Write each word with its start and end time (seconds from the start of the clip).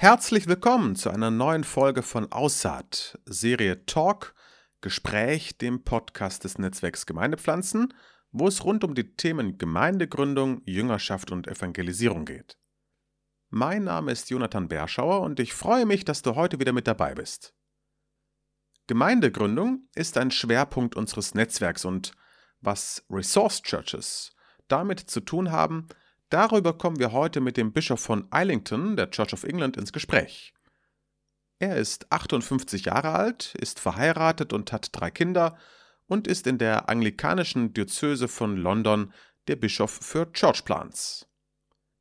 Herzlich 0.00 0.46
willkommen 0.46 0.94
zu 0.94 1.10
einer 1.10 1.32
neuen 1.32 1.64
Folge 1.64 2.04
von 2.04 2.30
Aussaat, 2.30 3.18
Serie 3.24 3.84
Talk, 3.84 4.32
Gespräch, 4.80 5.58
dem 5.58 5.82
Podcast 5.82 6.44
des 6.44 6.56
Netzwerks 6.56 7.04
Gemeindepflanzen, 7.04 7.92
wo 8.30 8.46
es 8.46 8.64
rund 8.64 8.84
um 8.84 8.94
die 8.94 9.16
Themen 9.16 9.58
Gemeindegründung, 9.58 10.62
Jüngerschaft 10.66 11.32
und 11.32 11.48
Evangelisierung 11.48 12.26
geht. 12.26 12.56
Mein 13.50 13.82
Name 13.82 14.12
ist 14.12 14.30
Jonathan 14.30 14.68
Berschauer 14.68 15.20
und 15.22 15.40
ich 15.40 15.52
freue 15.52 15.84
mich, 15.84 16.04
dass 16.04 16.22
du 16.22 16.36
heute 16.36 16.60
wieder 16.60 16.72
mit 16.72 16.86
dabei 16.86 17.16
bist. 17.16 17.52
Gemeindegründung 18.86 19.88
ist 19.96 20.16
ein 20.16 20.30
Schwerpunkt 20.30 20.94
unseres 20.94 21.34
Netzwerks 21.34 21.84
und 21.84 22.12
was 22.60 23.04
Resource 23.10 23.62
Churches 23.62 24.30
damit 24.68 25.00
zu 25.00 25.18
tun 25.18 25.50
haben, 25.50 25.88
Darüber 26.30 26.76
kommen 26.76 26.98
wir 26.98 27.12
heute 27.12 27.40
mit 27.40 27.56
dem 27.56 27.72
Bischof 27.72 28.00
von 28.00 28.28
Islington, 28.34 28.96
der 28.96 29.10
Church 29.10 29.32
of 29.32 29.44
England, 29.44 29.76
ins 29.76 29.92
Gespräch. 29.92 30.52
Er 31.58 31.76
ist 31.76 32.12
58 32.12 32.84
Jahre 32.84 33.12
alt, 33.12 33.54
ist 33.54 33.80
verheiratet 33.80 34.52
und 34.52 34.70
hat 34.70 34.90
drei 34.92 35.10
Kinder 35.10 35.56
und 36.06 36.26
ist 36.26 36.46
in 36.46 36.58
der 36.58 36.88
anglikanischen 36.88 37.72
Diözese 37.72 38.28
von 38.28 38.56
London 38.56 39.12
der 39.48 39.56
Bischof 39.56 39.90
für 39.90 40.30
Church 40.32 40.64
Plants. 40.64 41.26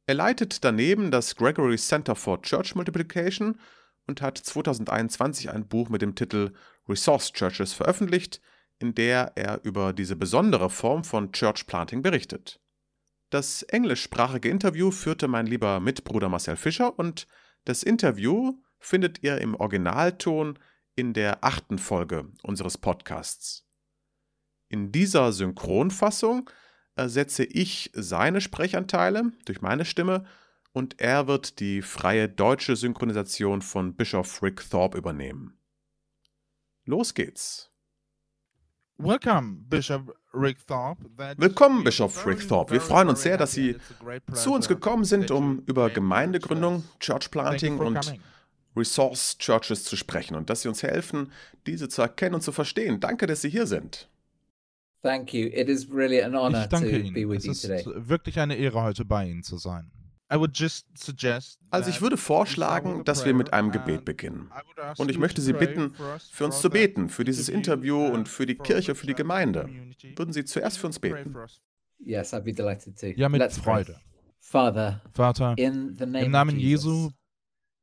Er 0.06 0.16
leitet 0.16 0.64
daneben 0.64 1.10
das 1.10 1.36
Gregory 1.36 1.78
Center 1.78 2.16
for 2.16 2.42
Church 2.42 2.76
Multiplication 2.76 3.60
und 4.08 4.22
hat 4.22 4.38
2021 4.38 5.50
ein 5.52 5.68
Buch 5.68 5.90
mit 5.90 6.02
dem 6.02 6.16
Titel 6.16 6.54
Resource 6.88 7.32
Churches 7.34 7.74
veröffentlicht, 7.74 8.42
in 8.80 8.94
der 8.94 9.34
er 9.36 9.64
über 9.64 9.92
diese 9.94 10.16
besondere 10.16 10.70
Form 10.70 11.04
von 11.04 11.32
Church 11.32 11.66
Planting 11.66 12.02
berichtet. 12.02 12.60
Das 13.30 13.64
englischsprachige 13.64 14.50
Interview 14.50 14.92
führte 14.92 15.28
mein 15.28 15.48
lieber 15.48 15.80
Mitbruder 15.82 16.30
Marcel 16.30 16.56
Fischer 16.56 16.98
und 16.98 17.28
das 17.66 17.84
Interview 17.84 18.62
findet 18.80 19.22
ihr 19.24 19.40
im 19.40 19.56
Originalton 19.56 20.58
in 20.96 21.14
der 21.14 21.44
achten 21.44 21.78
Folge 21.78 22.32
unseres 22.44 22.78
Podcasts. 22.78 23.68
In 24.70 24.92
dieser 24.92 25.34
Synchronfassung 25.34 26.50
ersetze 26.96 27.44
ich 27.44 27.92
seine 27.94 28.40
Sprechanteile 28.40 29.34
durch 29.46 29.62
meine 29.62 29.84
Stimme 29.84 30.26
und 30.72 31.02
er 31.02 31.28
wird 31.28 31.60
die 31.60 31.82
freie 31.82 32.30
deutsche 32.30 32.76
Synchronisation 32.76 33.62
von 33.62 33.96
Bischof 33.96 34.42
Rick 34.42 34.70
Thorpe 34.70 34.98
übernehmen. 34.98 35.60
Los 36.86 37.14
geht's! 37.14 37.72
Welcome, 38.98 39.58
Bishop. 39.68 40.18
Willkommen, 41.38 41.84
Bischof 41.84 42.26
Rick 42.26 42.48
Thorpe. 42.48 42.74
Wir 42.74 42.82
freuen 42.82 43.10
uns 43.10 43.22
sehr, 43.22 43.38
dass 43.38 43.54
Sie 43.54 43.76
zu 44.34 44.54
uns 44.54 44.68
gekommen 44.68 45.04
sind, 45.04 45.32
um 45.32 45.64
über 45.66 45.90
Gemeindegründung, 45.90 46.84
Church 47.00 47.32
Planting 47.32 47.80
und 47.80 48.16
Resource 48.76 49.38
Churches 49.40 49.84
zu 49.84 49.96
sprechen 49.96 50.36
und 50.36 50.50
dass 50.50 50.62
Sie 50.62 50.68
uns 50.68 50.84
helfen, 50.84 51.32
diese 51.66 51.90
zu 51.90 52.02
erkennen 52.02 52.36
und 52.36 52.42
zu 52.42 52.52
verstehen. 52.52 53.00
Danke, 53.00 53.26
dass 53.28 53.42
Sie 53.42 53.50
hier 53.50 53.66
sind. 53.66 54.08
Thank 55.04 55.34
you. 55.34 55.48
It 55.48 55.70
is 55.70 55.88
really 55.92 56.22
an 56.22 56.36
honor 56.36 56.64
ich 56.64 56.68
danke 56.68 56.98
Ihnen. 56.98 57.32
Es 57.34 57.46
ist 57.46 57.86
wirklich 57.86 58.40
eine 58.40 58.56
Ehre, 58.56 58.82
heute 58.82 59.06
bei 59.06 59.28
Ihnen 59.28 59.44
zu 59.44 59.58
sein. 59.58 59.92
Also 60.30 61.90
ich 61.90 62.02
würde 62.02 62.18
vorschlagen, 62.18 63.06
dass 63.06 63.26
wir 63.26 63.34
mit 63.34 63.54
einem 63.54 63.72
Gebet 63.72 64.04
beginnen. 64.06 64.52
Und 64.98 65.10
ich 65.10 65.18
möchte 65.18 65.42
Sie 65.42 65.54
bitten, 65.54 65.94
für 66.32 66.46
uns 66.46 66.62
zu 66.62 66.70
beten, 66.70 67.10
für 67.10 67.24
dieses 67.24 67.50
Interview 67.50 68.06
und 68.06 68.28
für 68.28 68.46
die 68.46 68.56
Kirche, 68.56 68.96
für 68.96 69.08
die 69.08 69.16
Gemeinde. 69.16 69.70
Würden 70.16 70.34
Sie 70.34 70.44
zuerst 70.46 70.80
für 70.80 70.88
uns 70.88 71.00
beten? 71.00 71.34
Yes, 72.00 72.34
I'd 72.34 72.42
be 72.42 72.54
delighted 72.54 73.00
to. 73.00 73.08
Ja, 73.08 73.28
mit. 73.28 73.52
Freude. 73.52 74.00
Father, 74.40 75.02
Vater, 75.14 75.58
in 75.58 75.96
the 75.98 76.06
name 76.06 76.26
im 76.26 76.32
Namen 76.32 76.56
of 76.56 76.62
Jesu, 76.62 76.90
Jesus, 76.90 77.14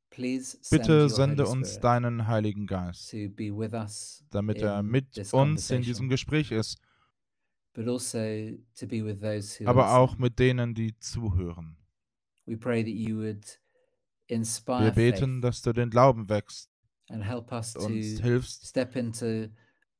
please 0.09 0.57
send 0.61 0.81
bitte 0.81 1.01
your 1.03 1.09
sende 1.09 1.43
Holy 1.43 1.57
uns 1.57 1.67
Spirit 1.69 1.83
deinen 1.83 2.27
Heiligen 2.27 2.65
Geist, 2.65 3.11
to 3.11 3.29
be 3.29 3.55
with 3.55 3.73
us 3.73 4.23
damit 4.31 4.57
er 4.63 4.79
in 4.79 4.87
mit 4.87 5.11
this 5.13 5.31
uns 5.31 5.69
in 5.69 5.77
conversation, 5.77 5.83
diesem 5.83 6.09
Gespräch 6.09 6.51
ist, 6.51 6.79
but 7.73 7.87
also 7.87 8.17
to 8.79 8.87
be 8.87 9.05
with 9.05 9.19
those 9.19 9.59
who 9.59 9.67
are 9.67 9.69
aber 9.69 9.95
auch 9.95 10.17
mit 10.17 10.39
denen, 10.39 10.73
die 10.73 10.97
zuhören. 10.97 11.77
Wir 12.45 12.57
beten, 14.91 15.41
dass 15.41 15.61
du 15.61 15.73
den 15.73 15.89
Glauben 15.89 16.29
wächst, 16.29 16.69
and 17.09 17.23
help 17.23 17.51
us 17.51 17.73
to 17.73 17.81
uns 17.85 18.19
hilfst, 18.19 18.67
step 18.67 18.95
into 18.95 19.47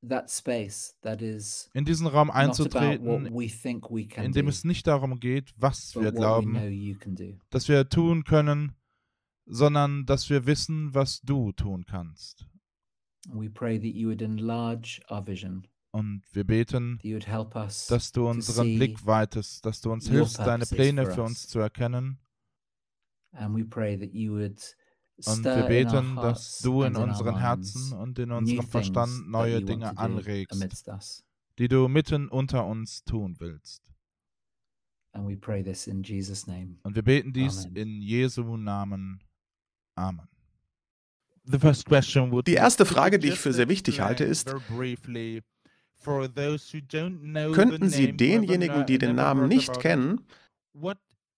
that 0.08 0.30
space 0.30 0.96
that 1.02 1.22
is 1.22 1.70
in 1.74 1.86
diesen 1.86 2.08
Raum 2.08 2.30
einzutreten, 2.30 3.34
we 3.34 3.48
think 3.48 3.90
we 3.90 4.06
can 4.06 4.26
in 4.26 4.32
dem 4.32 4.46
do, 4.46 4.50
es 4.50 4.64
nicht 4.64 4.88
darum 4.88 5.20
geht, 5.20 5.54
was 5.58 5.96
wir 5.96 6.12
but 6.12 6.20
what 6.20 6.44
we 6.44 6.44
know 6.44 6.60
glauben, 6.60 6.72
you 6.72 6.96
can 6.98 7.16
do. 7.16 7.38
dass 7.50 7.68
wir 7.68 7.88
tun 7.90 8.24
können, 8.24 8.76
sondern 9.46 10.06
dass 10.06 10.30
wir 10.30 10.46
wissen, 10.46 10.94
was 10.94 11.22
du 11.22 11.52
tun 11.52 11.86
kannst. 11.86 12.48
We 13.28 13.50
pray 13.50 13.80
that 13.80 13.96
you 13.96 14.10
would 14.10 14.22
enlarge 14.22 15.02
our 15.10 15.26
vision, 15.26 15.68
Und 15.92 16.24
wir 16.34 16.44
beten, 16.44 16.98
that 16.98 17.06
you 17.06 17.16
would 17.16 17.28
help 17.28 17.56
us 17.56 17.88
dass 17.88 18.12
du 18.12 18.28
unseren 18.28 18.76
Blick 18.76 19.06
weitest, 19.06 19.66
dass 19.66 19.82
du 19.82 19.92
uns 19.92 20.08
hilfst, 20.08 20.40
deine 20.40 20.66
Pläne 20.66 21.06
for 21.06 21.14
für 21.14 21.22
us. 21.22 21.30
uns 21.30 21.48
zu 21.48 21.60
erkennen. 21.60 22.20
Und 25.18 25.44
wir 25.46 25.54
stir 25.54 25.58
in 25.58 25.62
our 25.62 25.68
beten, 25.68 26.16
dass 26.16 26.24
hearts 26.26 26.60
du 26.60 26.82
in 26.82 26.88
and 26.88 26.96
in 26.96 27.02
our 27.02 27.10
unseren 27.10 27.34
minds 27.34 27.42
Herzen 27.42 27.94
und 27.94 28.20
in 28.20 28.30
new 28.30 28.36
unserem 28.36 28.60
things 28.60 28.72
Verstand 28.72 29.12
that 29.14 29.28
neue 29.28 29.48
you 29.48 29.56
want 29.56 29.70
Dinge 29.70 29.86
to 29.86 29.96
do 29.96 30.02
anregst, 30.02 30.52
amidst 30.52 30.88
us. 30.90 31.24
die 31.58 31.68
du 31.68 31.88
mitten 31.88 32.28
unter 32.28 32.66
uns 32.66 33.04
tun 33.06 33.36
willst. 33.40 33.92
And 35.14 35.26
we 35.26 35.38
pray 35.38 35.64
this 35.64 35.88
in 35.88 36.04
Jesus' 36.04 36.48
name. 36.48 36.78
Und 36.84 36.96
wir 36.96 37.04
beten 37.04 37.32
dies 37.32 37.66
Amen. 37.66 37.76
in 37.78 38.02
Jesu 38.02 38.58
Namen. 38.58 39.24
Amen. 39.96 40.28
The 41.46 41.60
first 41.60 41.86
question 41.86 42.32
would 42.32 42.48
Die 42.48 42.56
erste 42.56 42.86
Frage, 42.86 43.20
die 43.20 43.30
ich 43.30 43.40
für 43.40 43.54
sehr 43.54 43.70
wichtig 43.70 44.02
halte, 44.02 44.26
ist, 44.26 44.54
könnten 47.54 47.90
Sie 47.90 48.12
denjenigen, 48.18 48.86
die 48.86 48.98
den 48.98 49.16
Namen 49.16 49.48
nicht 49.48 49.80
kennen, 49.80 50.26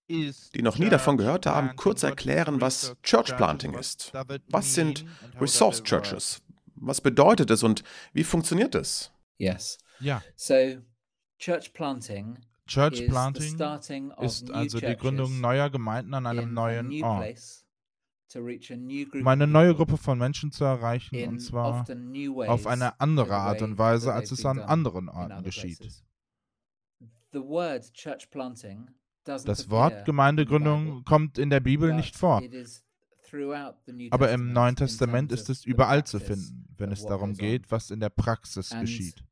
die 0.09 0.61
noch 0.61 0.77
nie 0.77 0.89
davon 0.89 1.17
gehört 1.17 1.45
haben, 1.45 1.75
kurz 1.75 2.03
erklären, 2.03 2.61
was 2.61 2.95
Church 3.03 3.35
Planting 3.35 3.73
ist? 3.73 4.13
Was 4.49 4.73
sind 4.73 5.05
Resource 5.39 5.83
Churches? 5.83 6.41
Was 6.75 7.01
bedeutet 7.01 7.49
es 7.51 7.63
und 7.63 7.83
wie 8.13 8.23
funktioniert 8.23 8.75
es? 8.75 9.11
Yes. 9.37 9.77
Ja, 9.99 10.21
So, 10.35 10.53
church 11.39 11.73
planting 11.73 12.37
Church 12.67 13.07
Planting 13.07 14.11
ist 14.21 14.47
new 14.47 14.53
also 14.53 14.79
die 14.79 14.95
Gründung 14.95 15.39
neuer 15.41 15.69
Gemeinden 15.69 16.13
an 16.13 16.25
einem 16.25 16.53
neuen 16.53 16.89
new 16.89 17.03
Ort, 17.03 17.21
place 17.21 17.65
to 18.29 18.39
reach 18.39 18.71
a 18.71 18.75
new 18.75 19.05
group 19.05 19.21
um 19.21 19.27
eine 19.27 19.45
of 19.45 19.49
neue 19.49 19.73
people 19.73 19.85
Gruppe 19.85 20.03
von 20.03 20.19
Menschen 20.19 20.51
zu 20.51 20.65
erreichen, 20.65 21.27
und 21.27 21.39
zwar 21.39 21.85
auf 22.47 22.67
eine 22.67 22.99
andere 22.99 23.29
the 23.29 23.33
Art 23.33 23.61
und 23.61 23.77
Weise, 23.77 24.13
als 24.13 24.31
es 24.31 24.45
an 24.45 24.59
anderen 24.59 25.09
Orten 25.09 25.43
geschieht. 25.43 26.03
Das 29.27 29.69
Wort 29.69 30.05
Gemeindegründung 30.05 31.03
kommt 31.03 31.37
in 31.37 31.49
der 31.49 31.59
Bibel 31.59 31.93
nicht 31.93 32.15
vor, 32.15 32.41
aber 34.11 34.31
im 34.31 34.53
Neuen 34.53 34.75
Testament 34.75 35.31
ist 35.31 35.49
es 35.49 35.65
überall 35.65 36.03
zu 36.05 36.19
finden, 36.19 36.67
wenn 36.77 36.91
es 36.91 37.05
darum 37.05 37.33
geht, 37.33 37.69
was 37.71 37.91
in 37.91 37.99
der 37.99 38.09
Praxis 38.09 38.69
geschieht. 38.79 39.23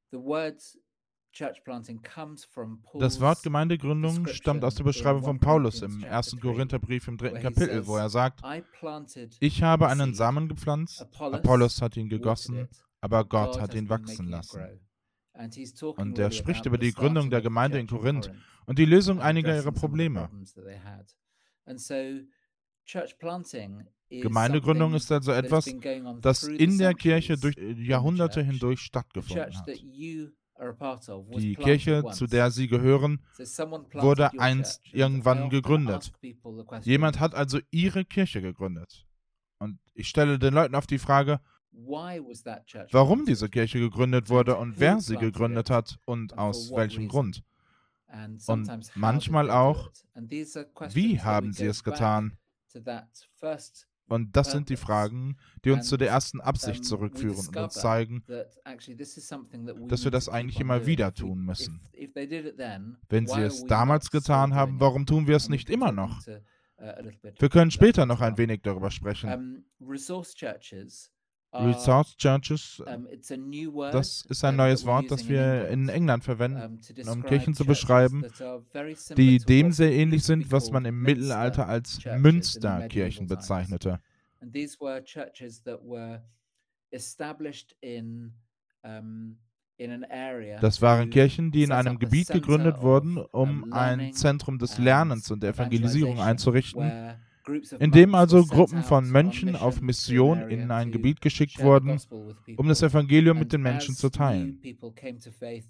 Das 2.94 3.20
Wort 3.20 3.44
Gemeindegründung 3.44 4.28
stammt 4.28 4.64
aus 4.64 4.76
der 4.76 4.86
Beschreibung 4.86 5.24
von 5.24 5.40
Paulus 5.40 5.82
im 5.82 6.04
1. 6.04 6.38
Korintherbrief 6.40 7.08
im 7.08 7.18
dritten 7.18 7.36
where 7.36 7.42
he 7.42 7.54
Kapitel, 7.54 7.88
wo 7.88 7.98
er 7.98 8.10
sagt, 8.10 8.42
ich 9.40 9.64
habe 9.64 9.88
einen 9.88 10.14
Samen 10.14 10.48
gepflanzt, 10.48 11.06
Apollos 11.20 11.82
hat 11.82 11.98
ihn 11.98 12.08
gegossen, 12.08 12.70
aber 13.02 13.26
Gott 13.26 13.60
hat 13.60 13.74
ihn 13.74 13.90
wachsen 13.90 14.30
lassen. 14.30 14.80
Und 15.98 16.18
er 16.18 16.32
spricht 16.32 16.66
über 16.66 16.78
die 16.78 16.94
Gründung 16.94 17.30
der 17.30 17.42
Gemeinde 17.42 17.80
in 17.80 17.88
Korinth 17.88 18.32
und 18.66 18.80
die 18.80 18.86
Lösung 18.86 19.20
einiger 19.20 19.56
ihrer 19.56 19.72
Probleme. 19.72 20.30
Gemeindegründung 24.10 24.94
ist 24.94 25.12
also 25.12 25.32
etwas, 25.32 25.66
das 26.22 26.44
in 26.44 26.78
der 26.78 26.94
Kirche 26.94 27.38
durch 27.38 27.56
Jahrhunderte 27.58 28.44
hindurch 28.44 28.80
stattgefunden 28.82 29.56
hat. 29.56 29.68
Die 31.38 31.56
Kirche, 31.56 32.04
zu 32.12 32.28
der 32.28 32.52
sie 32.52 32.68
gehören, 32.68 33.26
wurde 33.94 34.40
einst 34.40 34.82
irgendwann 34.94 35.50
gegründet. 35.50 36.14
Jemand 36.84 37.20
hat 37.20 37.36
also 37.36 37.60
ihre 37.72 38.06
Kirche 38.06 38.42
gegründet. 38.42 39.06
Und 39.58 39.80
ich 39.94 40.08
stelle 40.08 40.40
den 40.40 40.54
Leuten 40.54 40.76
oft 40.76 40.90
die 40.92 41.00
Frage, 41.00 41.42
warum 42.92 43.26
diese 43.26 43.50
Kirche 43.50 43.80
gegründet 43.80 44.30
wurde 44.30 44.58
und 44.58 44.80
wer 44.80 45.00
sie 45.00 45.18
gegründet 45.18 45.70
hat 45.70 45.98
und 46.06 46.38
aus 46.38 46.72
welchem? 46.72 47.08
Grund. 47.08 47.44
And 48.08 48.42
sometimes 48.42 48.90
how 48.90 48.94
did 48.94 49.02
manchmal 49.02 49.50
auch, 49.50 49.88
it? 49.88 50.06
And 50.14 50.30
these 50.30 50.58
are 50.58 50.68
questions 50.68 50.96
Wie 50.96 51.20
haben 51.20 51.52
sie 51.52 51.66
es 51.66 51.84
getan? 51.84 52.38
Und 54.08 54.36
das 54.36 54.52
sind 54.52 54.70
die. 54.70 54.76
Fragen, 54.76 55.38
die 55.64 55.72
uns 55.72 55.88
zu 55.88 55.98
der 55.98 56.10
ersten 56.10 56.40
Absicht 56.40 56.86
zurückführen 56.86 57.48
und 57.48 57.58
uns 57.58 57.74
zeigen, 57.74 58.24
dass 59.88 60.04
wir 60.04 60.12
das 60.12 60.30
eigentlich 60.30 60.60
immer 60.60 60.86
wieder 60.86 61.14
tun 61.14 61.44
müssen. 61.44 61.82
Wenn 63.10 63.26
sie 63.28 63.42
es 63.42 63.66
damals 63.66 64.12
getan 64.12 64.54
haben, 64.54 64.80
warum 64.80 65.06
tun 65.06 65.28
wir 65.28 65.36
es 65.36 65.50
nicht 65.50 65.70
immer 65.70 65.92
noch? 65.92 66.22
uh. 66.28 66.42
Wir 67.40 67.50
können 67.50 67.72
später 67.72 68.06
noch 68.06 68.22
ein 68.22 68.38
wenig 68.38 68.62
darüber 68.62 68.92
sprechen. 68.92 69.66
Resource 71.60 72.16
churches 72.18 72.82
das 73.92 74.26
ist 74.28 74.44
ein 74.44 74.56
neues 74.56 74.86
Wort, 74.86 75.10
das 75.12 75.28
wir 75.28 75.68
in 75.70 75.90
England, 75.90 76.24
verwenden, 76.24 76.80
um, 77.08 77.24
Kirchen 77.24 77.54
zu 77.54 77.66
beschreiben, 77.66 78.26
die 79.16 79.40
dem 79.40 79.72
sehr 79.72 79.92
ähnlich 79.92 80.24
sind, 80.24 80.52
was 80.52 80.72
man 80.72 80.86
im 80.86 81.02
Mittelalter 81.02 81.68
als 81.68 82.00
Münsterkirchen 82.18 83.28
bezeichnete. 83.28 84.00
Das 90.62 90.82
waren 90.82 91.10
Kirchen, 91.10 91.52
die 91.52 91.64
in 91.64 91.72
einem 91.72 92.00
Gebiet 92.00 92.30
gegründet 92.30 92.82
wurden, 92.82 93.18
um, 93.18 93.74
ein 93.74 94.14
Zentrum 94.14 94.58
des 94.58 94.78
Lernens 94.78 95.30
und 95.32 95.44
der 95.44 95.52
Evangelisierung 95.52 96.20
einzurichten, 96.20 97.16
in 97.80 97.92
dem 97.92 98.12
monks 98.12 98.34
also 98.34 98.46
Gruppen 98.46 98.84
von 98.84 99.06
on 99.06 99.12
Mönchen 99.12 99.56
auf 99.56 99.82
mission 99.82 100.50
in 100.50 100.72
ein 100.72 100.92
Gebiet 100.92 101.22
geschickt 101.22 101.62
wurden, 101.62 102.00
um 102.58 102.68
das. 102.68 102.82
Evangelium 102.82 103.40
mit 103.40 103.52
den 103.52 103.62
Menschen 103.62 103.96
zu 103.96 104.10
teilen. 104.10 104.62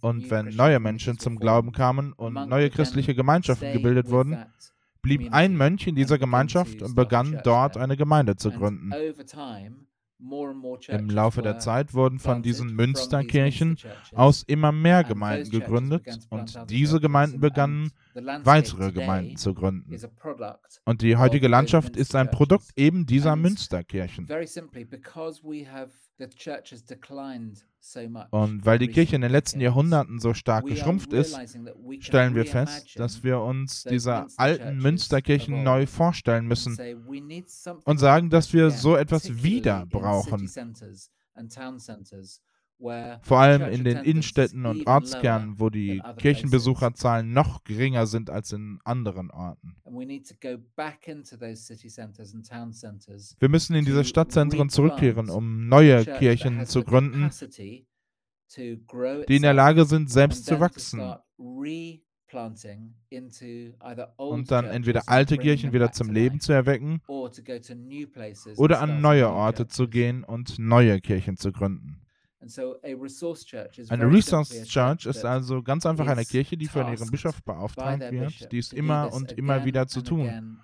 Und 0.02 0.30
wenn 0.30 0.48
neue 0.56 0.80
Menschen 0.80 1.18
zum 1.18 1.38
Glauben 1.38 1.72
kamen 1.72 2.12
und 2.14 2.34
neue 2.34 2.70
christliche 2.70 3.16
Gemeinschaften 3.16 3.72
gebildet 3.72 4.10
wurden, 4.10 4.38
blieb 5.02 5.32
ein 5.32 5.56
Mönch 5.56 5.88
in 5.88 5.96
dieser 5.96 6.18
Gemeinschaft 6.18 6.82
und 6.82 6.96
begann 6.96 7.40
dort 7.44 7.78
eine 7.78 7.96
Gemeinde 7.96 8.36
zu 8.36 8.52
gründen. 8.52 8.92
Im 10.88 11.10
Laufe 11.10 11.42
der 11.42 11.60
Zeit 11.60 11.94
wurden 11.94 12.20
von 12.20 12.42
diesen 12.42 12.74
Münsterkirchen 12.74 13.78
aus 14.14 14.44
immer 14.44 14.72
mehr 14.72 15.04
Gemeinden 15.04 15.50
gegründet 15.50 16.20
und 16.30 16.58
diese. 16.70 17.00
Gemeinden 17.00 17.40
begannen 17.40 17.92
weitere 18.14 18.92
Gemeinden 18.92 19.36
zu 19.36 19.54
gründen. 19.54 19.96
Und 20.86 21.02
die 21.02 21.18
heutige 21.18 21.48
Landschaft 21.48 21.98
ist 21.98 22.16
ein 22.16 22.32
Produkt 22.32 22.72
eben 22.78 23.06
dieser 23.06 23.36
Münsterkirchen. 23.36 24.28
Und 28.32 28.66
weil 28.66 28.80
die 28.80 28.88
Kirche 28.88 29.16
in 29.16 29.22
den 29.22 29.32
letzten 29.32 29.60
Jahrhunderten 29.60 30.20
so 30.20 30.34
stark 30.34 30.66
geschrumpft 30.66 31.14
ist, 31.14 31.38
stellen 32.00 32.36
wir 32.36 32.46
fest, 32.46 32.98
dass 32.98 33.24
wir 33.24 33.42
uns 33.42 33.84
diese 33.84 34.28
alten 34.38 34.78
Münsterkirchen 34.78 35.64
neu 35.64 35.86
vorstellen 35.86 36.48
müssen 36.48 36.78
und 37.84 37.98
sagen, 38.00 38.30
dass 38.30 38.54
wir 38.54 38.72
so 38.72 38.96
etwas 38.96 39.44
wieder 39.44 39.86
brauchen. 39.86 40.50
Vor 42.78 43.40
allem 43.40 43.72
in 43.72 43.84
den 43.84 43.98
Innenstädten 44.00 44.66
und 44.66 44.86
Ortskernen, 44.86 45.60
wo 45.60 45.70
die 45.70 46.02
Kirchenbesucherzahlen 46.18 47.32
noch 47.32 47.64
geringer 47.64 48.06
sind 48.06 48.30
als 48.30 48.52
in 48.52 48.80
anderen 48.84 49.32
Orten. 49.32 49.78
Wir 53.40 53.50
müssen 53.50 53.76
in 53.76 53.86
diese 53.86 54.04
Stadtzentren 54.04 54.70
zurückkehren, 54.70 55.30
um 55.30 55.70
neue 55.70 56.04
Kirchen 56.04 56.66
zu 56.66 56.84
gründen, 56.84 57.30
die 58.58 59.36
in 59.36 59.42
der 59.42 59.54
Lage 59.54 59.86
sind, 59.86 60.12
selbst 60.12 60.46
zu 60.46 60.60
wachsen 60.60 61.02
und 64.18 64.52
dann 64.52 64.66
entweder 64.66 65.08
alte 65.08 65.38
Kirchen 65.38 65.72
wieder 65.72 65.92
zum 65.94 66.12
Leben 66.12 66.42
zu 66.42 66.52
erwecken 66.52 67.02
oder 68.58 68.82
an 68.82 69.00
neue 69.02 69.30
Orte 69.30 69.68
zu 69.68 69.88
gehen 69.88 70.24
und 70.26 70.60
neue 70.60 71.00
Kirchen 71.00 71.38
zu 71.38 71.54
gründen. 71.54 72.05
And 72.46 72.52
so 72.52 72.76
a 72.84 72.94
resource 72.94 73.44
church 73.44 73.80
is 73.80 73.90
Eine 73.90 74.06
Resource 74.06 74.68
Church 74.68 75.08
ist 75.08 75.22
that 75.24 75.32
also 75.32 75.64
ganz 75.64 75.84
einfach 75.84 76.06
eine 76.06 76.22
is 76.22 76.28
Kirche, 76.30 76.56
die 76.56 76.68
von 76.68 76.94
ihrem 76.94 77.10
Bischof 77.10 77.38
by 77.38 77.54
beauftragt 77.54 78.02
their 78.02 78.12
wird, 78.12 78.34
bishop 78.34 78.50
dies 78.52 78.70
to 78.70 78.76
do 78.76 78.80
immer 78.82 79.08
this 79.08 79.16
und 79.16 79.32
immer 79.32 79.66
wieder 79.66 79.88
zu 79.88 80.02
and 80.02 80.08
tun, 80.08 80.60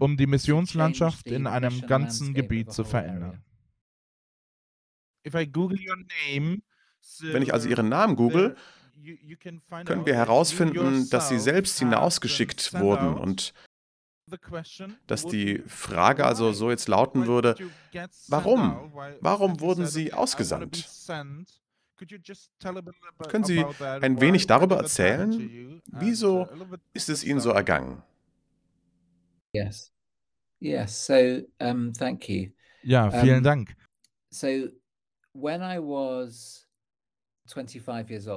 um 0.00 0.16
die 0.16 0.24
to 0.24 0.30
Missionslandschaft 0.30 1.28
in 1.28 1.46
einem 1.46 1.86
ganzen 1.86 2.34
Gebiet 2.34 2.72
zu 2.72 2.82
verändern. 2.82 3.22
area. 3.30 3.42
If 5.24 5.34
I 5.36 5.46
Google 5.46 5.78
your 5.78 5.96
name, 6.26 6.62
Wenn 7.20 7.42
ich 7.44 7.54
also 7.54 7.68
Ihren 7.68 7.88
Namen 7.88 8.16
google, 8.16 8.56
können 9.84 10.04
wir 10.04 10.16
herausfinden, 10.16 11.08
dass 11.08 11.28
Sie 11.28 11.38
selbst 11.38 11.78
hinausgeschickt 11.78 12.72
wurden 12.74 13.14
und 13.14 13.54
dass 15.06 15.26
die 15.26 15.58
Frage 15.66 16.24
also 16.24 16.52
so 16.52 16.70
jetzt 16.70 16.88
lauten 16.88 17.26
würde, 17.26 17.56
warum? 18.28 18.92
Warum 19.20 19.60
wurden 19.60 19.86
Sie 19.86 20.12
ausgesandt? 20.12 20.88
Können 23.28 23.44
Sie 23.44 23.64
ein 23.78 24.20
wenig 24.20 24.46
darüber 24.46 24.78
erzählen? 24.78 25.82
Wieso 25.86 26.48
ist 26.92 27.08
es 27.08 27.24
Ihnen 27.24 27.40
so 27.40 27.50
ergangen? 27.50 28.02
Yes. 29.52 29.92
Yes. 30.60 31.06
So, 31.06 31.42
um, 31.58 31.92
thank 31.92 32.28
you. 32.28 32.52
Ja, 32.82 33.10
vielen 33.10 33.38
Ähm, 33.38 33.42
Dank. 33.42 33.76
So, 34.30 34.46
when 35.34 35.60
I 35.60 35.78
was 35.78 36.61
25 36.61 36.61
years 36.61 36.61
old, 36.61 36.61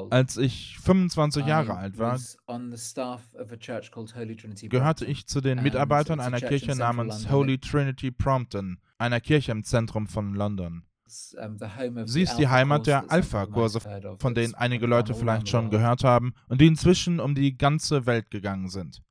Als 0.09 0.37
ich 0.37 0.77
25 0.79 1.45
I 1.45 1.47
Jahre 1.47 1.75
alt 1.75 1.97
war, 1.97 2.13
was 2.13 2.37
on 2.47 2.71
the 2.71 2.77
staff 2.77 3.21
of 3.35 3.51
a 3.51 3.57
church 3.57 3.91
called 3.91 4.15
Holy 4.15 4.35
Trinity. 4.35 4.67
gehörte 4.67 5.05
ich 5.05 5.27
zu 5.27 5.41
den 5.41 5.61
Mitarbeitern 5.61 6.19
einer 6.19 6.39
Kirche 6.39 6.75
namens. 6.75 7.29
Holy 7.29 7.59
Trinity 7.59 8.11
Prompton, 8.11 8.79
einer 8.97 9.21
Kirche 9.21 9.51
im 9.51 9.63
Zentrum 9.63 10.07
von 10.07 10.33
London. 10.33 10.83
Sie 11.07 12.23
ist 12.23 12.37
die 12.37 12.47
Heimat 12.47 12.87
der 12.87 13.11
Alpha-Kurse, 13.11 13.79
von 14.17 14.33
denen 14.33 14.55
einige 14.55 14.87
Leute 14.87 15.13
vielleicht 15.13 15.47
schon 15.49 15.69
gehört 15.69 16.03
haben 16.03 16.33
und 16.47 16.59
die 16.59 16.65
inzwischen 16.65 17.19
um 17.19 17.35
die 17.35 17.55
ganze 17.57 18.07
Welt 18.07 18.31
gegangen 18.31 18.69
sind. 18.69 19.03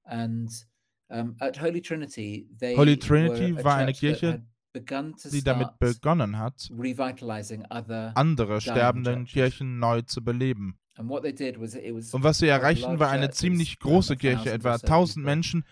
Holy 1.09 2.99
Trinity, 2.99 3.65
war 3.65 3.77
eine 3.77 3.93
Kirche, 3.93 4.45
die 4.75 5.45
damit 5.45 5.79
begonnen 5.79 6.39
hat, 6.39 6.69
andere 8.15 8.61
sterbenden. 8.61 9.25
Kirchen 9.25 9.79
neu 9.79 10.03
zu 10.03 10.23
beleben. 10.25 10.79
Und 10.97 12.23
was 12.23 12.39
sie 12.39 12.47
erreichten, 12.47 13.01
war 13.01 13.11
eine 13.11 13.31
ziemlich 13.31 13.79
große 13.81 14.17
Kirche, 14.17 14.53
etwa 14.53 14.73
or 14.73 14.79
so 14.79 14.87
1000 14.87 15.15
people. 15.15 15.35
Menschen, 15.35 15.65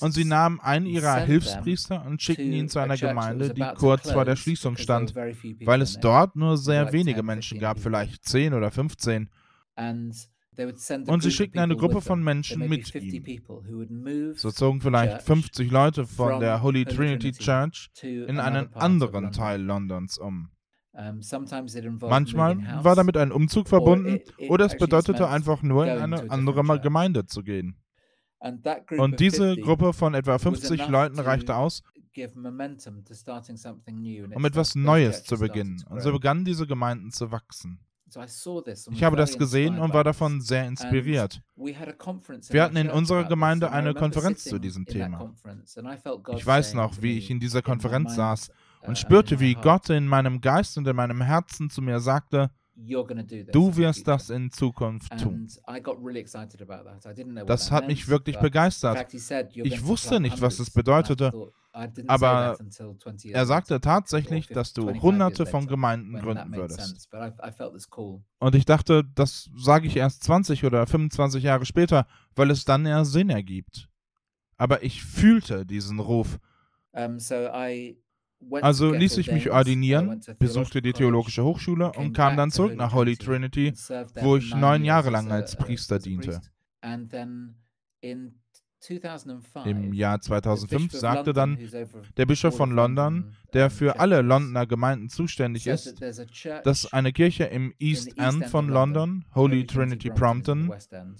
und 0.00 0.12
sie 0.12 0.24
nahmen 0.24 0.60
einen 0.60 0.86
ihrer 0.86 1.16
Hilfspriester 1.16 2.04
und 2.04 2.20
schickten 2.20 2.52
ihn 2.52 2.68
zu 2.68 2.78
einer 2.78 2.96
Gemeinde, 2.96 3.54
die 3.54 3.64
kurz 3.76 4.10
vor 4.10 4.24
der 4.24 4.36
Schließung 4.36 4.76
stand, 4.76 5.14
weil 5.14 5.82
es 5.82 5.98
dort 5.98 6.36
nur 6.36 6.58
sehr 6.58 6.92
wenige 6.92 7.20
10, 7.20 7.26
Menschen 7.26 7.58
15 7.58 7.60
gab, 7.60 7.78
vielleicht 7.78 8.24
10 8.24 8.54
oder 8.54 8.70
15. 8.70 9.30
And 9.76 10.14
Und 11.06 11.22
sie 11.22 11.30
schickten 11.30 11.60
eine 11.60 11.76
Gruppe 11.76 12.00
von. 12.00 12.22
Menschen 12.22 12.68
mit 12.68 12.88
50 12.88 13.26
ihm. 13.28 14.34
So 14.34 14.50
zogen 14.50 14.80
vielleicht 14.80 15.22
church 15.22 15.22
50 15.22 15.70
Leute 15.70 16.06
von 16.06 16.40
der 16.40 16.62
Holy 16.62 16.84
Trinity 16.84 17.32
Church 17.32 17.90
in 18.02 18.38
einen 18.38 18.72
anderen. 18.74 19.32
Teil 19.32 19.62
Londons 19.62 20.18
um. 20.18 20.50
Manchmal 22.00 22.84
war 22.84 22.96
damit 22.96 23.16
ein 23.16 23.32
Umzug 23.32 23.68
verbunden 23.68 24.20
oder 24.48 24.66
es 24.66 24.76
bedeutete 24.76 25.28
einfach 25.28 25.62
nur 25.62 25.86
in 25.86 25.98
eine 25.98 26.30
andere. 26.30 26.80
Gemeinde 26.80 27.26
zu 27.26 27.42
gehen. 27.42 27.76
Und 28.40 29.20
diese 29.20 29.54
50 29.54 29.64
Gruppe 29.64 29.92
von 29.92 30.14
etwa 30.14 30.38
50 30.38 30.80
enough 30.80 30.90
Leuten 30.90 31.18
reichte 31.20 31.54
aus, 31.56 31.82
um 34.34 34.44
etwas 34.44 34.74
Neues 34.74 35.24
zu 35.24 35.38
beginnen. 35.38 35.82
Und 35.88 36.00
so 36.00 36.12
begannen 36.12 36.44
diese 36.44 36.66
Gemeinden 36.66 37.10
zu 37.12 37.30
wachsen. 37.30 37.80
Ich 38.90 39.04
habe 39.04 39.16
das 39.16 39.38
gesehen 39.38 39.78
und 39.78 39.94
war 39.94 40.04
davon 40.04 40.40
sehr 40.40 40.66
inspiriert. 40.66 41.40
Wir 41.56 42.62
hatten 42.62 42.76
in 42.76 42.90
unserer 42.90 43.24
Gemeinde 43.24 43.70
eine 43.70 43.94
Konferenz 43.94 44.44
zu 44.44 44.58
diesem 44.58 44.86
Thema. 44.86 45.32
Ich 46.34 46.46
weiß 46.46 46.74
noch, 46.74 47.00
wie 47.02 47.18
ich 47.18 47.30
in 47.30 47.40
dieser 47.40 47.62
Konferenz 47.62 48.14
saß 48.14 48.48
uh, 48.48 48.52
und 48.82 48.88
and 48.88 48.98
spürte, 48.98 49.40
wie 49.40 49.54
Gott 49.54 49.90
in 49.90 50.06
meinem 50.06 50.40
Geist 50.40 50.76
und 50.78 50.86
in 50.86 50.96
meinem 50.96 51.20
Herzen 51.20 51.70
zu 51.70 51.82
mir 51.82 52.00
sagte, 52.00 52.50
"You're 52.82 53.06
gonna 53.06 53.22
do 53.22 53.36
this 53.36 53.52
du 53.52 53.76
wirst 53.76 54.00
future." 54.00 54.16
das 54.16 54.30
in 54.30 54.50
Zukunft 54.50 55.18
tun. 55.18 55.48
Das 57.46 57.70
hat 57.70 57.86
mich 57.86 58.08
wirklich 58.08 58.38
begeistert. 58.38 58.96
fact, 58.96 59.12
he 59.12 59.18
said, 59.18 59.52
"You're 59.52 59.66
Ich 59.66 59.84
wusste 59.84 60.20
nicht, 60.20 60.40
was 60.40 60.58
es 60.58 60.74
hundreds." 60.74 61.10
And 61.10 61.20
I 61.20 61.22
bedeutete, 61.22 61.52
aber 62.08 62.56
that 62.56 62.60
until 62.60 62.96
20 62.98 63.24
years 63.24 63.36
Er 63.36 63.46
sagte 63.46 63.80
tatsächlich, 63.80 64.48
dass 64.48 64.72
du 64.72 64.82
25 64.82 65.02
hunderte 65.02 65.46
von 65.46 65.66
Gemeinden 65.66 66.18
gründen 66.18 66.54
würdest. 66.54 66.80
sense. 66.80 67.08
But 67.10 67.20
I, 67.20 67.48
I 67.48 67.52
felt 67.52 67.74
this 67.74 67.88
call. 67.88 68.22
Und 68.38 68.54
ich 68.54 68.64
dachte, 68.64 69.04
das 69.14 69.50
sage 69.56 69.86
ich 69.86 69.96
erst 69.96 70.24
20 70.24 70.64
oder 70.64 70.86
25 70.86 71.42
Jahre 71.42 71.66
später, 71.66 72.06
weil 72.34 72.50
es 72.50 72.64
dann 72.64 72.86
eher 72.86 73.04
Sinn 73.04 73.30
ergibt. 73.30 73.88
Aber 74.56 74.82
ich 74.82 75.02
fühlte 75.02 75.64
diesen 75.64 76.00
Ruf. 76.00 76.38
Um, 76.92 77.20
so 77.20 77.34
I 77.34 77.96
went 77.96 78.09
Also 78.62 78.92
ließ 78.92 79.18
ich 79.18 79.30
mich 79.30 79.50
ordinieren, 79.50 80.20
besuchte 80.38 80.82
die 80.82 80.92
theologische 80.92 81.44
Hochschule 81.44 81.92
und 81.92 82.12
kam 82.12 82.36
dann 82.36 82.50
zurück 82.50 82.74
nach 82.76 82.92
Holy 82.92 83.16
Trinity, 83.16 83.72
wo 84.20 84.36
ich 84.36 84.54
neun 84.54 84.84
Jahre 84.84 85.10
lang 85.10 85.30
als 85.30 85.56
Priester 85.56 85.98
diente. 85.98 86.40
Im 89.66 89.92
Jahr 89.92 90.20
2005 90.22 90.92
sagte 90.92 91.34
dann 91.34 91.58
der 92.16 92.24
Bischof 92.24 92.56
von 92.56 92.70
London, 92.70 93.34
der 93.52 93.68
für 93.68 94.00
alle 94.00 94.22
Londoner 94.22 94.66
Gemeinden 94.66 95.10
zuständig 95.10 95.66
ist, 95.66 96.00
dass 96.64 96.90
eine 96.90 97.12
Kirche 97.12 97.44
im 97.44 97.74
East 97.78 98.16
End 98.18 98.46
von 98.46 98.68
London, 98.68 99.26
Holy 99.34 99.66
Trinity 99.66 100.08
Prompton, 100.08 100.72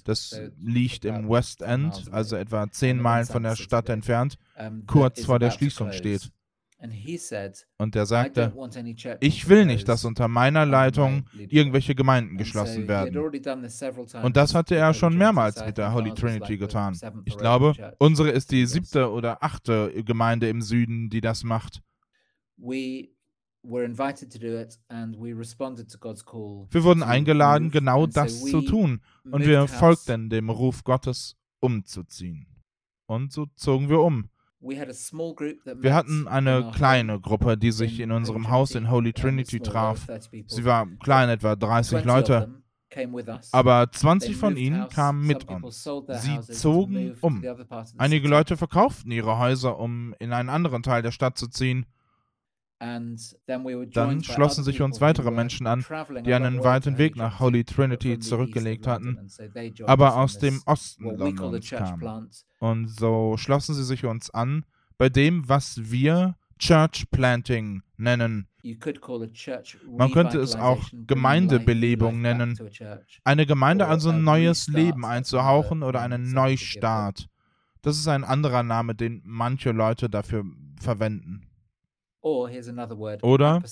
das 0.04 0.40
liegt 0.58 1.04
im 1.04 1.28
West 1.28 1.60
End, 1.60 2.10
also 2.10 2.36
etwa 2.36 2.70
zehn 2.70 2.98
Meilen 2.98 3.26
von 3.26 3.42
der 3.42 3.56
Stadt 3.56 3.90
entfernt, 3.90 4.38
kurz 4.86 5.26
vor 5.26 5.38
der 5.38 5.50
Schließung 5.50 5.92
steht. 5.92 6.30
Und 7.78 7.94
er 7.96 8.06
sagte, 8.06 8.52
ich 9.20 9.48
will 9.48 9.66
nicht, 9.66 9.86
dass 9.88 10.04
unter 10.04 10.28
meiner 10.28 10.64
Leitung 10.64 11.26
irgendwelche 11.36 11.94
Gemeinden 11.94 12.36
geschlossen 12.38 12.88
werden. 12.88 13.16
Und 14.22 14.36
das 14.36 14.54
hatte 14.54 14.76
er 14.76 14.94
schon 14.94 15.16
mehrmals 15.18 15.64
mit 15.64 15.76
der 15.78 15.92
Holy 15.92 16.14
Trinity 16.14 16.56
getan. 16.56 16.96
Ich 17.24 17.36
glaube, 17.36 17.94
unsere 17.98 18.30
ist 18.30 18.50
die 18.50 18.64
siebte 18.66 19.10
oder 19.10 19.42
achte 19.42 19.92
Gemeinde 20.04 20.48
im 20.48 20.62
Süden, 20.62 21.10
die 21.10 21.20
das 21.20 21.44
macht. 21.44 21.82
Wir 26.72 26.84
wurden 26.84 27.02
eingeladen, 27.02 27.70
genau 27.70 28.06
das 28.06 28.40
zu 28.44 28.62
tun, 28.62 29.02
und 29.30 29.44
wir 29.44 29.68
folgten 29.68 30.30
dem 30.30 30.48
Ruf 30.48 30.82
Gottes, 30.82 31.36
umzuziehen. 31.60 32.46
Und 33.06 33.32
so 33.32 33.46
zogen 33.56 33.90
wir 33.90 34.00
um. 34.00 34.30
Wir 34.60 35.94
hatten 35.94 36.28
eine 36.28 36.70
kleine 36.74 37.20
Gruppe, 37.20 37.56
die 37.56 37.72
sich 37.72 38.00
in 38.00 38.12
unserem 38.12 38.50
Haus 38.50 38.74
in 38.74 38.90
Holy 38.90 39.12
Trinity 39.12 39.60
traf. 39.60 40.06
Sie 40.46 40.64
war 40.64 40.86
klein, 41.02 41.28
etwa 41.30 41.56
30 41.56 42.04
Leute. 42.04 42.62
Aber 43.52 43.90
20 43.90 44.36
von 44.36 44.56
ihnen 44.56 44.88
kamen 44.88 45.26
mit 45.26 45.48
uns. 45.48 45.88
Sie 46.08 46.40
zogen 46.40 47.16
um. 47.20 47.42
Einige 47.96 48.28
Leute 48.28 48.56
verkauften 48.56 49.12
ihre 49.12 49.38
Häuser, 49.38 49.78
um 49.78 50.14
in 50.18 50.32
einen 50.32 50.48
anderen 50.48 50.82
Teil 50.82 51.02
der 51.02 51.12
Stadt 51.12 51.38
zu 51.38 51.46
ziehen. 51.46 51.86
Dann 52.80 54.24
schlossen 54.24 54.64
sich 54.64 54.80
uns 54.80 55.00
weitere 55.02 55.30
Menschen 55.30 55.66
an, 55.66 55.84
die 56.24 56.32
einen 56.32 56.64
weiten 56.64 56.96
Weg 56.96 57.14
nach 57.14 57.38
Holy 57.38 57.64
Trinity 57.64 58.18
zurückgelegt 58.18 58.86
hatten, 58.86 59.28
aber 59.84 60.16
aus 60.16 60.38
dem 60.38 60.62
Osten 60.64 61.04
Londons 61.04 61.68
kamen. 61.68 62.30
Und 62.58 62.88
so 62.88 63.36
schlossen 63.36 63.74
sie 63.74 63.84
sich 63.84 64.06
uns 64.06 64.30
an 64.30 64.64
bei 64.96 65.10
dem, 65.10 65.46
was 65.48 65.90
wir 65.90 66.36
Church 66.58 67.10
Planting 67.10 67.82
nennen. 67.96 68.46
Man 68.62 70.10
könnte 70.12 70.38
es 70.40 70.56
auch 70.56 70.88
Gemeindebelebung 71.06 72.20
nennen. 72.20 72.58
Eine 73.24 73.46
Gemeinde 73.46 73.86
also 73.86 74.10
ein 74.10 74.24
neues 74.24 74.68
Leben 74.68 75.04
einzuhauchen 75.04 75.82
oder 75.82 76.00
einen 76.00 76.32
Neustart. 76.32 77.28
Das 77.82 77.96
ist 77.96 78.08
ein 78.08 78.24
anderer 78.24 78.62
Name, 78.62 78.94
den 78.94 79.22
manche 79.24 79.72
Leute 79.72 80.10
dafür 80.10 80.44
verwenden. 80.80 81.49
Oder, 83.22 83.62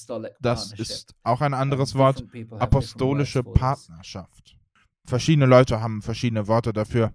das 0.40 0.72
ist 0.72 1.14
auch 1.22 1.40
ein 1.40 1.54
anderes 1.54 1.94
Wort, 1.94 2.24
apostolische 2.58 3.42
Partnerschaft. 3.42 4.56
Verschiedene 5.04 5.46
Leute 5.46 5.80
haben 5.80 6.02
verschiedene 6.02 6.46
Worte 6.48 6.72
dafür. 6.72 7.12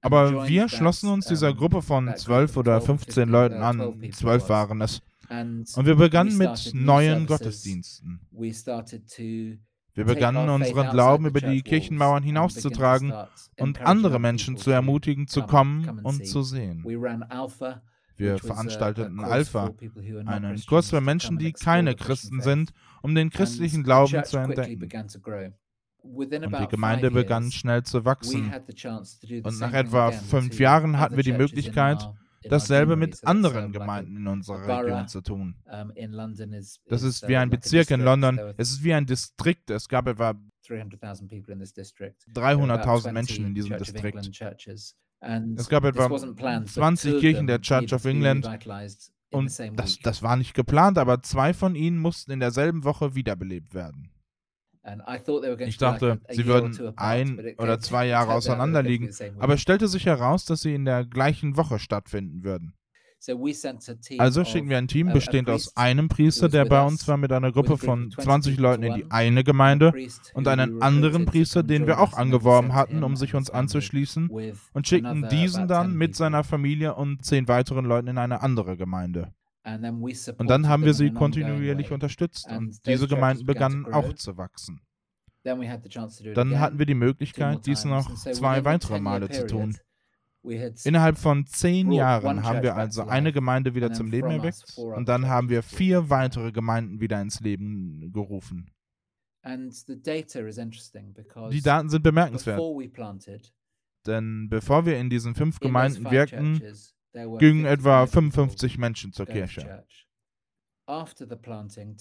Aber 0.00 0.46
wir 0.48 0.68
schlossen 0.68 1.10
uns 1.10 1.26
dieser 1.26 1.52
Gruppe 1.54 1.82
von 1.82 2.14
zwölf 2.16 2.56
oder 2.56 2.80
15 2.80 3.28
Leuten 3.28 3.62
an, 3.62 4.00
zwölf 4.12 4.48
waren 4.48 4.80
es, 4.80 5.00
und 5.30 5.86
wir 5.86 5.96
begannen 5.96 6.36
mit 6.36 6.72
neuen 6.74 7.26
Gottesdiensten. 7.26 8.20
Wir 9.94 10.04
begannen 10.04 10.48
unseren 10.48 10.90
Glauben 10.90 11.26
über 11.26 11.40
die 11.40 11.62
Kirchenmauern 11.62 12.22
hinauszutragen 12.22 13.12
und 13.58 13.80
andere 13.82 14.18
Menschen 14.18 14.56
zu 14.56 14.70
ermutigen, 14.70 15.26
zu 15.26 15.42
kommen 15.42 16.00
und 16.02 16.26
zu 16.26 16.42
sehen. 16.42 16.84
Wir 18.22 18.38
veranstalteten 18.38 19.20
Alpha, 19.20 19.74
einen 20.26 20.60
Kurs 20.66 20.90
für 20.90 21.00
Menschen, 21.00 21.38
die 21.38 21.52
keine 21.52 21.94
Christen 21.94 22.40
sind, 22.40 22.72
um 23.02 23.14
den 23.14 23.30
christlichen 23.30 23.82
Glauben 23.82 24.24
zu 24.24 24.38
entdecken. 24.38 24.88
Und 26.04 26.32
die 26.32 26.68
Gemeinde 26.68 27.10
begann 27.10 27.50
schnell 27.50 27.82
zu 27.82 28.04
wachsen. 28.04 28.52
Und 29.42 29.60
nach 29.60 29.72
etwa 29.72 30.12
fünf 30.12 30.58
Jahren 30.58 30.98
hatten 30.98 31.16
wir 31.16 31.24
die 31.24 31.32
Möglichkeit, 31.32 32.08
dasselbe 32.48 32.96
mit 32.96 33.24
anderen 33.26 33.72
Gemeinden 33.72 34.16
in 34.16 34.26
unserer 34.26 34.82
Region 34.82 35.08
zu 35.08 35.20
tun. 35.20 35.54
Das 36.88 37.02
ist 37.02 37.28
wie 37.28 37.36
ein 37.36 37.50
Bezirk 37.50 37.90
in 37.90 38.00
London. 38.00 38.40
Es 38.56 38.70
ist 38.70 38.84
wie 38.84 38.94
ein 38.94 39.06
Distrikt. 39.06 39.70
Es 39.70 39.88
gab 39.88 40.08
etwa 40.08 40.34
300.000 40.68 43.12
Menschen 43.12 43.46
in 43.46 43.54
diesem 43.54 43.78
Distrikt. 43.78 44.30
Es 45.56 45.68
gab 45.68 45.84
etwa 45.84 46.10
20 46.64 47.20
Kirchen 47.20 47.46
der 47.46 47.60
Church 47.60 47.92
of 47.92 48.04
England 48.04 48.48
und 49.30 49.58
das, 49.76 49.98
das 50.00 50.22
war 50.22 50.36
nicht 50.36 50.54
geplant, 50.54 50.98
aber 50.98 51.22
zwei 51.22 51.54
von 51.54 51.74
ihnen 51.74 51.98
mussten 51.98 52.32
in 52.32 52.40
derselben 52.40 52.84
Woche 52.84 53.14
wiederbelebt 53.14 53.72
werden. 53.72 54.10
Ich 55.60 55.78
dachte, 55.78 56.20
sie 56.28 56.44
würden 56.44 56.92
ein 56.96 57.54
oder 57.56 57.78
zwei 57.78 58.06
Jahre 58.08 58.32
auseinander 58.32 58.82
liegen, 58.82 59.10
aber 59.38 59.54
es 59.54 59.60
stellte 59.60 59.86
sich 59.86 60.06
heraus, 60.06 60.44
dass 60.44 60.62
sie 60.62 60.74
in 60.74 60.84
der 60.84 61.06
gleichen 61.06 61.56
Woche 61.56 61.78
stattfinden 61.78 62.42
würden. 62.42 62.74
Also 64.18 64.44
schicken 64.44 64.68
wir 64.68 64.78
ein 64.78 64.88
Team 64.88 65.12
bestehend 65.12 65.48
aus 65.48 65.76
einem 65.76 66.08
Priester, 66.08 66.48
der 66.48 66.64
bei 66.64 66.84
uns 66.84 67.06
war, 67.06 67.16
mit 67.16 67.30
einer 67.32 67.52
Gruppe 67.52 67.78
von 67.78 68.10
20 68.10 68.58
Leuten 68.58 68.82
in 68.82 68.94
die 68.94 69.10
eine 69.10 69.44
Gemeinde 69.44 69.92
und 70.34 70.48
einen 70.48 70.82
anderen 70.82 71.24
Priester, 71.26 71.62
den 71.62 71.86
wir 71.86 72.00
auch 72.00 72.14
angeworben 72.14 72.74
hatten, 72.74 73.04
um 73.04 73.16
sich 73.16 73.34
uns 73.34 73.48
anzuschließen, 73.50 74.28
und 74.72 74.88
schickten 74.88 75.28
diesen 75.28 75.68
dann 75.68 75.94
mit 75.94 76.16
seiner 76.16 76.42
Familie 76.42 76.94
und 76.96 77.24
zehn 77.24 77.46
weiteren 77.48 77.84
Leuten 77.84 78.08
in 78.08 78.18
eine 78.18 78.42
andere 78.42 78.76
Gemeinde. 78.76 79.32
Und 80.38 80.50
dann 80.50 80.68
haben 80.68 80.84
wir 80.84 80.92
sie 80.94 81.10
kontinuierlich 81.12 81.92
unterstützt 81.92 82.48
und 82.50 82.84
diese 82.86 83.06
Gemeinden 83.06 83.46
begannen 83.46 83.86
auch 83.86 84.12
zu 84.14 84.36
wachsen. 84.36 84.80
Dann 86.34 86.58
hatten 86.60 86.78
wir 86.78 86.86
die 86.86 86.94
Möglichkeit, 86.94 87.66
dies 87.66 87.84
noch 87.84 88.14
zwei 88.14 88.64
weitere 88.64 89.00
Male 89.00 89.28
zu 89.30 89.46
tun. 89.46 89.76
Innerhalb 90.44 91.18
von 91.18 91.46
zehn 91.46 91.92
Jahren 91.92 92.42
haben 92.42 92.62
wir 92.62 92.76
also 92.76 93.04
eine 93.04 93.32
Gemeinde 93.32 93.74
wieder 93.74 93.92
zum 93.92 94.10
Leben 94.10 94.30
erweckt 94.30 94.76
und 94.76 95.08
dann 95.08 95.26
haben 95.26 95.48
wir 95.48 95.62
vier 95.62 96.10
weitere 96.10 96.50
Gemeinden 96.50 97.00
wieder 97.00 97.20
ins 97.20 97.40
Leben 97.40 98.12
gerufen. 98.12 98.70
Die 99.44 100.02
Daten 101.62 101.88
sind 101.88 102.02
bemerkenswert. 102.02 103.52
Denn 104.06 104.48
bevor 104.48 104.86
wir 104.86 104.98
in 104.98 105.10
diesen 105.10 105.34
fünf 105.34 105.60
Gemeinden 105.60 106.10
wirkten, 106.10 106.62
gingen 107.38 107.64
etwa 107.64 108.06
55 108.06 108.78
Menschen 108.78 109.12
zur 109.12 109.26
Kirche. 109.26 109.84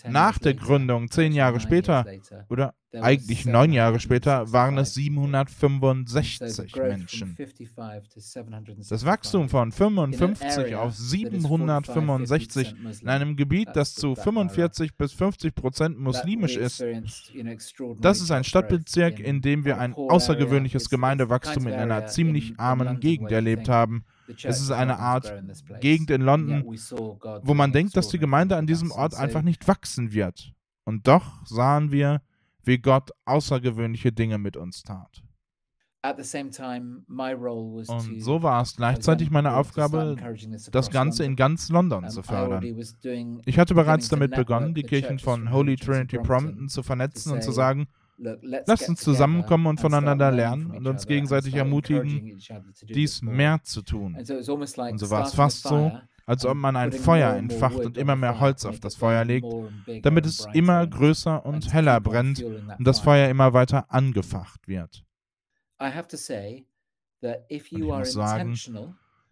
Nach 0.10 0.38
der 0.38 0.54
Gründung, 0.54 1.10
zehn 1.10 1.32
Jahre 1.32 1.60
später, 1.60 2.06
oder 2.50 2.74
eigentlich 2.94 3.46
neun 3.46 3.72
Jahre 3.72 4.00
später, 4.00 4.52
waren 4.52 4.78
es 4.78 4.94
765 4.96 6.76
Menschen. 6.76 7.38
Das 8.90 9.06
Wachstum 9.06 9.48
von 9.48 9.72
55 9.72 10.76
auf 10.76 10.96
765 10.96 12.76
in 13.02 13.08
einem 13.08 13.38
Gebiet, 13.38 13.70
das 13.74 13.96
zu 13.96 14.16
45 14.16 14.98
bis 14.98 15.14
50 15.14 15.56
Prozent 15.56 16.00
muslimisch 16.00 16.58
ist, 16.58 16.84
das 18.00 18.22
ist 18.22 18.32
ein 18.32 18.44
Stadtbezirk, 18.44 19.20
in 19.20 19.42
dem 19.42 19.64
wir 19.64 19.80
ein 19.80 19.94
außergewöhnliches 19.94 20.90
Gemeindewachstum 20.90 21.68
in 21.68 21.74
einer 21.74 22.08
ziemlich 22.08 22.60
armen 22.60 23.00
Gegend 23.00 23.32
erlebt 23.32 23.70
haben. 23.70 24.04
Es 24.44 24.62
ist 24.62 24.72
eine 24.72 25.00
Art 25.00 25.34
Gegend 25.80 26.12
in 26.12 26.22
London, 26.22 26.64
wo 26.66 27.54
man 27.54 27.72
denkt, 27.72 27.96
dass 27.98 28.10
die 28.10 28.20
Gemeinde 28.20 28.58
an 28.58 28.68
diesem 28.68 28.92
Ort 28.92 29.16
einfach 29.16 29.42
nicht 29.42 29.68
wachsen 29.68 30.12
wird. 30.12 30.54
Und 30.84 31.08
doch 31.08 31.46
sahen 31.46 31.92
wir, 31.92 32.22
wie 32.64 32.78
Gott 32.78 33.12
außergewöhnliche 33.26 34.12
Dinge 34.12 34.38
mit 34.38 34.58
uns 34.58 34.84
tat. 34.84 35.24
Und 36.04 36.26
so 38.20 38.42
war 38.42 38.62
es 38.64 38.76
gleichzeitig 38.76 39.30
meine 39.30 39.56
Aufgabe, 39.56 40.16
das 40.72 40.90
Ganze 40.90 41.24
in 41.24 41.36
ganz 41.36 41.70
London 41.70 42.10
zu 42.10 42.24
fördern. 42.24 42.64
Ich 43.46 43.60
hatte 43.60 43.76
bereits 43.76 44.10
damit 44.10 44.32
begonnen, 44.32 44.74
die 44.74 44.82
Kirchen 44.82 45.20
von 45.20 45.52
Holy 45.52 45.76
Trinity 45.76 46.18
Prompton 46.18 46.70
zu 46.70 46.82
vernetzen 46.82 47.32
und 47.32 47.44
zu 47.44 47.52
sagen, 47.52 47.88
Lasst 48.22 48.88
uns 48.88 49.02
zusammenkommen 49.02 49.66
und 49.66 49.80
voneinander 49.80 50.32
lernen 50.32 50.72
und 50.72 50.86
uns 50.86 51.08
gegenseitig 51.08 51.56
ermutigen, 51.56 52.40
dies 52.84 53.22
mehr 53.22 53.62
zu 53.64 53.82
tun. 53.82 54.16
Und 54.16 54.98
so 55.00 55.10
war 55.10 55.26
es 55.26 55.34
fast 55.34 55.64
so, 55.64 55.92
als 56.26 56.46
ob 56.46 56.56
man 56.56 56.76
ein 56.76 56.92
Feuer 56.92 57.34
entfacht 57.34 57.80
und 57.80 57.98
immer 57.98 58.16
mehr 58.16 58.40
Holz 58.40 58.66
auf 58.66 58.80
das 58.80 58.96
Feuer 58.96 59.26
legt, 59.26 59.48
damit 60.04 60.26
es 60.26 60.48
immer 60.54 60.86
größer 60.86 61.46
und 61.46 61.74
heller 61.74 62.00
brennt 62.00 62.44
und 62.44 62.88
das 62.88 63.00
Feuer 63.00 63.28
immer 63.30 63.54
weiter 63.54 63.92
angefacht 63.92 64.68
wird. 64.68 65.04
Und 65.80 65.94
ich 67.50 67.72
muss 67.72 68.14
sagen, 68.14 68.56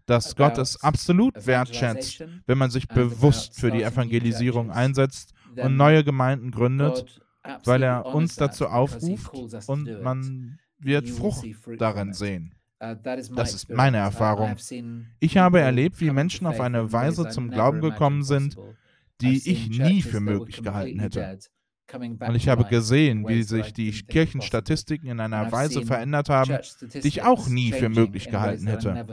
dass 0.08 0.36
Gott 0.36 0.58
es 0.58 0.82
absolut 0.82 1.46
wertschätzt, 1.46 2.24
wenn 2.48 2.58
man 2.58 2.72
sich 2.72 2.88
bewusst 2.88 3.60
für 3.60 3.70
die 3.70 3.84
Evangelisierung 3.84 4.72
einsetzt 4.72 5.34
und 5.56 5.78
neue 5.78 6.04
Gemeinden 6.04 6.50
gründet 6.50 7.22
weil 7.64 7.84
er 7.84 8.06
uns 8.06 8.36
dazu 8.36 8.68
aufruft 8.68 9.34
und 9.68 10.02
man 10.02 10.60
wird 10.78 11.10
Frucht 11.10 11.46
darin 11.78 12.14
sehen. 12.14 12.56
Uh, 12.82 12.96
das 13.04 13.54
ist 13.54 13.70
meine 13.70 13.98
Erfahrung. 13.98 14.56
Ich 15.20 15.38
habe 15.38 15.60
erlebt, 15.60 16.00
wie 16.00 16.12
Menschen 16.12 16.48
auf 16.48 16.62
eine 16.62 16.94
Weise 16.94 17.28
zum 17.28 17.50
Glauben 17.50 17.82
gekommen 17.82 18.24
sind, 18.24 18.56
die 19.20 19.50
ich 19.50 19.70
nie 19.70 20.02
für 20.02 20.22
möglich 20.22 20.64
gehalten 20.64 21.00
hätte. 21.00 21.40
Und 21.92 22.36
ich 22.36 22.48
habe 22.48 22.66
gesehen, 22.66 23.28
wie 23.28 23.44
sich 23.44 23.74
die 23.74 23.92
Kirchenstatistiken 23.92 25.10
in 25.10 25.20
einer 25.20 25.52
Weise 25.52 25.86
verändert 25.86 26.30
haben, 26.30 26.58
die 26.82 27.08
ich 27.08 27.24
auch 27.24 27.48
nie 27.48 27.72
für 27.72 27.90
möglich 27.90 28.30
gehalten 28.30 28.68
hätte. 28.68 29.06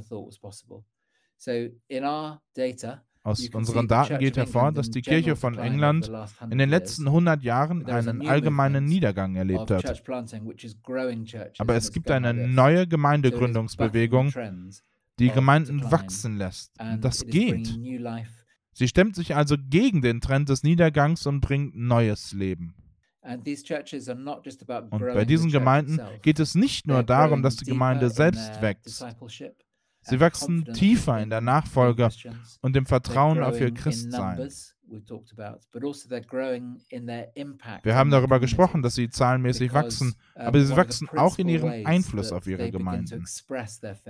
Aus 3.26 3.48
unseren 3.48 3.88
Daten 3.88 4.18
geht 4.18 4.36
hervor, 4.36 4.70
dass 4.70 4.88
die 4.88 5.02
Kirche 5.02 5.34
von 5.34 5.58
England 5.58 6.08
in 6.48 6.58
den 6.58 6.70
letzten 6.70 7.08
100 7.08 7.42
Jahren 7.42 7.84
einen 7.86 8.24
allgemeinen 8.24 8.84
Niedergang 8.84 9.34
erlebt 9.34 9.68
hat. 9.72 10.02
Aber 11.58 11.74
es 11.74 11.90
gibt 11.90 12.08
eine 12.12 12.32
neue 12.32 12.86
Gemeindegründungsbewegung, 12.86 14.32
die 15.18 15.30
Gemeinden 15.30 15.90
wachsen 15.90 16.36
lässt. 16.36 16.72
Das 17.00 17.26
geht. 17.26 17.76
Sie 18.72 18.86
stemmt 18.86 19.16
sich 19.16 19.34
also 19.34 19.56
gegen 19.58 20.02
den 20.02 20.20
Trend 20.20 20.48
des 20.48 20.62
Niedergangs 20.62 21.26
und 21.26 21.40
bringt 21.40 21.74
neues 21.74 22.32
Leben. 22.32 22.76
Und 23.22 25.00
bei 25.00 25.24
diesen 25.24 25.50
Gemeinden 25.50 25.98
geht 26.22 26.38
es 26.38 26.54
nicht 26.54 26.86
nur 26.86 27.02
darum, 27.02 27.42
dass 27.42 27.56
die 27.56 27.64
Gemeinde 27.64 28.08
selbst 28.08 28.62
wächst. 28.62 29.04
Sie 30.08 30.20
wachsen 30.20 30.64
tiefer 30.72 31.20
in 31.20 31.30
der 31.30 31.40
Nachfolge 31.40 32.08
und 32.62 32.76
im 32.76 32.86
Vertrauen 32.86 33.42
auf 33.42 33.60
ihr 33.60 33.74
Christsein. 33.74 34.40
Also 34.40 34.72
Wir 37.82 37.94
haben 37.96 38.10
darüber 38.10 38.38
gesprochen, 38.38 38.82
dass 38.82 38.94
sie 38.94 39.10
zahlenmäßig 39.10 39.72
wachsen, 39.74 40.14
aber 40.34 40.64
sie 40.64 40.76
wachsen 40.76 41.08
auch 41.08 41.38
in 41.38 41.48
ihrem 41.48 41.84
Einfluss 41.84 42.30
auf 42.30 42.46
ihre 42.46 42.70
Gemeinden. 42.70 43.24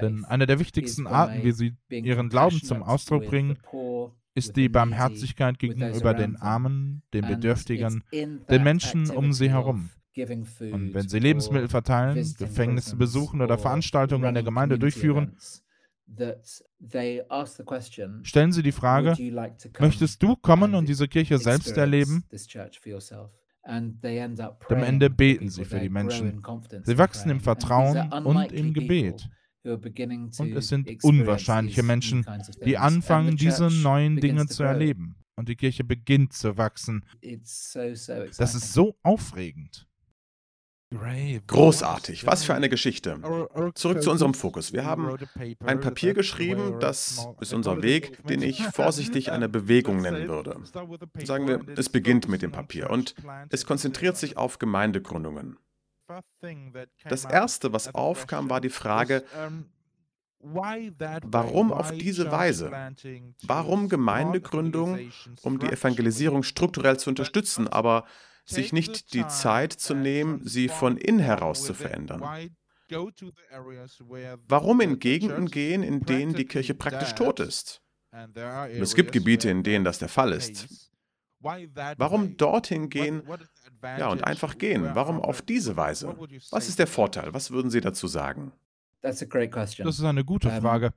Denn 0.00 0.24
eine 0.26 0.46
der 0.46 0.58
wichtigsten 0.58 1.06
Arten, 1.06 1.42
wie 1.42 1.52
sie 1.52 1.76
ihren 1.88 2.28
Glauben 2.28 2.62
zum 2.62 2.82
Ausdruck 2.82 3.26
bringen, 3.26 3.58
ist 4.34 4.56
die 4.56 4.68
Barmherzigkeit 4.68 5.58
gegenüber 5.58 6.12
den 6.12 6.36
Armen, 6.36 7.02
den 7.14 7.26
Bedürftigen, 7.26 8.04
den 8.12 8.62
Menschen 8.62 9.10
um 9.10 9.32
sie 9.32 9.48
herum. 9.48 9.88
Und 10.18 10.94
wenn 10.94 11.08
sie 11.08 11.18
Lebensmittel 11.18 11.68
verteilen, 11.68 12.34
Gefängnisse 12.38 12.96
besuchen 12.96 13.40
oder 13.40 13.58
Veranstaltungen 13.58 14.24
in 14.24 14.34
der 14.34 14.42
Gemeinde 14.42 14.78
durchführen, 14.78 15.36
stellen 18.22 18.52
sie 18.52 18.62
die 18.62 18.72
Frage, 18.72 19.16
möchtest 19.78 20.22
du 20.22 20.36
kommen 20.36 20.74
und 20.74 20.88
diese 20.88 21.08
Kirche 21.08 21.38
selbst 21.38 21.76
erleben? 21.76 22.24
Am 23.64 24.82
Ende 24.82 25.10
beten 25.10 25.48
sie 25.48 25.64
für 25.64 25.80
die 25.80 25.88
Menschen. 25.88 26.42
Sie 26.84 26.98
wachsen 26.98 27.30
im 27.30 27.40
Vertrauen 27.40 28.12
und 28.24 28.52
im 28.52 28.72
Gebet. 28.72 29.28
Und 29.64 30.52
es 30.52 30.68
sind 30.68 31.02
unwahrscheinliche 31.02 31.82
Menschen, 31.82 32.24
die 32.64 32.78
anfangen, 32.78 33.36
diese 33.36 33.68
neuen 33.68 34.16
Dinge 34.16 34.46
zu 34.46 34.62
erleben. 34.62 35.16
Und 35.38 35.48
die 35.48 35.56
Kirche 35.56 35.84
beginnt 35.84 36.32
zu 36.32 36.56
wachsen. 36.56 37.04
Das 37.20 38.54
ist 38.54 38.72
so 38.72 38.96
aufregend. 39.02 39.86
Großartig, 41.46 42.26
was 42.26 42.44
für 42.44 42.54
eine 42.54 42.68
Geschichte. 42.68 43.18
Zurück 43.74 44.02
zu 44.02 44.10
unserem 44.10 44.34
Fokus. 44.34 44.72
Wir 44.72 44.84
haben 44.84 45.16
ein 45.64 45.80
Papier 45.80 46.14
geschrieben, 46.14 46.78
das 46.78 47.26
ist 47.40 47.52
unser 47.52 47.82
Weg, 47.82 48.24
den 48.26 48.40
ich 48.40 48.62
vorsichtig 48.72 49.32
eine 49.32 49.48
Bewegung 49.48 50.00
nennen 50.00 50.28
würde. 50.28 50.60
Sagen 51.24 51.48
wir, 51.48 51.60
es 51.76 51.88
beginnt 51.88 52.28
mit 52.28 52.42
dem 52.42 52.52
Papier 52.52 52.90
und 52.90 53.14
es 53.50 53.66
konzentriert 53.66 54.16
sich 54.16 54.36
auf 54.36 54.58
Gemeindegründungen. 54.58 55.58
Das 57.08 57.24
Erste, 57.24 57.72
was 57.72 57.92
aufkam, 57.92 58.48
war 58.48 58.60
die 58.60 58.70
Frage, 58.70 59.24
Warum 60.38 61.72
auf 61.72 61.92
diese 61.92 62.30
Weise? 62.30 62.70
Warum 63.42 63.88
Gemeindegründung, 63.88 65.10
um 65.42 65.58
die 65.58 65.66
Evangelisierung 65.66 66.42
strukturell 66.42 66.98
zu 66.98 67.10
unterstützen, 67.10 67.66
aber 67.66 68.04
sich 68.46 68.72
nicht 68.72 69.12
die 69.12 69.26
Zeit 69.26 69.72
zu 69.72 69.94
nehmen, 69.94 70.40
sie 70.46 70.68
von 70.68 70.96
innen 70.96 71.20
heraus 71.20 71.64
zu 71.64 71.74
verändern? 71.74 72.22
Warum 74.48 74.80
in 74.80 74.98
Gegenden 74.98 75.46
gehen, 75.46 75.82
in 75.82 76.00
denen 76.00 76.34
die 76.34 76.44
Kirche 76.44 76.74
praktisch 76.74 77.14
tot 77.14 77.40
ist? 77.40 77.82
es 78.68 78.94
gibt 78.94 79.12
Gebiete, 79.12 79.50
in 79.50 79.62
denen 79.62 79.84
das 79.84 79.98
der 79.98 80.08
Fall 80.08 80.32
ist. 80.32 80.90
Warum 81.40 82.36
dorthin 82.36 82.88
gehen 82.88 83.22
ja, 83.82 84.08
und 84.08 84.24
einfach 84.24 84.58
gehen? 84.58 84.90
Warum 84.94 85.20
auf 85.20 85.42
diese 85.42 85.76
Weise? 85.76 86.16
Was 86.50 86.68
ist 86.68 86.78
der 86.78 86.86
Vorteil? 86.86 87.34
Was 87.34 87.50
würden 87.50 87.70
Sie 87.70 87.80
dazu 87.80 88.06
sagen? 88.06 88.52
Das 89.86 89.98
ist 89.98 90.04
eine 90.04 90.24
gute 90.24 90.50
Frage. 90.50 90.92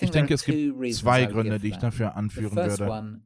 Ich 0.00 0.10
denke, 0.10 0.34
es 0.34 0.44
gibt 0.44 0.94
zwei 0.94 1.26
Gründe, 1.26 1.58
die 1.58 1.68
ich 1.68 1.76
dafür 1.76 2.16
anführen 2.16 2.56
würde. 2.56 3.20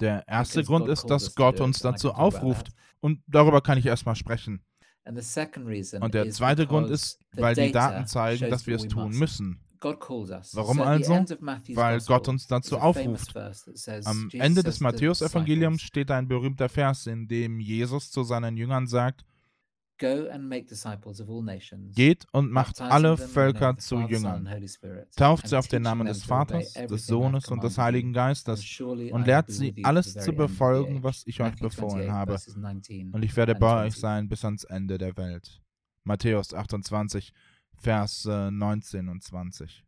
Der 0.00 0.26
erste 0.26 0.64
Grund 0.64 0.88
ist, 0.88 1.04
dass 1.06 1.34
Gott 1.34 1.60
uns 1.60 1.80
dazu 1.80 2.12
aufruft. 2.12 2.70
Und 3.00 3.22
darüber 3.26 3.60
kann 3.60 3.78
ich 3.78 3.86
erstmal 3.86 4.16
sprechen. 4.16 4.62
Und 5.04 6.14
der 6.14 6.30
zweite 6.30 6.66
Grund 6.66 6.90
ist, 6.90 7.20
weil 7.32 7.54
die 7.54 7.72
Daten 7.72 8.06
zeigen, 8.06 8.50
dass 8.50 8.66
wir 8.66 8.76
es 8.76 8.86
tun 8.86 9.10
müssen. 9.10 9.60
Warum 9.82 10.80
also? 10.82 11.12
Weil 11.68 12.00
Gott 12.00 12.28
uns 12.28 12.46
dazu 12.46 12.78
aufruft. 12.78 13.34
Am 14.04 14.28
Ende 14.32 14.62
des 14.62 14.80
Matthäusevangeliums 14.80 15.80
steht 15.80 16.10
ein 16.10 16.28
berühmter 16.28 16.68
Vers, 16.68 17.06
in 17.06 17.28
dem 17.28 17.60
Jesus 17.60 18.10
zu 18.10 18.22
seinen 18.22 18.58
Jüngern 18.58 18.86
sagt, 18.86 19.24
Geht 21.94 22.26
und 22.32 22.50
macht 22.50 22.80
alle 22.80 23.16
Völker 23.16 23.76
zu 23.76 24.00
Jüngern. 24.00 24.48
Tauft 25.16 25.48
sie 25.48 25.58
auf 25.58 25.68
den 25.68 25.82
Namen 25.82 26.06
des 26.06 26.24
Vaters, 26.24 26.72
des 26.72 27.06
Sohnes 27.06 27.48
und 27.48 27.62
des 27.62 27.78
Heiligen 27.78 28.12
Geistes 28.12 28.80
und 28.80 29.26
lehrt 29.26 29.50
sie, 29.50 29.84
alles 29.84 30.14
zu 30.14 30.32
befolgen, 30.32 31.02
was 31.02 31.22
ich 31.26 31.40
euch 31.40 31.56
befohlen 31.56 32.10
habe. 32.12 32.36
Und 33.12 33.22
ich 33.22 33.36
werde 33.36 33.54
bei 33.54 33.86
euch 33.86 33.94
sein 33.94 34.28
bis 34.28 34.44
ans 34.44 34.64
Ende 34.64 34.98
der 34.98 35.16
Welt. 35.16 35.60
Matthäus 36.04 36.54
28, 36.54 37.32
Vers 37.76 38.24
19 38.24 39.08
und 39.08 39.22
20. 39.22 39.84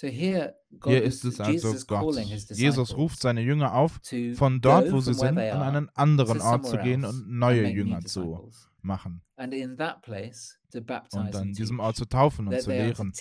Hier 0.00 0.54
ist 1.02 1.24
es 1.24 1.40
also 1.40 1.74
Gott. 1.86 2.18
Jesus 2.50 2.96
ruft 2.96 3.20
seine 3.20 3.40
Jünger 3.40 3.74
auf, 3.74 4.00
von 4.34 4.60
dort, 4.60 4.90
wo 4.92 5.00
sie 5.00 5.14
sind, 5.14 5.38
an 5.38 5.62
einen 5.62 5.88
anderen 5.90 6.40
Ort 6.40 6.66
zu 6.66 6.76
gehen 6.78 7.04
und 7.04 7.30
neue 7.30 7.68
Jünger 7.68 8.00
zu 8.00 8.50
machen. 8.82 9.22
Und 11.12 11.34
an 11.34 11.52
diesem 11.52 11.80
Ort 11.80 11.96
zu 11.96 12.04
taufen 12.04 12.46
und 12.48 12.60
zu 12.60 12.70
lehren. 12.70 13.12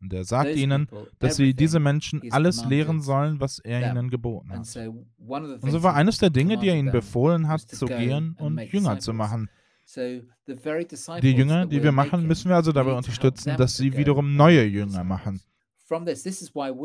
Und 0.00 0.12
er 0.12 0.24
sagt 0.24 0.54
ihnen, 0.56 0.88
dass 1.18 1.36
sie 1.36 1.54
diese 1.54 1.78
Menschen 1.78 2.22
alles 2.30 2.64
lehren 2.64 3.00
sollen, 3.02 3.40
was 3.40 3.58
er 3.58 3.90
ihnen 3.90 4.08
geboten 4.10 4.50
hat. 4.50 4.76
Und 4.76 5.70
so 5.70 5.82
war 5.82 5.94
eines 5.94 6.18
der 6.18 6.30
Dinge, 6.30 6.58
die 6.58 6.68
er 6.68 6.76
ihnen 6.76 6.92
befohlen 6.92 7.48
hat, 7.48 7.60
zu 7.62 7.86
gehen 7.86 8.34
und 8.38 8.58
Jünger 8.72 8.98
zu 8.98 9.12
machen. 9.12 9.48
Die 9.94 11.32
Jünger, 11.32 11.66
die 11.66 11.82
wir 11.82 11.92
machen, 11.92 12.26
müssen 12.26 12.48
wir 12.48 12.56
also 12.56 12.72
dabei 12.72 12.92
unterstützen, 12.92 13.56
dass 13.56 13.76
sie 13.76 13.96
wiederum 13.96 14.36
neue 14.36 14.64
Jünger 14.64 15.04
machen. 15.04 15.40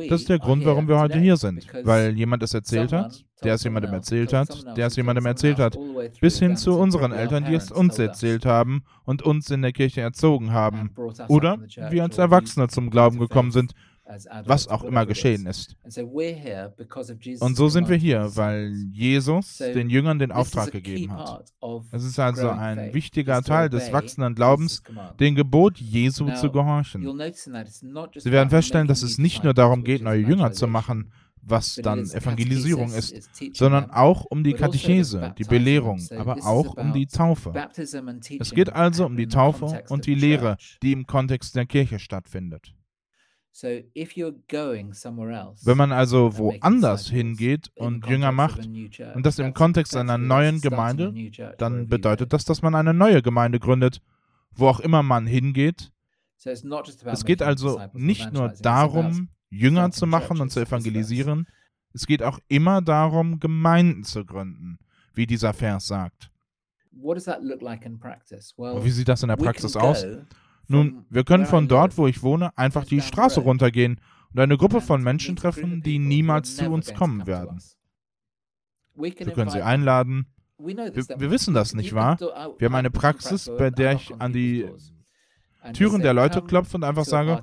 Das 0.09 0.21
ist 0.21 0.29
der 0.29 0.39
Grund, 0.39 0.65
warum 0.65 0.87
wir 0.87 0.99
heute 0.99 1.19
hier 1.19 1.37
sind, 1.37 1.65
weil 1.83 2.17
jemand 2.17 2.43
es 2.43 2.53
erzählt 2.53 2.91
hat, 2.91 3.23
der 3.43 3.53
es 3.55 3.63
jemandem 3.63 3.93
erzählt 3.93 4.33
hat, 4.33 4.77
der 4.77 4.87
es 4.87 4.95
jemandem 4.95 5.25
erzählt 5.25 5.59
hat, 5.59 5.77
bis 6.21 6.39
hin 6.39 6.57
zu 6.57 6.77
unseren 6.77 7.11
Eltern, 7.11 7.45
die 7.45 7.55
es 7.55 7.71
uns 7.71 7.97
erzählt 7.99 8.45
haben 8.45 8.83
und 9.05 9.21
uns 9.21 9.49
in 9.49 9.61
der 9.61 9.71
Kirche 9.71 10.01
erzogen 10.01 10.51
haben, 10.51 10.91
oder 11.27 11.57
wir 11.89 12.03
als 12.03 12.17
Erwachsene 12.17 12.67
zum 12.67 12.89
Glauben 12.89 13.19
gekommen 13.19 13.51
sind 13.51 13.73
was 14.45 14.67
auch 14.67 14.83
immer 14.83 15.05
geschehen 15.05 15.45
ist. 15.45 15.75
Und 17.39 17.55
so 17.57 17.69
sind 17.69 17.89
wir 17.89 17.97
hier, 17.97 18.35
weil 18.35 18.73
Jesus 18.91 19.57
den 19.57 19.89
Jüngern 19.89 20.19
den 20.19 20.31
Auftrag 20.31 20.71
gegeben 20.71 21.11
hat. 21.11 21.45
Es 21.91 22.03
ist 22.03 22.19
also 22.19 22.49
ein 22.49 22.93
wichtiger 22.93 23.41
Teil 23.41 23.69
des 23.69 23.91
wachsenden 23.91 24.35
Glaubens, 24.35 24.81
dem 25.19 25.35
Gebot 25.35 25.77
Jesu 25.77 26.31
zu 26.31 26.51
gehorchen. 26.51 27.01
Sie 27.01 28.31
werden 28.31 28.49
feststellen, 28.49 28.87
dass 28.87 29.03
es 29.03 29.17
nicht 29.17 29.43
nur 29.43 29.53
darum 29.53 29.83
geht, 29.83 30.01
neue 30.01 30.21
Jünger 30.21 30.51
zu 30.51 30.67
machen, 30.67 31.11
was 31.49 31.75
dann 31.75 32.09
Evangelisierung 32.09 32.91
ist, 32.93 33.29
sondern 33.53 33.89
auch 33.91 34.25
um 34.25 34.43
die 34.43 34.53
Katechese, 34.53 35.33
die 35.37 35.45
Belehrung, 35.45 36.01
aber 36.17 36.45
auch 36.45 36.75
um 36.75 36.93
die 36.93 37.07
Taufe. 37.07 37.53
Es 38.39 38.51
geht 38.51 38.73
also 38.73 39.05
um 39.05 39.15
die 39.15 39.27
Taufe 39.27 39.83
und 39.89 40.05
die 40.05 40.15
Lehre, 40.15 40.57
die 40.81 40.91
im 40.91 41.05
Kontext 41.05 41.55
der 41.55 41.65
Kirche 41.65 41.99
stattfindet. 41.99 42.73
Wenn 43.63 45.77
man 45.77 45.91
also 45.91 46.37
woanders 46.37 47.09
hingeht 47.09 47.71
und 47.75 48.05
Jünger 48.05 48.31
macht, 48.31 48.65
und 48.65 49.25
das 49.25 49.39
im 49.39 49.53
Kontext 49.53 49.95
einer 49.95 50.17
neuen 50.17 50.61
Gemeinde, 50.61 51.13
dann 51.57 51.87
bedeutet 51.87 52.33
das, 52.33 52.45
dass 52.45 52.61
man 52.61 52.75
eine 52.75 52.93
neue 52.93 53.21
Gemeinde 53.21 53.59
gründet, 53.59 54.01
wo 54.51 54.67
auch 54.67 54.79
immer 54.79 55.03
man 55.03 55.25
hingeht. 55.25 55.91
Es 56.43 57.25
geht 57.25 57.41
also 57.41 57.81
nicht 57.93 58.31
nur 58.31 58.49
darum, 58.49 59.29
Jünger 59.49 59.91
zu 59.91 60.05
machen 60.05 60.39
und 60.39 60.51
zu 60.51 60.59
evangelisieren, 60.59 61.47
es 61.93 62.05
geht 62.05 62.21
auch 62.21 62.39
immer 62.47 62.81
darum, 62.81 63.39
Gemeinden 63.39 64.03
zu 64.03 64.23
gründen, 64.23 64.77
wie 65.13 65.25
dieser 65.25 65.53
Vers 65.53 65.87
sagt. 65.87 66.31
Und 66.91 68.85
wie 68.85 68.91
sieht 68.91 69.07
das 69.07 69.23
in 69.23 69.29
der 69.29 69.35
Praxis 69.35 69.75
aus? 69.75 70.05
Nun, 70.67 71.05
wir 71.09 71.23
können 71.23 71.45
von 71.45 71.67
dort, 71.67 71.97
wo 71.97 72.07
ich 72.07 72.23
wohne, 72.23 72.57
einfach 72.57 72.85
die 72.85 73.01
Straße 73.01 73.39
runtergehen 73.39 74.01
und 74.33 74.39
eine 74.39 74.57
Gruppe 74.57 74.81
von 74.81 75.01
Menschen 75.01 75.35
treffen, 75.35 75.81
die 75.81 75.99
niemals 75.99 76.55
zu 76.55 76.69
uns 76.69 76.93
kommen 76.93 77.25
werden. 77.25 77.61
Wir 78.95 79.13
können 79.13 79.49
sie 79.49 79.61
einladen. 79.61 80.27
Wir, 80.57 80.91
wir 80.93 81.31
wissen 81.31 81.53
das, 81.53 81.73
nicht 81.73 81.93
wahr? 81.93 82.19
Wir 82.57 82.65
haben 82.65 82.75
eine 82.75 82.89
Praxis, 82.89 83.49
bei 83.57 83.69
der 83.69 83.93
ich 83.93 84.13
an 84.19 84.33
die 84.33 84.67
Türen 85.73 86.01
der 86.01 86.13
Leute 86.13 86.41
klopfe 86.41 86.77
und 86.77 86.83
einfach 86.83 87.05
sage, 87.05 87.41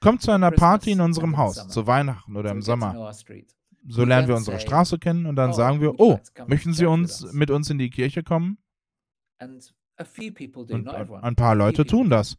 kommt 0.00 0.22
zu 0.22 0.30
einer 0.30 0.50
Party 0.50 0.92
in 0.92 1.00
unserem 1.00 1.36
Haus, 1.36 1.68
zu 1.68 1.86
Weihnachten 1.86 2.36
oder 2.36 2.50
im 2.50 2.62
Sommer. 2.62 3.12
So 3.86 4.04
lernen 4.04 4.28
wir 4.28 4.36
unsere 4.36 4.58
Straße 4.58 4.98
kennen 4.98 5.26
und 5.26 5.36
dann 5.36 5.50
oh, 5.50 5.52
sagen 5.52 5.80
wir, 5.80 6.00
oh, 6.00 6.18
möchten 6.46 6.72
Sie 6.72 6.86
uns 6.86 7.32
mit 7.32 7.50
uns 7.50 7.68
in 7.68 7.78
die 7.78 7.90
Kirche 7.90 8.22
kommen? 8.22 8.58
Und 10.74 10.88
ein 10.88 11.36
paar 11.36 11.54
Leute 11.54 11.84
tun 11.84 12.10
das. 12.10 12.36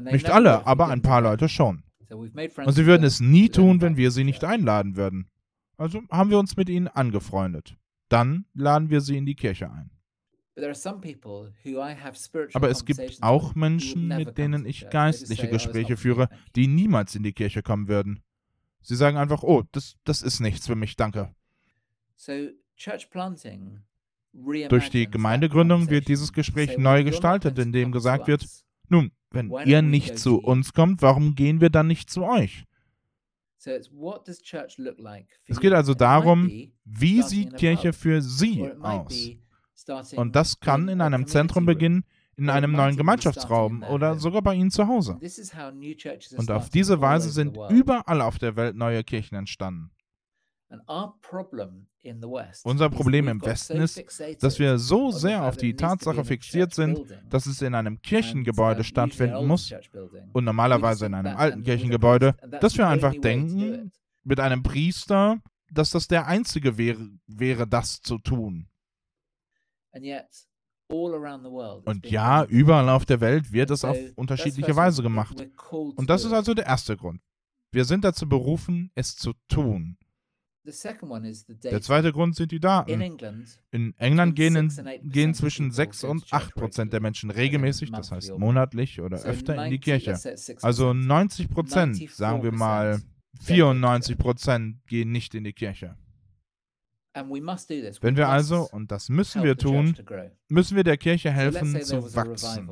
Nicht 0.00 0.30
alle, 0.30 0.66
aber 0.66 0.88
ein 0.88 1.02
paar 1.02 1.20
Leute 1.20 1.48
schon. 1.48 1.82
Und 2.10 2.72
sie 2.72 2.86
würden 2.86 3.04
es 3.04 3.20
nie 3.20 3.48
tun, 3.48 3.80
wenn 3.80 3.96
wir 3.96 4.10
sie 4.10 4.24
nicht 4.24 4.44
einladen 4.44 4.96
würden. 4.96 5.30
Also 5.76 6.02
haben 6.10 6.30
wir 6.30 6.38
uns 6.38 6.56
mit 6.56 6.68
ihnen 6.68 6.88
angefreundet. 6.88 7.76
Dann 8.08 8.44
laden 8.54 8.90
wir 8.90 9.00
sie 9.00 9.16
in 9.16 9.26
die 9.26 9.36
Kirche 9.36 9.70
ein. 9.70 9.90
Aber 12.54 12.68
es 12.68 12.84
gibt 12.84 13.22
auch 13.22 13.54
Menschen, 13.54 14.08
mit 14.08 14.36
denen 14.36 14.66
ich 14.66 14.90
geistliche 14.90 15.46
oh, 15.46 15.50
Gespräche 15.50 15.96
führe, 15.96 16.28
die 16.56 16.66
niemals 16.66 17.14
in 17.14 17.22
die 17.22 17.32
Kirche 17.32 17.62
kommen 17.62 17.88
würden. 17.88 18.22
Sie 18.82 18.96
sagen 18.96 19.16
einfach, 19.16 19.42
oh, 19.42 19.62
das, 19.72 19.96
das 20.04 20.22
ist 20.22 20.40
nichts 20.40 20.66
für 20.66 20.76
mich, 20.76 20.96
danke. 20.96 21.34
Durch 24.32 24.90
die 24.90 25.10
Gemeindegründung 25.10 25.90
wird 25.90 26.08
dieses 26.08 26.32
Gespräch 26.32 26.78
neu 26.78 27.04
gestaltet, 27.04 27.58
indem 27.58 27.92
gesagt 27.92 28.28
wird, 28.28 28.46
nun, 28.88 29.10
wenn 29.30 29.52
ihr 29.64 29.82
nicht 29.82 30.18
zu 30.18 30.38
uns 30.38 30.72
kommt, 30.72 31.02
warum 31.02 31.34
gehen 31.34 31.60
wir 31.60 31.70
dann 31.70 31.86
nicht 31.86 32.10
zu 32.10 32.24
euch? 32.24 32.64
Es 35.46 35.60
geht 35.60 35.72
also 35.72 35.94
darum, 35.94 36.50
wie 36.84 37.22
sieht 37.22 37.56
Kirche 37.56 37.92
für 37.92 38.22
Sie 38.22 38.70
aus? 38.80 39.30
Und 40.16 40.36
das 40.36 40.60
kann 40.60 40.88
in 40.88 41.00
einem 41.00 41.26
Zentrum 41.26 41.66
beginnen, 41.66 42.04
in 42.36 42.48
einem 42.48 42.72
neuen 42.72 42.96
Gemeinschaftsraum 42.96 43.82
oder 43.82 44.18
sogar 44.18 44.40
bei 44.42 44.54
Ihnen 44.54 44.70
zu 44.70 44.86
Hause. 44.86 45.18
Und 46.36 46.50
auf 46.50 46.70
diese 46.70 47.00
Weise 47.00 47.30
sind 47.30 47.58
überall 47.68 48.22
auf 48.22 48.38
der 48.38 48.56
Welt 48.56 48.76
neue 48.76 49.04
Kirchen 49.04 49.34
entstanden. 49.34 49.90
Unser 52.64 52.90
Problem 52.90 53.28
im 53.28 53.42
Westen 53.42 53.78
ist, 53.78 54.02
dass 54.40 54.58
wir 54.58 54.78
so 54.78 55.10
sehr 55.10 55.44
auf 55.44 55.56
die 55.56 55.74
Tatsache 55.74 56.24
fixiert 56.24 56.74
sind, 56.74 57.00
dass 57.28 57.46
es 57.46 57.60
in 57.60 57.74
einem 57.74 58.00
Kirchengebäude 58.00 58.84
stattfinden 58.84 59.46
muss 59.46 59.72
und 60.32 60.44
normalerweise 60.44 61.06
in 61.06 61.14
einem 61.14 61.36
alten 61.36 61.62
Kirchengebäude, 61.62 62.34
dass 62.60 62.78
wir 62.78 62.88
einfach 62.88 63.14
denken, 63.14 63.90
mit 64.22 64.38
einem 64.38 64.62
Priester, 64.62 65.38
dass 65.72 65.90
das 65.90 66.06
der 66.08 66.26
einzige 66.26 66.78
wäre, 66.78 67.08
wäre 67.26 67.66
das 67.66 68.00
zu 68.00 68.18
tun. 68.18 68.68
Und 71.84 72.06
ja, 72.10 72.44
überall 72.44 72.88
auf 72.88 73.06
der 73.06 73.20
Welt 73.20 73.52
wird 73.52 73.70
es 73.70 73.84
auf 73.84 73.96
unterschiedliche 74.16 74.74
Weise 74.76 75.02
gemacht. 75.02 75.46
Und 75.70 76.10
das 76.10 76.24
ist 76.24 76.32
also 76.32 76.54
der 76.54 76.66
erste 76.66 76.96
Grund. 76.96 77.20
Wir 77.72 77.84
sind 77.84 78.04
dazu 78.04 78.28
berufen, 78.28 78.90
es 78.94 79.14
zu 79.16 79.32
tun. 79.48 79.96
Der 80.64 81.80
zweite 81.80 82.12
Grund 82.12 82.36
sind 82.36 82.52
die 82.52 82.60
Daten. 82.60 82.90
In 83.70 83.94
England 83.96 84.36
gehen, 84.36 84.56
in, 84.56 84.70
gehen 85.10 85.34
zwischen 85.34 85.70
6 85.70 86.04
und 86.04 86.30
8 86.30 86.54
Prozent 86.54 86.92
der 86.92 87.00
Menschen 87.00 87.30
regelmäßig, 87.30 87.90
das 87.92 88.10
heißt 88.12 88.36
monatlich 88.38 89.00
oder 89.00 89.22
öfter, 89.22 89.64
in 89.64 89.70
die 89.70 89.80
Kirche. 89.80 90.18
Also 90.60 90.92
90 90.92 91.48
Prozent, 91.48 92.10
sagen 92.10 92.42
wir 92.42 92.52
mal 92.52 93.00
94 93.40 94.18
Prozent, 94.18 94.86
gehen 94.86 95.12
nicht 95.12 95.34
in 95.34 95.44
die 95.44 95.52
Kirche. 95.54 95.96
Wenn 97.14 98.16
wir 98.16 98.28
also, 98.28 98.68
und 98.70 98.92
das 98.92 99.08
müssen 99.08 99.42
wir 99.42 99.56
tun, 99.56 99.96
müssen 100.48 100.76
wir 100.76 100.84
der 100.84 100.96
Kirche 100.96 101.30
helfen 101.30 101.80
zu 101.82 102.14
wachsen. 102.14 102.68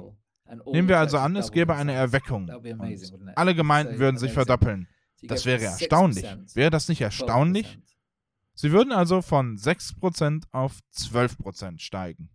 Nehmen 0.72 0.88
wir 0.88 0.98
also 0.98 1.18
an, 1.18 1.37
es 1.37 1.51
gäbe 1.53 1.74
eine 1.74 1.92
Erweckung 1.92 2.48
und 2.48 3.37
alle 3.37 3.55
Gemeinden 3.55 3.98
würden 3.98 4.16
sich 4.18 4.33
verdoppeln. 4.33 4.88
Das 5.22 5.46
wäre 5.46 5.64
erstaunlich. 5.64 6.26
Wäre 6.54 6.70
das 6.70 6.88
nicht 6.88 7.00
erstaunlich? 7.00 7.78
Sie 8.54 8.72
würden 8.72 8.92
also 8.92 9.22
von 9.22 9.57
6% 9.57 10.44
auf 10.52 10.78
12% 10.96 11.78
steigen. 11.78 12.31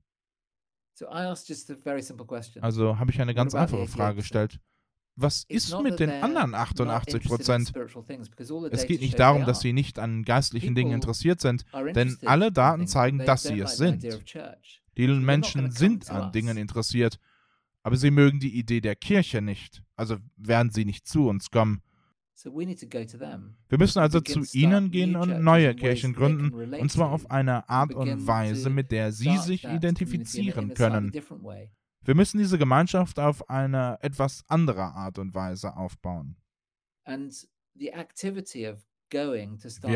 Also 2.62 3.00
habe 3.00 3.12
ich 3.12 3.22
eine 3.22 3.34
ganz 3.34 3.56
einfache 3.56 3.88
Frage 3.88 4.18
gestellt. 4.18 4.60
Was 5.16 5.44
ist 5.48 5.80
mit 5.82 6.00
den 6.00 6.10
anderen 6.10 6.56
88% 6.56 8.72
Es 8.72 8.88
geht 8.88 9.02
nicht 9.02 9.20
darum, 9.20 9.46
dass 9.46 9.60
sie 9.60 9.74
nicht 9.74 10.00
an 10.00 10.24
geistlichen 10.24 10.76
Dingen 10.76 10.92
interessiert 10.92 11.40
sind, 11.40 11.66
denn 11.94 12.18
alle 12.26 12.52
Daten 12.52 12.88
zeigen, 12.88 13.20
dass 13.20 13.44
sie 13.44 13.60
es 13.60 13.78
sind. 13.78 14.04
Die 14.98 15.08
Menschen 15.08 15.72
sind 15.72 16.10
an 16.10 16.32
Dingen 16.32 16.58
interessiert, 16.58 17.20
aber 17.84 17.98
sie 17.98 18.12
mögen 18.12 18.40
die 18.40 18.58
Idee 18.58 18.82
der 18.82 18.96
Kirche 18.96 19.42
nicht, 19.42 19.84
also 19.96 20.18
werden 20.38 20.72
sie 20.72 20.86
nicht 20.86 21.08
zu 21.08 21.28
uns 21.28 21.52
kommen. 21.52 21.84
Wir 22.36 23.78
müssen 23.78 24.00
also 24.00 24.22
zu 24.22 24.44
ihnen 24.58 24.92
gehen 24.92 25.16
und 25.16 25.42
neue 25.42 25.76
Kirchen 25.76 26.14
gründen, 26.14 26.74
und 26.74 26.92
zwar 26.92 27.12
auf 27.12 27.30
eine 27.30 27.70
Art 27.70 27.94
und 27.94 28.28
Weise, 28.28 28.70
mit 28.70 28.92
der 28.92 29.12
sie 29.12 29.38
sich 29.38 29.66
identifizieren 29.66 30.74
können. 30.74 31.12
Wir 32.06 32.16
müssen 32.16 32.38
diese 32.38 32.58
Gemeinschaft 32.58 33.20
auf 33.20 33.50
eine 33.50 33.98
etwas 34.02 34.44
andere 34.48 34.84
Art 34.84 35.20
und 35.20 35.34
Weise 35.34 35.78
aufbauen. 35.78 36.36
Wir 37.06 37.26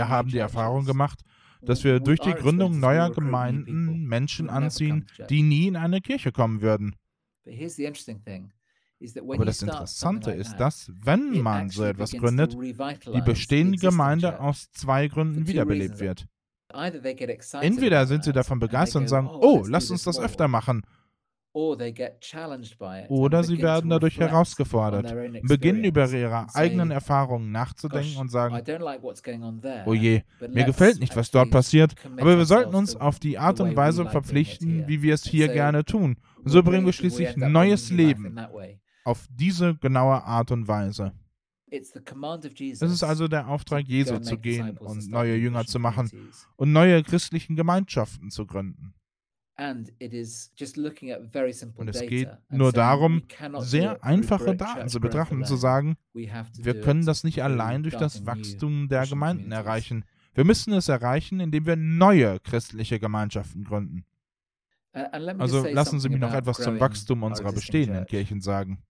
haben 0.10 0.30
die 0.30 0.38
Erfahrung 0.38 0.86
gemacht, 0.86 1.22
dass 1.62 1.84
wir 1.84 2.00
durch 2.00 2.20
die 2.20 2.34
Gründung 2.34 2.80
neuer 2.80 3.12
Gemeinden 3.12 4.06
Menschen 4.06 4.50
anziehen, 4.50 5.08
die 5.30 5.42
nie 5.42 5.68
in 5.68 5.76
eine 5.76 6.02
Kirche 6.02 6.32
kommen 6.32 6.62
würden. 6.62 6.96
Aber 9.00 9.46
das 9.46 9.62
Interessante 9.62 10.32
ist, 10.32 10.58
dass, 10.58 10.92
wenn 11.04 11.42
man 11.42 11.70
so 11.70 11.84
etwas 11.84 12.12
gründet, 12.12 12.54
die 12.54 13.22
bestehende 13.22 13.78
Gemeinde 13.78 14.40
aus 14.40 14.72
zwei 14.72 15.08
Gründen 15.08 15.48
wiederbelebt 15.48 16.00
wird. 16.00 16.26
Entweder 17.62 18.08
sind 18.08 18.24
sie 18.24 18.34
davon 18.34 18.60
begeistert 18.60 19.04
und 19.04 19.08
sagen, 19.08 19.28
oh, 19.28 19.64
lass 19.68 19.92
uns 19.92 20.04
das 20.04 20.20
öfter 20.20 20.48
machen, 20.48 20.82
oder 23.10 23.44
sie 23.44 23.60
werden 23.60 23.90
dadurch 23.90 24.20
herausgefordert, 24.20 25.12
beginnen 25.42 25.84
über 25.86 26.08
ihre 26.08 26.54
eigenen 26.54 26.92
Erfahrungen 26.92 27.52
nachzudenken 27.52 28.18
und 28.18 28.30
sagen, 28.30 28.62
oh 29.86 29.94
je, 29.94 30.22
mir 30.50 30.66
gefällt 30.66 31.00
nicht, 31.00 31.16
was 31.16 31.32
dort 31.32 31.50
passiert, 31.50 31.96
aber 32.18 32.38
wir 32.38 32.46
sollten 32.46 32.76
uns 32.76 32.96
auf 32.96 33.18
die 33.20 33.40
Art 33.40 33.60
und 33.60 33.76
Weise 33.76 34.06
verpflichten, 34.06 34.88
wie 34.88 35.02
wir 35.02 35.16
es 35.16 35.24
hier 35.24 35.48
gerne 35.48 35.84
tun. 35.84 36.18
Und 36.44 36.52
so 36.52 36.62
bringen 36.62 36.86
wir 36.86 36.94
schließlich 36.94 37.36
neues 37.38 37.90
Leben 37.90 38.38
auf 39.08 39.26
diese 39.32 39.76
genaue 39.76 40.22
Art 40.24 40.52
und 40.52 40.68
Weise. 40.68 41.14
Es 41.70 41.96
ist 42.82 43.04
also 43.04 43.28
der 43.30 43.48
Auftrag 43.48 43.88
Jesu 43.88 44.20
zu 44.20 44.38
gehen 44.38 44.78
und 44.78 45.10
neue 45.10 45.36
Jünger 45.36 45.66
zu 45.66 45.80
machen 45.80 46.12
und 46.58 46.74
neue 46.74 47.04
christlichen 47.04 47.56
Gemeinschaften 47.56 48.32
zu 48.32 48.46
gründen. 48.46 48.94
Und 49.58 49.92
es 51.88 52.02
geht 52.02 52.30
nur 52.50 52.72
darum, 52.74 53.24
sehr 53.60 54.04
einfache 54.04 54.56
Daten 54.56 54.90
zu 54.90 55.00
betrachten 55.00 55.38
und 55.38 55.48
zu 55.48 55.56
sagen, 55.56 55.98
wir 56.14 56.82
können 56.82 57.06
das 57.06 57.24
nicht 57.24 57.42
allein 57.42 57.84
durch 57.84 57.96
das 57.96 58.26
Wachstum 58.26 58.90
der 58.90 59.08
Gemeinden 59.08 59.52
erreichen. 59.52 60.04
Wir 60.36 60.44
müssen 60.44 60.74
es 60.74 60.90
erreichen, 60.90 61.40
indem 61.40 61.66
wir 61.66 61.76
neue 61.76 62.40
christliche 62.42 63.00
Gemeinschaften 63.00 63.64
gründen. 63.64 64.06
Also 64.92 65.66
lassen 65.66 66.00
Sie 66.00 66.10
mich 66.10 66.20
noch 66.20 66.34
etwas 66.34 66.58
zum 66.58 66.80
Wachstum 66.80 67.24
unserer 67.24 67.54
bestehenden 67.54 68.06
Kirchen 68.06 68.42
sagen. 68.42 68.84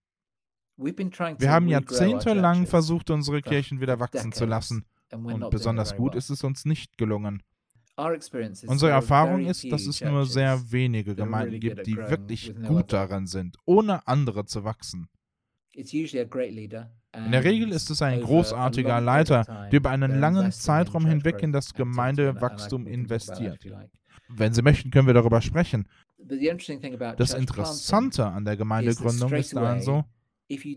Wir 0.78 1.50
haben 1.50 1.68
jahrzehntelang 1.68 2.66
versucht, 2.66 3.10
unsere 3.10 3.42
Kirchen 3.42 3.80
wieder 3.80 3.98
wachsen 3.98 4.32
zu 4.32 4.46
lassen. 4.46 4.84
Und 5.10 5.50
besonders 5.50 5.96
gut 5.96 6.14
ist 6.14 6.30
es 6.30 6.44
uns 6.44 6.64
nicht 6.64 6.96
gelungen. 6.96 7.42
Unsere 7.96 8.92
Erfahrung 8.92 9.46
ist, 9.46 9.70
dass 9.72 9.86
es 9.86 10.00
nur 10.00 10.24
sehr 10.24 10.70
wenige 10.70 11.16
Gemeinden 11.16 11.58
gibt, 11.58 11.86
die 11.86 11.96
wirklich 11.96 12.54
gut 12.66 12.92
daran 12.92 13.26
sind, 13.26 13.56
ohne 13.64 14.06
andere 14.06 14.44
zu 14.44 14.62
wachsen. 14.62 15.08
In 15.74 17.32
der 17.32 17.44
Regel 17.44 17.72
ist 17.72 17.90
es 17.90 18.02
ein 18.02 18.20
großartiger 18.20 19.00
Leiter, 19.00 19.68
der 19.72 19.80
über 19.80 19.90
einen 19.90 20.20
langen 20.20 20.52
Zeitraum 20.52 21.06
hinweg 21.06 21.42
in 21.42 21.52
das 21.52 21.74
Gemeindewachstum 21.74 22.86
investiert. 22.86 23.64
Wenn 24.28 24.52
Sie 24.52 24.62
möchten, 24.62 24.90
können 24.90 25.06
wir 25.06 25.14
darüber 25.14 25.40
sprechen. 25.40 25.88
Das 26.18 27.34
Interessante 27.34 28.26
an 28.26 28.44
der 28.44 28.56
Gemeindegründung 28.56 29.32
ist 29.32 29.56
also, 29.56 30.04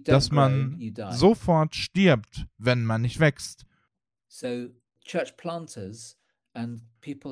dass 0.04 0.32
man 0.32 0.94
sofort 1.12 1.76
stirbt, 1.76 2.46
wenn 2.58 2.86
man 2.86 3.02
nicht 3.02 3.20
wächst. 3.20 3.66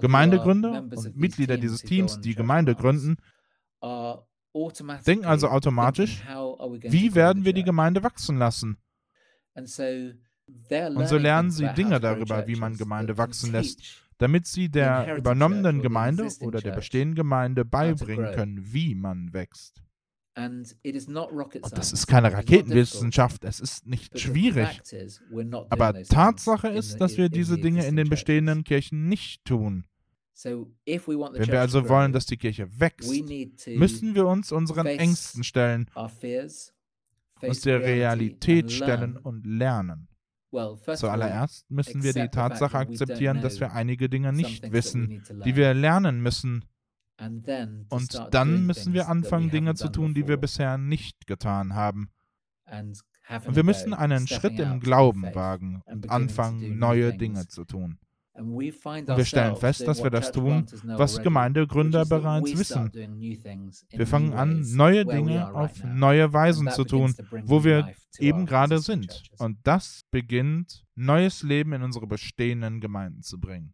Gemeindegründer 0.02 0.82
und 0.82 1.16
Mitglieder 1.16 1.58
dieses 1.58 1.82
Teams, 1.82 2.20
die 2.22 2.36
Gemeinde 2.36 2.76
gründen, 2.76 3.18
denken 5.06 5.26
also 5.26 5.50
automatisch, 5.50 6.24
wie 6.82 7.16
werden 7.16 7.46
wir 7.46 7.54
die 7.54 7.64
Gemeinde 7.64 8.04
wachsen 8.04 8.38
lassen? 8.38 8.78
Und 9.54 9.68
so 11.08 11.18
lernen 11.18 11.52
sie 11.52 11.68
Dinge 11.74 12.00
darüber, 12.00 12.48
wie 12.48 12.56
man 12.56 12.76
Gemeinde 12.78 13.18
wachsen 13.18 13.52
lässt, 13.52 14.04
damit 14.18 14.48
sie 14.48 14.70
der 14.70 15.18
übernommenen 15.18 15.82
Gemeinde 15.82 16.28
oder 16.42 16.62
der 16.62 16.72
bestehenden 16.72 17.16
Gemeinde 17.16 17.66
beibringen 17.66 18.32
können, 18.34 18.74
wie 18.74 18.96
man 18.96 19.34
wächst. 19.34 19.84
Das 20.36 21.94
ist 21.94 22.08
keine 22.08 22.32
Raketenwissenschaft, 22.32 23.44
es 23.44 23.60
ist 23.60 23.86
nicht 23.86 24.18
schwierig. 24.20 24.82
Aber 25.70 26.04
Tatsache 26.04 26.70
ist, 26.70 27.02
dass 27.02 27.18
wir 27.18 27.30
diese 27.30 27.58
Dinge 27.58 27.86
in 27.86 27.96
den 27.96 28.10
bestehenden 28.10 28.64
Kirchen 28.64 29.08
nicht 29.10 29.44
tun. 29.46 29.86
Wenn 30.42 31.48
wir 31.48 31.60
also 31.60 31.90
wollen, 31.90 32.14
dass 32.14 32.26
die 32.26 32.38
Kirche 32.38 32.70
wächst, 32.80 33.12
müssen 33.68 34.16
wir 34.16 34.26
uns 34.26 34.52
unseren 34.54 34.86
Ängsten 34.88 35.44
stellen, 35.44 35.90
uns 37.42 37.62
der 37.62 37.82
Realität 37.82 38.72
stellen 38.72 39.18
und 39.18 39.46
lernen. 39.46 40.08
Zuallererst 40.52 41.70
müssen 41.70 42.02
wir 42.04 42.14
die 42.14 42.30
Tatsache 42.30 42.78
akzeptieren, 42.78 43.42
dass 43.42 43.60
wir 43.60 43.74
einige 43.74 44.10
Dinge 44.10 44.34
nicht 44.34 44.72
wissen, 44.72 45.24
die 45.46 45.56
wir 45.56 45.74
lernen 45.74 46.22
müssen. 46.22 46.66
Und 47.20 48.28
dann 48.32 48.66
müssen 48.66 48.94
wir 48.94 49.10
anfangen, 49.10 49.50
Dinge 49.50 49.76
zu 49.76 49.90
tun, 49.90 50.14
die 50.14 50.28
wir 50.28 50.38
bisher 50.38 50.78
nicht 50.78 51.28
getan 51.28 51.76
haben. 51.76 52.10
Und 53.46 53.56
wir 53.56 53.64
müssen 53.64 53.94
einen 53.94 54.28
Schritt 54.28 54.60
im 54.60 54.80
Glauben 54.80 55.24
wagen 55.36 55.82
und 55.86 56.10
anfangen, 56.10 56.78
neue 56.80 57.16
Dinge 57.16 57.48
zu 57.48 57.66
tun. 57.66 58.00
Und 58.34 58.58
wir 58.58 59.26
stellen 59.26 59.58
fest, 59.58 59.86
dass 59.86 60.02
wir 60.02 60.10
das 60.10 60.32
tun, 60.32 60.66
was 60.84 61.22
Gemeindegründer 61.22 62.06
bereits 62.06 62.58
wissen. 62.58 62.90
Wir 63.90 64.08
fangen 64.08 64.34
an, 64.34 64.62
neue 64.62 65.06
Dinge 65.06 65.54
auf 65.54 65.84
neue 65.84 66.32
Weisen 66.32 66.70
zu 66.70 66.86
tun, 66.86 67.14
wo 67.44 67.64
wir 67.64 67.94
eben 68.18 68.46
gerade 68.46 68.80
sind. 68.80 69.24
Und 69.40 69.58
das 69.64 70.04
beginnt, 70.10 70.86
neues 70.96 71.44
Leben 71.44 71.74
in 71.74 71.82
unsere 71.82 72.08
bestehenden 72.08 72.80
Gemeinden 72.80 73.24
zu 73.24 73.40
bringen. 73.40 73.74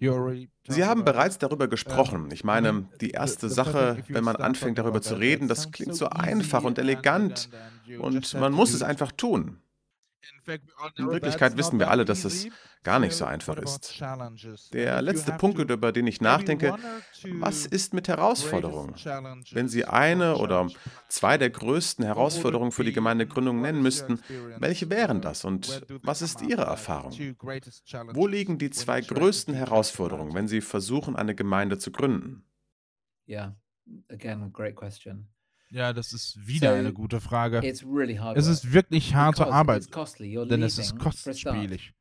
Sie 0.00 0.84
haben 0.84 1.04
bereits 1.04 1.38
darüber 1.38 1.68
gesprochen. 1.68 2.30
Ich 2.32 2.42
meine, 2.42 2.88
die 3.00 3.10
erste 3.10 3.48
Sache, 3.48 4.02
wenn 4.08 4.24
man 4.24 4.36
anfängt 4.36 4.78
darüber 4.78 5.02
zu 5.02 5.16
reden, 5.16 5.46
das 5.46 5.70
klingt 5.72 5.94
so 5.94 6.08
einfach 6.08 6.64
und 6.64 6.78
elegant 6.78 7.50
und 7.98 8.34
man 8.34 8.52
muss 8.52 8.72
es 8.72 8.82
einfach 8.82 9.12
tun. 9.12 9.58
In 10.96 11.10
Wirklichkeit 11.10 11.56
wissen 11.56 11.78
wir 11.78 11.90
alle, 11.90 12.04
dass 12.04 12.24
es 12.24 12.46
gar 12.82 12.98
nicht 12.98 13.14
so 13.14 13.24
einfach 13.24 13.56
ist. 13.56 14.00
Der 14.72 15.02
letzte 15.02 15.32
Punkt, 15.32 15.58
über 15.58 15.92
den 15.92 16.06
ich 16.06 16.20
nachdenke, 16.20 16.76
was 17.32 17.66
ist 17.66 17.94
mit 17.94 18.08
Herausforderungen? 18.08 18.94
Wenn 19.52 19.68
Sie 19.68 19.84
eine 19.84 20.36
oder 20.36 20.68
zwei 21.08 21.38
der 21.38 21.50
größten 21.50 22.04
Herausforderungen 22.04 22.72
für 22.72 22.84
die 22.84 22.92
Gemeindegründung 22.92 23.60
nennen 23.60 23.82
müssten, 23.82 24.20
welche 24.58 24.90
wären 24.90 25.20
das 25.20 25.44
und 25.44 25.84
was 26.02 26.22
ist 26.22 26.42
Ihre 26.42 26.62
Erfahrung? 26.62 27.12
Wo 28.12 28.26
liegen 28.26 28.58
die 28.58 28.70
zwei 28.70 29.00
größten 29.00 29.54
Herausforderungen, 29.54 30.34
wenn 30.34 30.48
Sie 30.48 30.60
versuchen, 30.60 31.16
eine 31.16 31.34
Gemeinde 31.34 31.78
zu 31.78 31.92
gründen? 31.92 32.44
Ja, 33.26 33.54
again, 34.08 34.52
great 34.52 34.74
question. 34.74 35.28
Ja, 35.70 35.92
das 35.92 36.12
ist 36.12 36.46
wieder 36.46 36.72
so, 36.72 36.78
eine 36.78 36.92
gute 36.92 37.20
Frage. 37.20 37.60
Really 37.60 38.18
es 38.34 38.46
ist 38.46 38.72
wirklich 38.72 39.14
harte 39.14 39.46
Arbeit, 39.46 39.88
denn 40.50 40.62
es 40.62 40.78
ist 40.78 40.98
kostspielig. 40.98 41.94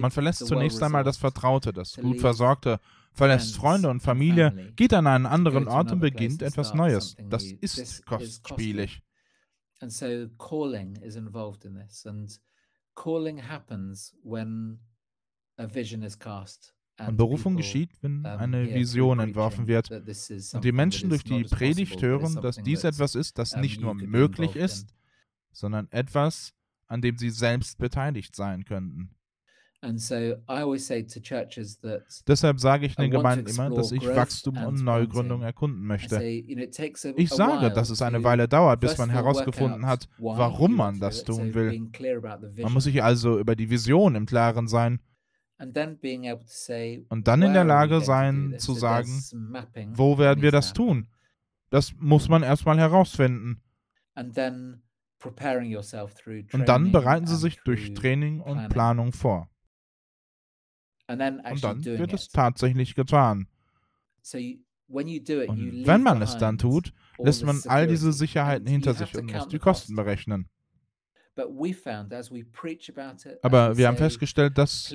Man 0.00 0.10
verlässt 0.10 0.46
zunächst 0.46 0.82
einmal 0.82 1.04
das 1.04 1.16
Vertraute, 1.16 1.72
das 1.72 1.96
gut 1.96 2.20
Versorgte, 2.20 2.80
verlässt 3.12 3.56
Freunde 3.56 3.90
und 3.90 4.00
Familie, 4.00 4.72
geht 4.76 4.94
an 4.94 5.06
einen 5.06 5.26
anderen 5.26 5.66
Ort 5.66 5.90
und 5.92 6.00
beginnt 6.00 6.42
etwas 6.42 6.74
Neues. 6.74 7.16
Das 7.28 7.44
ist 7.44 8.06
kostspielig. 8.06 9.02
And 9.80 9.92
so 9.92 10.28
calling 10.38 10.96
is 10.96 11.14
involved 11.14 11.64
in 11.64 11.76
this. 11.76 12.04
And 12.04 12.28
calling 12.96 13.38
happens 13.38 14.16
when 14.24 14.80
a 15.56 15.72
vision 15.72 16.02
is 16.02 16.18
cast. 16.18 16.74
Und 17.06 17.16
Berufung 17.16 17.56
geschieht, 17.56 17.90
wenn 18.00 18.26
eine 18.26 18.74
Vision 18.74 19.20
entworfen 19.20 19.66
wird 19.68 19.90
und 19.90 20.64
die 20.64 20.72
Menschen 20.72 21.10
durch 21.10 21.22
die 21.22 21.44
Predigt 21.44 22.02
hören, 22.02 22.40
dass 22.42 22.56
dies 22.56 22.84
etwas 22.84 23.14
ist, 23.14 23.38
das 23.38 23.56
nicht 23.56 23.80
nur 23.80 23.94
möglich 23.94 24.56
ist, 24.56 24.94
sondern 25.52 25.88
etwas, 25.90 26.54
an 26.86 27.00
dem 27.00 27.16
sie 27.16 27.30
selbst 27.30 27.78
beteiligt 27.78 28.34
sein 28.34 28.64
könnten. 28.64 29.10
Deshalb 32.26 32.58
sage 32.58 32.86
ich 32.86 32.96
den 32.96 33.10
Gemeinden 33.12 33.46
immer, 33.46 33.70
dass 33.70 33.92
ich 33.92 34.04
Wachstum 34.04 34.56
und 34.56 34.82
Neugründung 34.82 35.42
erkunden 35.42 35.86
möchte. 35.86 36.20
Ich 36.20 37.30
sage, 37.30 37.70
dass 37.70 37.90
es 37.90 38.02
eine 38.02 38.24
Weile 38.24 38.48
dauert, 38.48 38.80
bis 38.80 38.98
man 38.98 39.10
herausgefunden 39.10 39.86
hat, 39.86 40.08
warum 40.18 40.74
man 40.74 40.98
das 40.98 41.22
tun 41.22 41.54
will. 41.54 41.90
Man 42.60 42.72
muss 42.72 42.84
sich 42.84 43.04
also 43.04 43.38
über 43.38 43.54
die 43.54 43.70
Vision 43.70 44.16
im 44.16 44.26
Klaren 44.26 44.66
sein 44.66 44.98
und 45.58 47.28
dann 47.28 47.42
in 47.42 47.52
der 47.52 47.64
Lage 47.64 48.00
sein 48.00 48.54
zu 48.58 48.74
sagen, 48.74 49.22
wo 49.96 50.18
werden 50.18 50.42
wir 50.42 50.52
das 50.52 50.72
tun? 50.72 51.08
Das 51.70 51.92
muss 51.98 52.28
man 52.28 52.42
erstmal 52.42 52.78
herausfinden. 52.78 53.62
Und 54.14 54.38
dann 56.68 56.92
bereiten 56.92 57.26
Sie 57.26 57.36
sich 57.36 57.58
durch 57.64 57.92
Training 57.94 58.40
und 58.40 58.68
Planung 58.68 59.12
vor. 59.12 59.50
Und 61.08 61.64
dann 61.64 61.84
wird 61.84 62.12
es 62.12 62.28
tatsächlich 62.28 62.94
getan. 62.94 63.48
Und 64.32 65.86
wenn 65.86 66.02
man 66.02 66.22
es 66.22 66.36
dann 66.36 66.58
tut, 66.58 66.92
lässt 67.18 67.44
man 67.44 67.60
all 67.66 67.86
diese 67.86 68.12
Sicherheiten 68.12 68.68
hinter 68.68 68.94
sich 68.94 69.16
und 69.16 69.32
muss 69.32 69.48
die 69.48 69.58
Kosten 69.58 69.96
berechnen. 69.96 70.48
Aber 73.42 73.76
wir 73.76 73.86
haben 73.88 73.96
festgestellt, 73.96 74.58
dass 74.58 74.94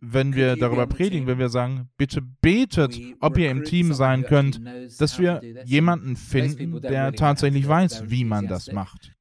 wenn 0.00 0.34
wir 0.34 0.56
darüber 0.56 0.86
predigen, 0.86 1.26
wenn 1.26 1.38
wir 1.38 1.48
sagen, 1.48 1.88
bitte 1.96 2.20
betet, 2.22 2.98
ob 3.20 3.38
ihr 3.38 3.50
im 3.50 3.64
Team 3.64 3.92
sein 3.92 4.24
könnt, 4.24 4.60
dass 5.00 5.18
wir 5.18 5.40
jemanden 5.64 6.16
finden, 6.16 6.80
der 6.80 7.12
tatsächlich 7.12 7.66
weiß, 7.68 8.10
wie 8.10 8.24
man 8.24 8.48
das 8.48 8.72
macht. 8.72 9.12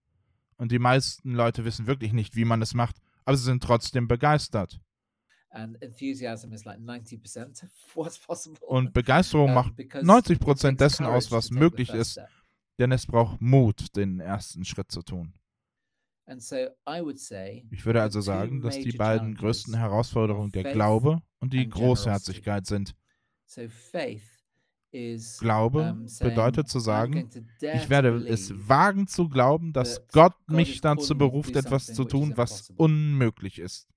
Und 0.57 0.71
die 0.71 0.79
meisten 0.79 1.33
Leute 1.33 1.65
wissen 1.65 1.87
wirklich 1.87 2.13
nicht, 2.13 2.35
wie 2.35 2.45
man 2.45 2.61
es 2.61 2.73
macht, 2.73 2.97
aber 3.25 3.35
sie 3.37 3.45
sind 3.45 3.63
trotzdem 3.63 4.07
begeistert. 4.07 4.79
Und 8.61 8.93
Begeisterung 8.93 9.53
macht 9.53 9.73
90 10.01 10.39
Prozent 10.39 10.79
dessen 10.79 11.05
aus, 11.05 11.31
was 11.31 11.49
möglich 11.51 11.89
ist, 11.93 12.19
denn 12.79 12.91
es 12.91 13.05
braucht 13.05 13.41
Mut, 13.41 13.95
den 13.95 14.19
ersten 14.19 14.63
Schritt 14.63 14.91
zu 14.91 15.01
tun. 15.01 15.33
Ich 17.71 17.85
würde 17.85 18.01
also 18.01 18.21
sagen, 18.21 18.61
dass 18.61 18.79
die 18.79 18.91
beiden 18.91 19.35
größten 19.35 19.75
Herausforderungen 19.75 20.51
der 20.51 20.63
Glaube 20.63 21.21
und 21.39 21.53
die 21.53 21.67
Großherzigkeit 21.67 22.65
sind. 22.65 22.95
Glaube 25.39 26.05
bedeutet 26.19 26.67
zu 26.67 26.79
sagen, 26.79 27.29
ich 27.61 27.89
werde 27.89 28.25
es 28.27 28.51
wagen 28.67 29.07
zu 29.07 29.29
glauben, 29.29 29.71
dass 29.73 30.05
Gott 30.09 30.35
mich 30.47 30.81
dazu 30.81 31.17
beruft, 31.17 31.55
etwas 31.55 31.93
zu 31.93 32.03
tun, 32.05 32.33
was 32.35 32.71
unmöglich 32.75 33.59
ist. 33.59 33.87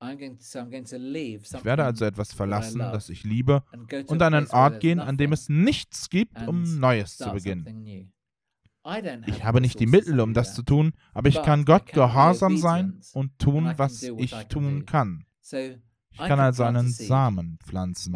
Ich 0.00 1.64
werde 1.64 1.84
also 1.84 2.04
etwas 2.04 2.32
verlassen, 2.32 2.78
das 2.80 3.08
ich 3.08 3.24
liebe, 3.24 3.62
und 4.06 4.20
an 4.20 4.34
einen 4.34 4.48
Ort 4.48 4.80
gehen, 4.80 5.00
an 5.00 5.16
dem 5.16 5.32
es 5.32 5.48
nichts 5.48 6.10
gibt, 6.10 6.42
um 6.42 6.78
Neues 6.78 7.16
zu 7.16 7.30
beginnen. 7.30 8.12
Ich 9.26 9.44
habe 9.44 9.60
nicht 9.60 9.78
die 9.78 9.86
Mittel, 9.86 10.20
um 10.20 10.34
das 10.34 10.54
zu 10.54 10.62
tun, 10.62 10.92
aber 11.14 11.28
ich 11.28 11.40
kann 11.42 11.64
Gott 11.64 11.92
gehorsam 11.92 12.56
sein 12.56 13.00
und 13.12 13.38
tun, 13.38 13.72
was 13.76 14.02
ich 14.02 14.32
tun 14.48 14.86
kann. 14.86 15.24
Ich 16.12 16.18
kann 16.18 16.40
also 16.40 16.64
einen 16.64 16.88
Samen 16.88 17.58
pflanzen. 17.64 18.12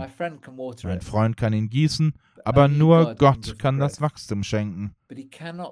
Mein 0.85 1.01
Freund 1.01 1.37
kann 1.37 1.53
ihn 1.53 1.69
gießen, 1.69 2.13
aber 2.45 2.69
nur 2.69 3.15
Gott 3.15 3.59
kann 3.59 3.79
das 3.79 4.01
Wachstum 4.01 4.43
schenken. 4.43 4.95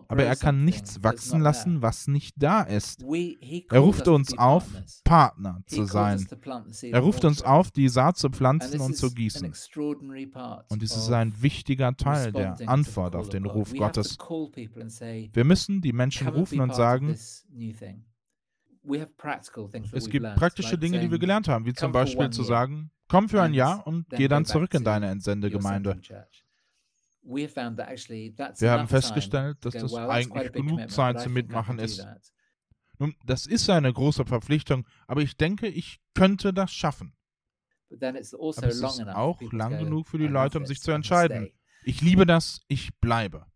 Aber 0.08 0.24
er 0.24 0.36
kann 0.36 0.64
nichts 0.64 1.02
wachsen 1.02 1.40
lassen, 1.40 1.82
was 1.82 2.06
nicht 2.06 2.34
da 2.38 2.62
ist. 2.62 3.04
Er 3.70 3.80
ruft 3.80 4.08
uns 4.08 4.36
auf, 4.38 4.64
Partner 5.04 5.62
zu 5.66 5.84
sein. 5.84 6.26
Er 6.82 7.00
ruft 7.00 7.24
uns 7.24 7.42
auf, 7.42 7.70
die 7.70 7.88
Saat 7.88 8.16
zu 8.16 8.30
pflanzen 8.30 8.80
und 8.80 8.96
zu 8.96 9.12
gießen. 9.12 9.52
Und 10.68 10.82
dies 10.82 10.96
ist 10.96 11.10
ein 11.10 11.42
wichtiger 11.42 11.96
Teil 11.96 12.32
der 12.32 12.56
Antwort 12.66 13.14
auf 13.16 13.28
den 13.28 13.44
Ruf 13.44 13.72
Gottes. 13.74 14.18
Wir 14.18 15.44
müssen 15.44 15.80
die 15.80 15.92
Menschen 15.92 16.28
rufen 16.28 16.60
und 16.60 16.74
sagen, 16.74 17.16
es 19.92 20.08
gibt 20.08 20.34
praktische 20.36 20.78
Dinge, 20.78 21.00
die 21.00 21.10
wir 21.10 21.18
gelernt 21.18 21.48
haben, 21.48 21.64
wie 21.64 21.72
zum 21.72 21.92
Beispiel 21.92 22.30
zu 22.30 22.42
sagen, 22.42 22.90
komm 23.08 23.28
für 23.28 23.42
ein 23.42 23.54
Jahr 23.54 23.86
und 23.86 24.08
geh 24.10 24.28
dann 24.28 24.44
zurück 24.44 24.74
in 24.74 24.84
deine 24.84 25.08
Entsendegemeinde. 25.10 26.00
Wir 27.22 28.70
haben 28.70 28.88
festgestellt, 28.88 29.58
dass 29.64 29.74
das 29.74 29.94
eigentlich 29.94 30.52
genug 30.52 30.90
Zeit 30.90 31.20
zum 31.20 31.32
Mitmachen 31.32 31.78
ist. 31.78 32.06
Nun, 32.98 33.14
das 33.24 33.46
ist 33.46 33.68
eine 33.70 33.92
große 33.92 34.24
Verpflichtung, 34.24 34.86
aber 35.08 35.22
ich 35.22 35.36
denke, 35.36 35.66
ich 35.66 36.00
könnte 36.14 36.52
das 36.52 36.72
schaffen. 36.72 37.16
also 37.90 38.38
Aber 38.56 38.66
es 38.68 38.80
ist 38.80 39.08
auch 39.08 39.40
lang 39.52 39.78
genug 39.78 40.06
für 40.06 40.18
die 40.18 40.28
Leute, 40.28 40.58
um 40.58 40.66
sich 40.66 40.80
zu 40.80 40.92
entscheiden. 40.92 41.50
Ich 41.84 42.00
liebe 42.02 42.24
das, 42.24 42.60
ich 42.68 42.94
bleibe. 43.00 43.46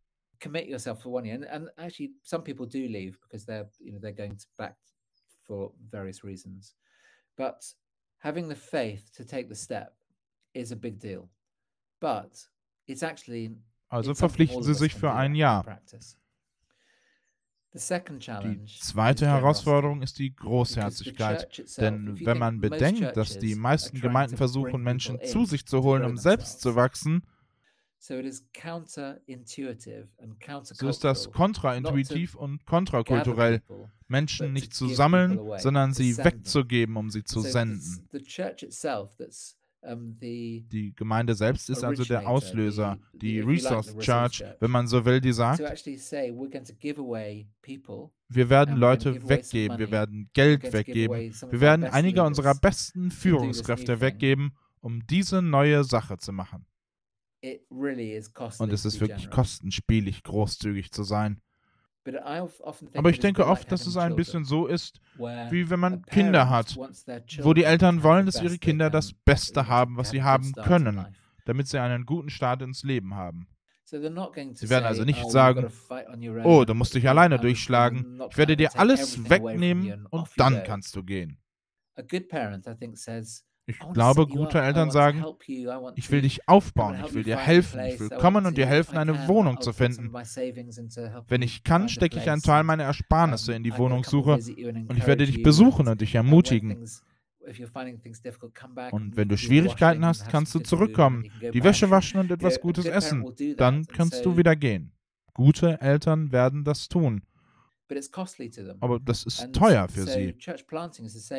Commit 0.40 0.68
yourself 0.68 1.02
for 1.02 1.12
one 1.12 1.26
year, 1.26 1.34
and, 1.34 1.46
and 1.46 1.68
actually, 1.76 2.14
some 2.22 2.44
people 2.44 2.64
do 2.64 2.78
leave 2.78 3.18
because 3.22 3.44
they're, 3.44 3.68
you 3.80 3.90
know, 3.90 3.98
they're 3.98 4.14
going 4.14 4.38
to 4.38 4.46
back 4.56 4.76
for 5.48 5.72
various 5.90 6.22
reasons. 6.22 6.76
But 7.36 7.74
having 8.18 8.48
the 8.48 8.54
faith 8.54 9.10
to 9.16 9.24
take 9.24 9.48
the 9.48 9.56
step 9.56 9.94
is 10.54 10.70
a 10.70 10.76
big 10.76 11.00
deal. 11.00 11.28
But 12.00 12.48
it's 12.86 13.02
actually 13.02 13.56
also 13.88 14.14
verpflichten 14.14 14.62
Sie 14.62 14.74
sich 14.74 14.94
für 14.94 15.12
ein 15.12 15.34
Jahr. 15.34 15.80
Die 17.74 18.66
zweite 18.80 19.26
Herausforderung 19.26 20.02
ist 20.02 20.18
die 20.18 20.34
Großherzigkeit. 20.34 21.64
Denn 21.78 22.18
wenn 22.24 22.38
man 22.38 22.60
bedenkt, 22.60 23.16
dass 23.16 23.38
die 23.38 23.54
meisten 23.54 24.00
Gemeinden 24.00 24.36
versuchen, 24.36 24.82
Menschen 24.82 25.20
zu 25.22 25.44
sich 25.44 25.66
zu 25.66 25.82
holen, 25.82 26.04
um 26.04 26.16
selbst 26.16 26.60
zu 26.60 26.76
wachsen, 26.76 27.26
so 28.00 28.14
ist 30.88 31.04
das 31.04 31.30
kontraintuitiv 31.32 32.34
und 32.36 32.64
kontrakulturell, 32.64 33.62
Menschen 34.06 34.52
nicht 34.52 34.72
zu 34.72 34.88
sammeln, 34.88 35.38
sondern 35.58 35.92
sie 35.92 36.16
wegzugeben, 36.16 36.96
um 36.96 37.10
sie 37.10 37.24
zu 37.24 37.40
senden. 37.40 38.08
Die 39.80 40.92
Gemeinde 40.96 41.34
selbst 41.34 41.70
ist 41.70 41.84
also 41.84 42.04
der 42.04 42.28
Auslöser, 42.28 42.98
die 43.12 43.40
Resource 43.40 43.96
Church, 43.98 44.42
wenn 44.60 44.70
man 44.70 44.88
so 44.88 45.04
will, 45.04 45.20
die 45.20 45.32
sagt, 45.32 45.60
wir 48.28 48.50
werden 48.50 48.76
Leute 48.76 49.28
weggeben, 49.28 49.78
wir 49.78 49.90
werden 49.90 50.30
Geld 50.32 50.72
weggeben, 50.72 51.32
wir 51.50 51.60
werden 51.60 51.84
einige 51.84 52.22
unserer 52.24 52.54
besten 52.54 53.10
Führungskräfte 53.10 54.00
weggeben, 54.00 54.56
um 54.80 55.06
diese 55.06 55.42
neue 55.42 55.84
Sache 55.84 56.18
zu 56.18 56.32
machen. 56.32 56.66
Und 58.58 58.72
es 58.72 58.84
ist 58.84 59.00
wirklich 59.00 59.30
kostenspielig, 59.30 60.22
großzügig 60.22 60.90
zu 60.92 61.04
sein. 61.04 61.40
Aber 62.94 63.10
ich 63.10 63.20
denke 63.20 63.46
oft, 63.46 63.70
dass 63.70 63.86
es 63.86 63.96
ein 63.96 64.16
bisschen 64.16 64.44
so 64.44 64.66
ist, 64.66 65.00
wie 65.16 65.68
wenn 65.68 65.80
man 65.80 66.02
Kinder 66.02 66.48
hat, 66.48 66.76
wo 66.76 67.52
die 67.54 67.64
Eltern 67.64 68.02
wollen, 68.02 68.26
dass 68.26 68.42
ihre 68.42 68.58
Kinder 68.58 68.90
das 68.90 69.12
Beste 69.12 69.68
haben, 69.68 69.96
was 69.96 70.10
sie 70.10 70.22
haben 70.22 70.52
können, 70.52 71.06
damit 71.44 71.68
sie 71.68 71.80
einen 71.80 72.06
guten 72.06 72.30
Start 72.30 72.62
ins 72.62 72.82
Leben 72.82 73.14
haben. 73.14 73.48
Sie 73.84 74.00
werden 74.02 74.84
also 74.84 75.04
nicht 75.04 75.24
oh, 75.24 75.30
sagen, 75.30 75.72
oh, 76.44 76.64
du 76.66 76.74
musst 76.74 76.94
dich 76.94 77.08
alleine 77.08 77.38
durchschlagen, 77.38 78.20
ich 78.30 78.36
werde 78.36 78.56
dir 78.56 78.78
alles 78.78 79.28
wegnehmen 79.30 80.06
und 80.06 80.28
dann 80.36 80.62
kannst 80.64 80.94
du 80.94 81.02
gehen. 81.02 81.38
Ich 83.68 83.78
glaube, 83.92 84.26
gute 84.26 84.60
Eltern 84.62 84.90
sagen, 84.90 85.24
ich 85.94 86.10
will 86.10 86.22
dich 86.22 86.48
aufbauen, 86.48 87.04
ich 87.04 87.12
will 87.12 87.22
dir 87.22 87.36
helfen, 87.36 87.80
ich 87.84 88.00
will 88.00 88.08
kommen 88.08 88.46
und 88.46 88.56
dir 88.56 88.64
helfen, 88.66 88.96
eine 88.96 89.28
Wohnung 89.28 89.60
zu 89.60 89.74
finden. 89.74 90.10
Wenn 91.28 91.42
ich 91.42 91.64
kann, 91.64 91.90
stecke 91.90 92.18
ich 92.18 92.30
einen 92.30 92.40
Teil 92.40 92.64
meiner 92.64 92.84
Ersparnisse 92.84 93.52
in 93.52 93.62
die 93.62 93.76
Wohnungssuche 93.76 94.34
und 94.34 94.96
ich 94.96 95.06
werde 95.06 95.26
dich 95.26 95.42
besuchen 95.42 95.86
und 95.86 96.00
dich 96.00 96.14
ermutigen. 96.14 96.88
Und 98.90 99.16
wenn 99.16 99.28
du 99.28 99.36
Schwierigkeiten 99.36 100.04
hast, 100.04 100.28
kannst 100.30 100.54
du 100.54 100.60
zurückkommen, 100.60 101.30
die 101.52 101.62
Wäsche 101.62 101.90
waschen 101.90 102.20
und 102.20 102.30
etwas 102.30 102.60
Gutes 102.60 102.86
essen. 102.86 103.26
Dann 103.58 103.86
kannst 103.86 104.24
du 104.24 104.38
wieder 104.38 104.56
gehen. 104.56 104.92
Gute 105.34 105.80
Eltern 105.82 106.32
werden 106.32 106.64
das 106.64 106.88
tun. 106.88 107.22
Aber 108.80 109.00
das 109.00 109.24
ist 109.24 109.52
teuer 109.52 109.88
für 109.88 110.06
sie. 110.06 110.36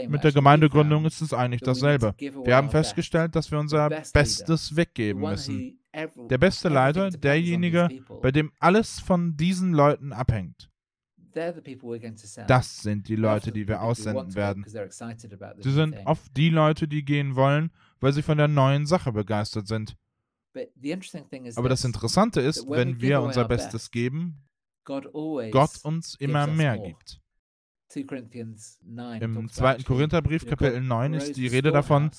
Mit 0.08 0.24
der 0.24 0.32
Gemeindegründung 0.32 1.06
ist 1.06 1.22
es 1.22 1.34
eigentlich 1.34 1.62
dasselbe. 1.62 2.16
Wir 2.18 2.56
haben 2.56 2.70
festgestellt, 2.70 3.36
dass 3.36 3.52
wir 3.52 3.60
unser 3.60 3.90
Bestes 3.90 4.76
weggeben 4.76 5.22
müssen. 5.22 5.80
Der 6.30 6.38
beste 6.38 6.70
Leiter, 6.70 7.10
derjenige, 7.10 7.90
bei 8.22 8.32
dem 8.32 8.52
alles 8.60 9.00
von 9.00 9.36
diesen 9.36 9.74
Leuten 9.74 10.14
abhängt. 10.14 10.70
Das 12.48 12.82
sind 12.82 13.08
die 13.08 13.16
Leute, 13.16 13.52
die 13.52 13.68
wir 13.68 13.82
aussenden 13.82 14.34
werden. 14.36 14.66
Sie 15.60 15.72
sind 15.72 15.96
oft 16.06 16.36
die 16.36 16.50
Leute, 16.50 16.88
die 16.88 17.06
gehen 17.06 17.36
wollen, 17.36 17.72
weil 18.00 18.14
sie 18.14 18.24
von 18.24 18.38
der 18.38 18.48
neuen 18.48 18.86
Sache 18.88 19.12
begeistert 19.12 19.68
sind. 19.68 19.96
Aber 21.56 21.70
das 21.70 21.86
Interessante 21.86 22.42
ist, 22.42 22.68
wenn 22.70 23.00
wir 23.00 23.22
unser 23.22 23.48
Bestes 23.48 23.92
geben, 23.92 24.44
Gott 24.86 25.84
uns 25.84 26.16
immer 26.16 26.48
mehr 26.48 26.78
gibt. 26.78 27.22
Im 27.96 29.50
2. 29.50 29.84
Korintherbrief 29.84 30.46
Kapitel 30.46 30.82
9 30.82 31.14
ist 31.16 31.38
die 31.38 31.48
Rede 31.48 31.72
davon, 31.72 32.12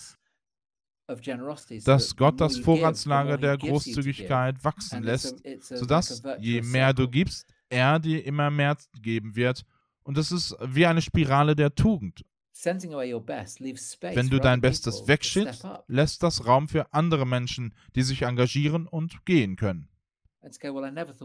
dass 1.84 2.16
Gott 2.16 2.40
das 2.40 2.58
Vorratslager 2.58 3.38
der 3.38 3.58
Großzügigkeit 3.58 4.64
wachsen 4.64 5.02
lässt, 5.02 5.42
sodass 5.60 6.22
je 6.38 6.62
mehr 6.62 6.92
du 6.92 7.08
gibst, 7.08 7.46
er 7.68 7.98
dir 7.98 8.24
immer 8.24 8.50
mehr 8.50 8.76
geben 9.00 9.36
wird. 9.36 9.64
Und 10.02 10.16
das 10.16 10.32
ist 10.32 10.56
wie 10.60 10.86
eine 10.86 11.02
Spirale 11.02 11.54
der 11.54 11.74
Tugend. 11.74 12.24
Wenn 12.62 14.28
du 14.28 14.38
dein 14.38 14.60
Bestes 14.60 15.06
wegschickst, 15.06 15.64
lässt 15.86 16.22
das 16.22 16.46
Raum 16.46 16.68
für 16.68 16.92
andere 16.92 17.26
Menschen, 17.26 17.74
die 17.94 18.02
sich 18.02 18.22
engagieren 18.22 18.86
und 18.86 19.24
gehen 19.24 19.56
können. 19.56 19.89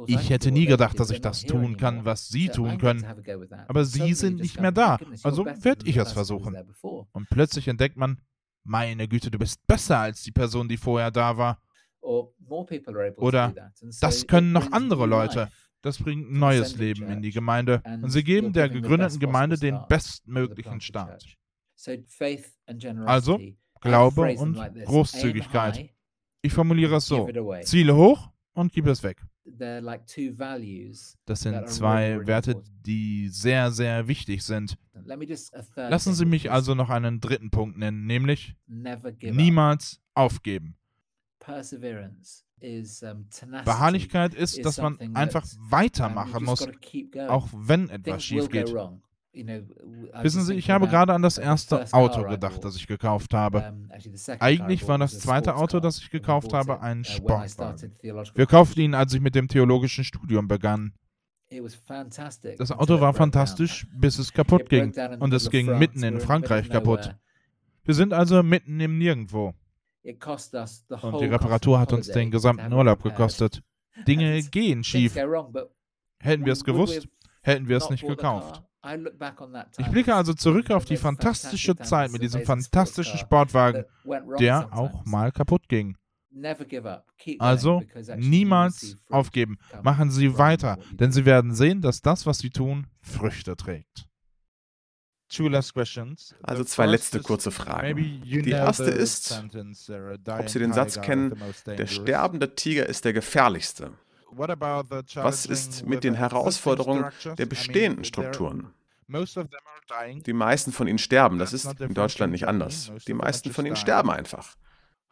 Ich 0.07 0.29
hätte 0.29 0.51
nie 0.51 0.65
gedacht, 0.65 0.99
dass 0.99 1.09
ich 1.09 1.21
das 1.21 1.41
tun 1.43 1.77
kann, 1.77 2.03
was 2.03 2.27
Sie 2.27 2.49
tun 2.49 2.77
können. 2.77 3.05
Aber 3.67 3.85
Sie 3.85 4.13
sind 4.13 4.41
nicht 4.41 4.59
mehr 4.59 4.71
da, 4.71 4.97
also 5.23 5.45
werde 5.45 5.87
ich 5.87 5.97
es 5.97 6.11
versuchen. 6.11 6.55
Und 7.11 7.29
plötzlich 7.29 7.67
entdeckt 7.67 7.97
man, 7.97 8.19
meine 8.63 9.07
Güte, 9.07 9.31
du 9.31 9.37
bist 9.37 9.65
besser 9.67 9.99
als 9.99 10.23
die 10.23 10.31
Person, 10.31 10.67
die 10.67 10.77
vorher 10.77 11.11
da 11.11 11.37
war. 11.37 11.61
Oder 12.01 13.53
das 14.01 14.27
können 14.27 14.51
noch 14.51 14.71
andere 14.71 15.05
Leute. 15.05 15.49
Das 15.81 15.99
bringt 15.99 16.31
neues 16.31 16.75
Leben 16.77 17.07
in 17.09 17.21
die 17.21 17.31
Gemeinde. 17.31 17.81
Und 18.01 18.09
sie 18.09 18.23
geben 18.23 18.53
der 18.53 18.69
gegründeten 18.69 19.19
Gemeinde 19.19 19.57
den 19.57 19.79
bestmöglichen 19.87 20.81
Start. 20.81 21.23
Also 23.05 23.39
Glaube 23.81 24.35
und 24.37 24.55
Großzügigkeit. 24.85 25.89
Ich 26.41 26.53
formuliere 26.53 26.95
es 26.97 27.05
so. 27.05 27.29
Ziele 27.63 27.95
hoch, 27.95 28.29
und 28.55 28.73
gib 28.73 28.87
es 28.87 29.03
weg. 29.03 29.21
Das 31.25 31.41
sind 31.41 31.69
zwei 31.69 32.25
Werte, 32.25 32.63
die 32.85 33.29
sehr, 33.29 33.71
sehr 33.71 34.07
wichtig 34.07 34.43
sind. 34.43 34.77
Lassen 35.75 36.13
Sie 36.15 36.25
mich 36.25 36.51
also 36.51 36.73
noch 36.73 36.89
einen 36.89 37.19
dritten 37.19 37.51
Punkt 37.51 37.77
nennen, 37.77 38.07
nämlich 38.07 38.55
niemals 39.21 40.01
aufgeben. 40.15 40.77
Beharrlichkeit 43.65 44.33
ist, 44.33 44.65
dass 44.65 44.77
man 44.81 45.15
einfach 45.15 45.45
weitermachen 45.59 46.43
muss, 46.43 46.67
auch 47.27 47.49
wenn 47.53 47.89
etwas 47.89 48.23
schief 48.23 48.49
geht. 48.49 48.73
Wissen 49.35 50.41
Sie, 50.43 50.53
ich 50.53 50.69
habe 50.69 50.87
gerade 50.87 51.13
an 51.13 51.21
das 51.21 51.37
erste 51.37 51.91
Auto 51.93 52.23
gedacht, 52.23 52.63
das 52.63 52.75
ich 52.75 52.87
gekauft 52.87 53.33
habe. 53.33 53.73
Eigentlich 54.39 54.87
war 54.87 54.97
das 54.97 55.19
zweite 55.19 55.55
Auto, 55.55 55.79
das 55.79 55.99
ich 55.99 56.09
gekauft 56.09 56.53
habe, 56.53 56.81
ein 56.81 57.01
uh, 57.01 57.03
Sportwagen. 57.03 57.91
Wir 58.01 58.45
kauften 58.45 58.79
ihn, 58.79 58.93
als 58.93 59.13
ich 59.13 59.21
mit 59.21 59.35
dem 59.35 59.47
theologischen 59.47 60.03
Studium 60.03 60.47
begann. 60.47 60.93
Das 62.57 62.71
Auto 62.71 63.01
war 63.01 63.13
fantastisch, 63.13 63.87
bis 63.93 64.19
es 64.19 64.33
kaputt 64.33 64.69
ging. 64.69 64.93
Und 65.19 65.33
es 65.33 65.49
ging 65.49 65.77
mitten 65.77 66.03
in 66.03 66.19
Frankreich 66.19 66.69
kaputt. 66.69 67.15
Wir 67.83 67.93
sind 67.93 68.13
also 68.13 68.41
mitten 68.41 68.79
im 68.79 68.97
Nirgendwo. 68.97 69.53
Und 70.03 71.21
die 71.21 71.25
Reparatur 71.25 71.79
hat 71.79 71.93
uns 71.93 72.07
den 72.07 72.31
gesamten 72.31 72.71
Urlaub 72.71 73.03
gekostet. 73.03 73.61
Dinge 74.07 74.41
gehen 74.43 74.83
schief. 74.83 75.15
Hätten 75.15 76.45
wir 76.45 76.53
es 76.53 76.63
gewusst, 76.63 77.07
hätten 77.41 77.67
wir 77.67 77.77
es 77.77 77.89
nicht 77.89 78.05
gekauft. 78.05 78.63
Ich 79.77 79.87
blicke 79.87 80.13
also 80.13 80.33
zurück 80.33 80.71
auf 80.71 80.85
die 80.85 80.97
fantastische 80.97 81.75
Zeit 81.75 82.11
mit 82.11 82.21
diesem 82.21 82.43
fantastischen 82.45 83.17
Sportwagen, 83.17 83.85
der 84.39 84.73
auch 84.73 85.05
mal 85.05 85.31
kaputt 85.31 85.67
ging. 85.67 85.97
Also 87.39 87.81
niemals 88.17 88.97
aufgeben. 89.09 89.57
Machen 89.83 90.11
Sie 90.11 90.37
weiter, 90.37 90.77
denn 90.91 91.11
Sie 91.11 91.25
werden 91.25 91.53
sehen, 91.55 91.81
dass 91.81 92.01
das, 92.01 92.25
was 92.25 92.39
Sie 92.39 92.49
tun, 92.49 92.87
Früchte 93.01 93.55
trägt. 93.55 94.07
Also 96.43 96.63
zwei 96.63 96.85
letzte 96.85 97.19
kurze 97.21 97.51
Fragen. 97.51 98.21
Die 98.23 98.51
erste 98.51 98.83
ist, 98.91 99.43
ob 100.27 100.49
Sie 100.49 100.59
den 100.59 100.73
Satz 100.73 101.01
kennen, 101.01 101.35
der 101.65 101.87
sterbende 101.87 102.53
Tiger 102.55 102.85
ist 102.85 103.05
der 103.05 103.13
gefährlichste. 103.13 103.93
Was 104.31 105.45
ist 105.45 105.85
mit 105.85 106.03
den 106.03 106.15
Herausforderungen 106.15 107.05
der 107.37 107.45
bestehenden 107.45 108.03
Strukturen? 108.03 108.73
Die 109.07 110.33
meisten 110.33 110.71
von 110.71 110.87
ihnen 110.87 110.97
sterben. 110.97 111.37
Das 111.37 111.53
ist 111.53 111.79
in 111.79 111.93
Deutschland 111.93 112.31
nicht 112.31 112.47
anders. 112.47 112.91
Die 113.07 113.13
meisten 113.13 113.51
von 113.51 113.65
ihnen 113.65 113.75
sterben 113.75 114.09
einfach. 114.09 114.55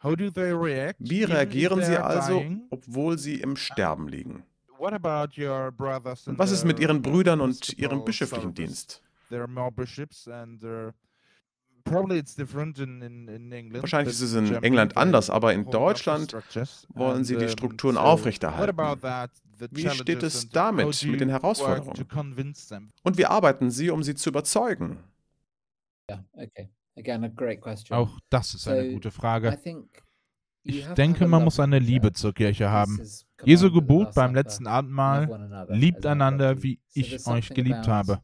Wie 0.02 1.24
reagieren 1.24 1.82
sie 1.82 1.96
also, 1.96 2.44
obwohl 2.70 3.18
sie 3.18 3.40
im 3.40 3.56
Sterben 3.56 4.08
liegen? 4.08 4.44
Und 4.78 6.38
was 6.38 6.50
ist 6.50 6.64
mit 6.64 6.78
ihren 6.80 7.00
Brüdern 7.00 7.40
und 7.40 7.72
ihrem 7.78 8.04
bischöflichen 8.04 8.52
Dienst? 8.52 9.02
Wahrscheinlich 11.86 14.14
ist 14.14 14.20
es 14.20 14.34
in 14.34 14.54
England 14.62 14.96
anders, 14.96 15.30
aber 15.30 15.52
in 15.52 15.66
Deutschland 15.66 16.32
wollen 16.88 17.24
sie 17.24 17.36
die 17.36 17.48
Strukturen 17.48 17.98
aufrechterhalten. 17.98 19.30
Wie 19.70 19.88
steht 19.90 20.22
es 20.22 20.48
damit 20.48 21.04
mit 21.04 21.20
den 21.20 21.28
Herausforderungen? 21.28 21.92
Und 23.02 23.18
wie 23.18 23.26
arbeiten 23.26 23.70
Sie, 23.70 23.90
um 23.90 24.02
sie 24.02 24.14
zu 24.14 24.30
überzeugen? 24.30 24.98
Auch 27.90 28.18
das 28.30 28.54
ist 28.54 28.68
eine 28.68 28.92
gute 28.92 29.10
Frage. 29.10 29.58
Ich 30.66 30.86
denke, 30.94 31.26
man 31.26 31.44
muss 31.44 31.60
eine 31.60 31.78
Liebe 31.78 32.12
zur 32.12 32.32
Kirche 32.32 32.70
haben. 32.70 32.98
Jesu 33.44 33.70
Gebot 33.70 34.14
beim 34.14 34.34
letzten 34.34 34.66
Abendmahl, 34.66 35.66
liebt 35.68 36.06
einander, 36.06 36.62
wie 36.62 36.80
ich 36.94 37.26
euch 37.26 37.50
geliebt 37.50 37.88
habe. 37.88 38.22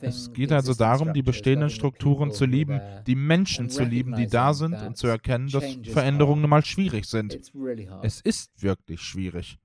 Es 0.00 0.32
geht 0.32 0.52
also 0.52 0.74
darum, 0.74 1.12
die 1.12 1.22
bestehenden 1.22 1.70
Strukturen 1.70 2.30
zu 2.32 2.44
lieben, 2.44 2.80
die 3.06 3.14
Menschen 3.14 3.70
zu 3.70 3.84
lieben, 3.84 4.14
die 4.14 4.26
da 4.26 4.54
sind 4.54 4.74
und 4.74 4.96
zu 4.96 5.06
erkennen, 5.06 5.48
dass 5.48 5.64
Veränderungen 5.84 6.42
nun 6.42 6.50
mal 6.50 6.64
schwierig 6.64 7.06
sind. 7.06 7.38
Es 8.02 8.20
ist 8.20 8.62
wirklich 8.62 9.00
schwierig. 9.00 9.58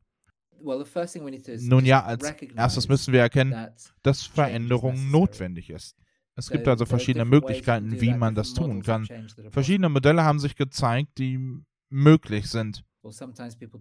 Nun 0.61 1.85
ja, 1.85 2.03
als 2.03 2.33
erstes 2.55 2.89
müssen 2.89 3.13
wir 3.13 3.21
erkennen, 3.21 3.69
dass 4.03 4.23
Veränderung 4.23 5.09
notwendig 5.11 5.69
ist. 5.69 5.95
Es 6.35 6.49
gibt 6.49 6.67
also 6.67 6.85
verschiedene 6.85 7.25
Möglichkeiten, 7.25 7.99
wie 7.99 8.13
man 8.13 8.35
das 8.35 8.53
tun 8.53 8.81
kann. 8.81 9.07
Verschiedene 9.51 9.89
Modelle 9.89 10.23
haben 10.23 10.39
sich 10.39 10.55
gezeigt, 10.55 11.17
die 11.17 11.39
möglich 11.89 12.49
sind. 12.49 12.83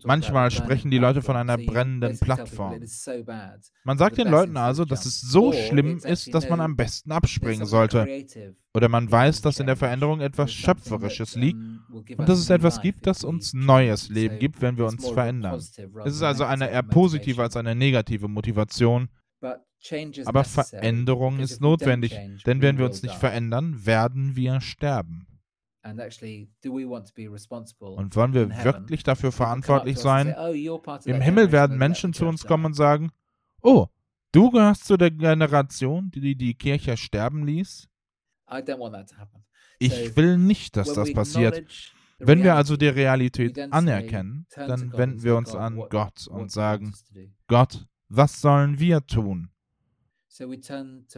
Manchmal 0.05 0.51
sprechen 0.51 0.91
die 0.91 0.99
Leute 0.99 1.23
von 1.23 1.37
einer 1.37 1.59
brennenden 1.59 2.19
Plattform. 2.19 2.81
Man 3.85 3.99
sagt 3.99 4.19
den 4.19 4.29
Leuten 4.29 4.57
also, 4.57 4.85
dass 4.85 5.07
es 5.07 5.21
so 5.21 5.53
schlimm 5.53 5.99
ist, 5.99 6.33
dass 6.33 6.49
man 6.49 6.61
am 6.61 6.77
besten 6.77 7.11
abspringen 7.11 7.67
sollte. 7.67 8.07
Oder 8.75 8.89
man 8.89 9.11
weiß, 9.11 9.41
dass 9.41 9.59
in 9.59 9.67
der 9.67 9.77
Veränderung 9.77 10.21
etwas 10.21 10.53
Schöpferisches 10.53 11.35
liegt 11.35 11.59
und 11.91 12.29
dass 12.29 12.39
es 12.39 12.51
etwas 12.51 12.81
gibt, 12.81 13.07
das 13.07 13.25
uns 13.25 13.55
neues 13.55 14.09
Leben 14.09 14.39
gibt, 14.39 14.63
wenn 14.63 14.77
wir 14.77 14.87
uns 14.87 15.09
verändern. 15.09 15.57
Es 15.57 16.15
ist 16.15 16.23
also 16.23 16.45
eine 16.45 16.71
eher 16.71 16.83
positive 16.83 17.43
als 17.43 17.57
eine 17.57 17.75
negative 17.75 18.29
Motivation. 18.29 19.09
Aber 20.25 20.45
Veränderung 20.45 21.39
ist 21.39 21.61
notwendig, 21.61 22.19
denn 22.47 22.63
wenn 22.63 22.79
wir 22.79 22.87
uns 22.87 23.03
nicht 23.03 23.15
verändern, 23.15 23.87
werden 23.87 24.37
wir 24.37 24.61
sterben. 24.61 25.27
Und 27.97 28.17
wollen 28.17 28.35
wir 28.35 28.65
wirklich 28.65 29.03
dafür 29.03 29.33
verantwortlich 29.33 29.99
sein? 29.99 30.35
Oh, 30.39 30.81
Im 31.05 31.21
Himmel 31.21 31.53
werden 31.53 31.79
Menschen 31.79 32.13
zu 32.13 32.27
uns 32.27 32.45
kommen 32.45 32.67
und 32.67 32.75
sagen, 32.75 33.11
oh, 33.63 33.87
du 34.33 34.51
gehörst 34.51 34.85
zu 34.87 34.97
der 34.97 35.11
Generation, 35.11 36.11
die 36.11 36.35
die 36.37 36.55
Kirche 36.55 36.97
sterben 36.97 37.47
ließ? 37.47 37.89
Ich 39.79 40.17
will 40.17 40.39
nicht, 40.39 40.77
dass 40.77 40.93
das 40.93 41.13
passiert. 41.13 41.65
Wenn 42.19 42.43
wir 42.43 42.57
also 42.57 42.77
die 42.77 42.89
Realität 42.89 43.57
anerkennen, 43.73 44.47
dann 44.55 44.93
wenden 44.97 45.23
wir 45.23 45.37
uns 45.37 45.55
an 45.55 45.77
Gott 45.89 46.27
und 46.27 46.51
sagen, 46.51 46.93
Gott, 47.47 47.87
was 48.09 48.41
sollen 48.41 48.81
wir 48.81 49.07
tun? 49.07 49.51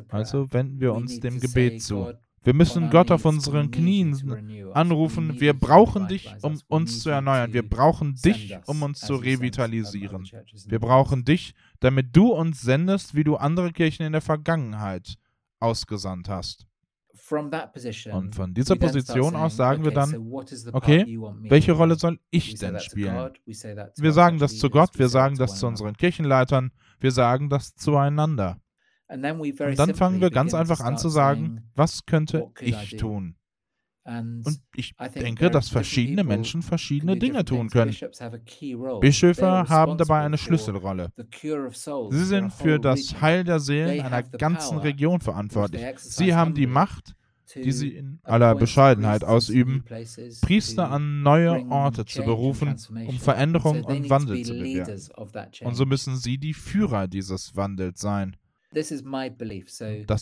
Also 0.09 0.53
wenden 0.53 0.81
wir 0.81 0.93
uns 0.95 1.21
dem 1.21 1.41
Gebet 1.41 1.83
zu. 1.83 2.13
Wir 2.43 2.55
müssen 2.55 2.89
Gott 2.89 3.11
auf 3.11 3.27
unseren 3.27 3.71
Knien 3.71 4.71
anrufen. 4.73 5.41
Wir 5.41 5.53
brauchen 5.53 6.09
dich, 6.09 6.35
um 6.43 6.59
uns 6.69 7.01
zu 7.01 7.11
erneuern. 7.11 7.53
Wir 7.53 7.69
brauchen 7.69 8.15
dich, 8.15 8.57
um 8.67 8.83
uns 8.83 9.01
zu 9.01 9.17
revitalisieren. 9.17 10.27
Wir 10.67 10.79
brauchen 10.79 11.25
dich, 11.25 11.55
damit 11.81 12.17
du 12.17 12.33
uns 12.33 12.63
sendest, 12.63 13.15
wie 13.15 13.25
du 13.25 13.37
andere 13.37 13.73
Kirchen 13.73 14.07
in 14.07 14.13
der 14.13 14.23
Vergangenheit 14.23 15.17
ausgesandt 15.59 16.29
hast. 16.29 16.67
Und 18.13 18.35
von 18.35 18.55
dieser 18.55 18.77
Position 18.77 19.37
aus 19.37 19.57
sagen 19.57 19.85
wir 19.85 19.93
dann, 19.93 20.33
okay, 20.73 21.19
welche 21.43 21.73
Rolle 21.73 21.97
soll 21.97 22.19
ich 22.31 22.55
denn 22.55 22.81
spielen? 22.81 23.33
Wir 23.45 24.13
sagen 24.13 24.39
das 24.39 24.59
zu 24.59 24.71
Gott, 24.71 24.99
wir 24.99 25.09
sagen 25.09 25.37
das 25.37 25.59
zu 25.59 25.67
unseren 25.67 25.97
Kirchenleitern, 25.97 26.73
wir 26.99 27.13
sagen 27.13 27.51
das 27.51 27.75
zueinander. 27.75 28.61
Und 29.11 29.79
dann 29.79 29.95
fangen 29.95 30.21
wir 30.21 30.31
ganz 30.31 30.55
einfach 30.55 30.81
an 30.81 30.97
zu 30.97 31.09
sagen, 31.09 31.71
was 31.75 32.07
könnte 32.07 32.47
ich 32.61 32.97
tun? 32.97 33.35
Und 34.05 34.61
ich 34.75 34.95
denke, 35.15 35.51
dass 35.51 35.69
verschiedene 35.69 36.25
Menschen 36.25 36.63
verschiedene 36.63 37.17
Dinge 37.17 37.45
tun 37.45 37.69
können. 37.69 37.95
Bischöfe 39.01 39.69
haben 39.69 39.99
dabei 39.99 40.21
eine 40.21 40.39
Schlüsselrolle. 40.39 41.13
Sie 42.11 42.25
sind 42.25 42.53
für 42.53 42.79
das 42.79 43.21
Heil 43.21 43.45
der 43.45 43.61
Seelen 43.61 44.01
einer 44.01 44.23
ganzen 44.23 44.79
Region 44.79 45.21
verantwortlich. 45.21 45.83
Sie 45.99 46.35
haben 46.35 46.55
die 46.55 46.67
Macht, 46.67 47.15
die 47.55 47.73
sie 47.73 47.91
in 47.91 48.21
aller 48.23 48.55
Bescheidenheit 48.55 49.25
ausüben, 49.25 49.85
Priester 50.41 50.91
an 50.91 51.23
neue 51.23 51.67
Orte 51.69 52.05
zu 52.05 52.23
berufen, 52.23 52.77
um 53.07 53.19
Veränderung 53.19 53.85
und 53.85 54.09
Wandel 54.09 54.43
zu 54.45 54.55
bewirken. 54.55 55.01
Und 55.65 55.75
so 55.75 55.85
müssen 55.85 56.17
sie 56.17 56.39
die 56.39 56.55
Führer 56.55 57.07
dieses 57.07 57.55
Wandels 57.55 58.01
sein. 58.01 58.37
Das 58.73 58.91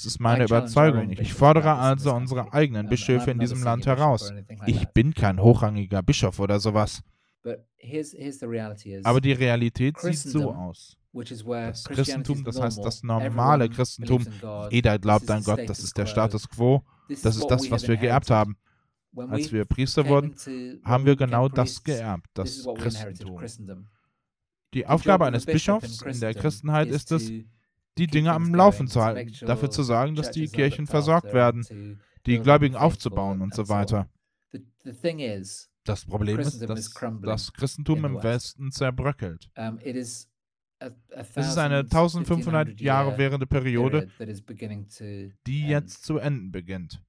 ist 0.07 0.21
meine 0.21 0.45
Überzeugung. 0.45 1.11
Ich 1.11 1.35
fordere 1.35 1.75
also 1.75 2.15
unsere 2.15 2.53
eigenen 2.53 2.89
Bischöfe 2.89 3.31
in 3.31 3.39
diesem 3.39 3.63
Land 3.63 3.87
heraus. 3.87 4.33
Ich 4.67 4.89
bin 4.89 5.13
kein 5.13 5.41
hochrangiger 5.41 6.03
Bischof 6.03 6.39
oder 6.41 6.59
sowas. 6.59 7.03
Aber 9.05 9.21
die 9.21 9.33
Realität 9.33 9.99
sieht 9.99 10.19
so 10.19 10.53
aus. 10.53 10.97
Das 11.13 11.85
Christentum, 11.85 12.45
das 12.45 12.61
heißt 12.61 12.85
das 12.85 13.03
normale 13.03 13.69
Christentum, 13.69 14.25
jeder 14.71 14.99
glaubt 14.99 15.31
an 15.31 15.43
Gott, 15.43 15.61
das 15.67 15.81
ist 15.81 15.97
der 15.97 16.07
Status 16.07 16.49
quo, 16.49 16.83
das 17.09 17.37
ist 17.37 17.47
das, 17.47 17.71
was 17.71 17.87
wir 17.89 17.97
geerbt 17.97 18.31
haben. 18.31 18.57
Als 19.17 19.51
wir 19.53 19.65
Priester 19.65 20.07
wurden, 20.07 20.35
haben 20.85 21.07
wir 21.07 21.17
genau 21.17 21.49
das 21.49 21.83
geerbt, 21.83 22.27
das 22.35 22.67
Christentum. 22.77 23.41
Die 24.75 24.87
Aufgabe 24.87 25.27
eines 25.27 25.47
Bischofs 25.47 26.03
in 26.03 26.21
der 26.21 26.35
Christenheit 26.35 26.89
ist 26.89 27.11
es, 27.13 27.31
die 27.99 28.07
Dinge 28.07 28.33
am 28.33 28.55
Laufen 28.55 28.87
zu 28.89 29.03
halten, 29.03 29.33
dafür 29.47 29.71
zu 29.71 29.83
sorgen, 29.83 30.15
dass 30.15 30.31
die 30.31 30.49
Kirchen 30.49 30.87
versorgt 30.87 31.33
werden, 31.33 32.01
die 32.27 32.39
Gläubigen 32.39 32.77
aufzubauen 32.77 33.41
und 33.43 33.55
so 33.55 33.69
weiter. 33.69 34.09
Das 35.85 36.05
Problem 36.05 36.39
ist, 36.39 36.61
dass 36.69 36.93
das 37.23 37.53
Christentum 37.53 38.05
im 38.05 38.23
Westen 38.23 38.71
zerbröckelt. 38.71 39.51
Es 39.55 41.37
ist 41.37 41.59
eine 41.59 41.79
1500 41.79 42.81
Jahre 42.81 43.19
währende 43.19 43.47
Periode, 43.47 44.09
die 45.47 45.67
jetzt 45.67 46.05
zu 46.05 46.19
enden 46.19 46.53
beginnt. 46.53 47.03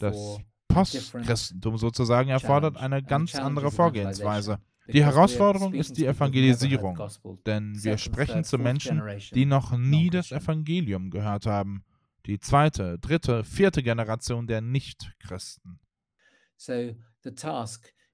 Das 0.00 0.38
Postchristentum 0.68 1.78
sozusagen 1.78 2.28
erfordert 2.28 2.76
eine 2.76 3.02
ganz 3.02 3.34
andere 3.34 3.70
Vorgehensweise. 3.70 4.58
Die 4.92 5.04
Herausforderung 5.04 5.74
ist 5.74 5.96
die 5.96 6.06
Evangelisierung, 6.06 6.98
denn 7.44 7.82
wir 7.82 7.98
sprechen 7.98 8.44
zu 8.44 8.58
Menschen, 8.58 9.02
die 9.34 9.46
noch 9.46 9.76
nie 9.76 10.10
das 10.10 10.32
Evangelium 10.32 11.10
gehört 11.10 11.46
haben. 11.46 11.84
Die 12.26 12.38
zweite, 12.40 12.98
dritte, 12.98 13.44
vierte 13.44 13.82
Generation 13.82 14.46
der 14.46 14.60
Nichtchristen. 14.60 15.78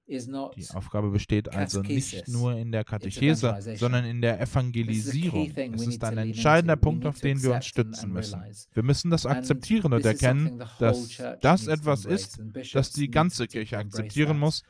Die 0.05 0.69
Aufgabe 0.73 1.09
besteht 1.11 1.49
also 1.49 1.81
nicht 1.81 2.27
nur 2.27 2.57
in 2.57 2.71
der 2.71 2.83
Katechese, 2.83 3.57
sondern 3.75 4.03
in 4.05 4.21
der 4.21 4.39
Evangelisierung. 4.41 5.51
Es 5.55 5.87
ist 5.87 6.03
ein 6.03 6.17
entscheidender 6.17 6.75
Punkt, 6.75 7.05
auf 7.05 7.21
den 7.21 7.41
wir 7.41 7.53
uns 7.53 7.65
stützen 7.65 8.11
müssen. 8.11 8.41
Wir 8.73 8.83
müssen 8.83 9.09
das 9.09 9.25
akzeptieren 9.25 9.93
und 9.93 10.05
erkennen, 10.05 10.61
dass 10.79 11.21
das 11.41 11.67
etwas 11.67 12.05
ist, 12.05 12.41
das 12.73 12.91
die 12.91 13.09
ganze 13.09 13.47
Kirche 13.47 13.77
akzeptieren 13.77 14.37
muss 14.37 14.63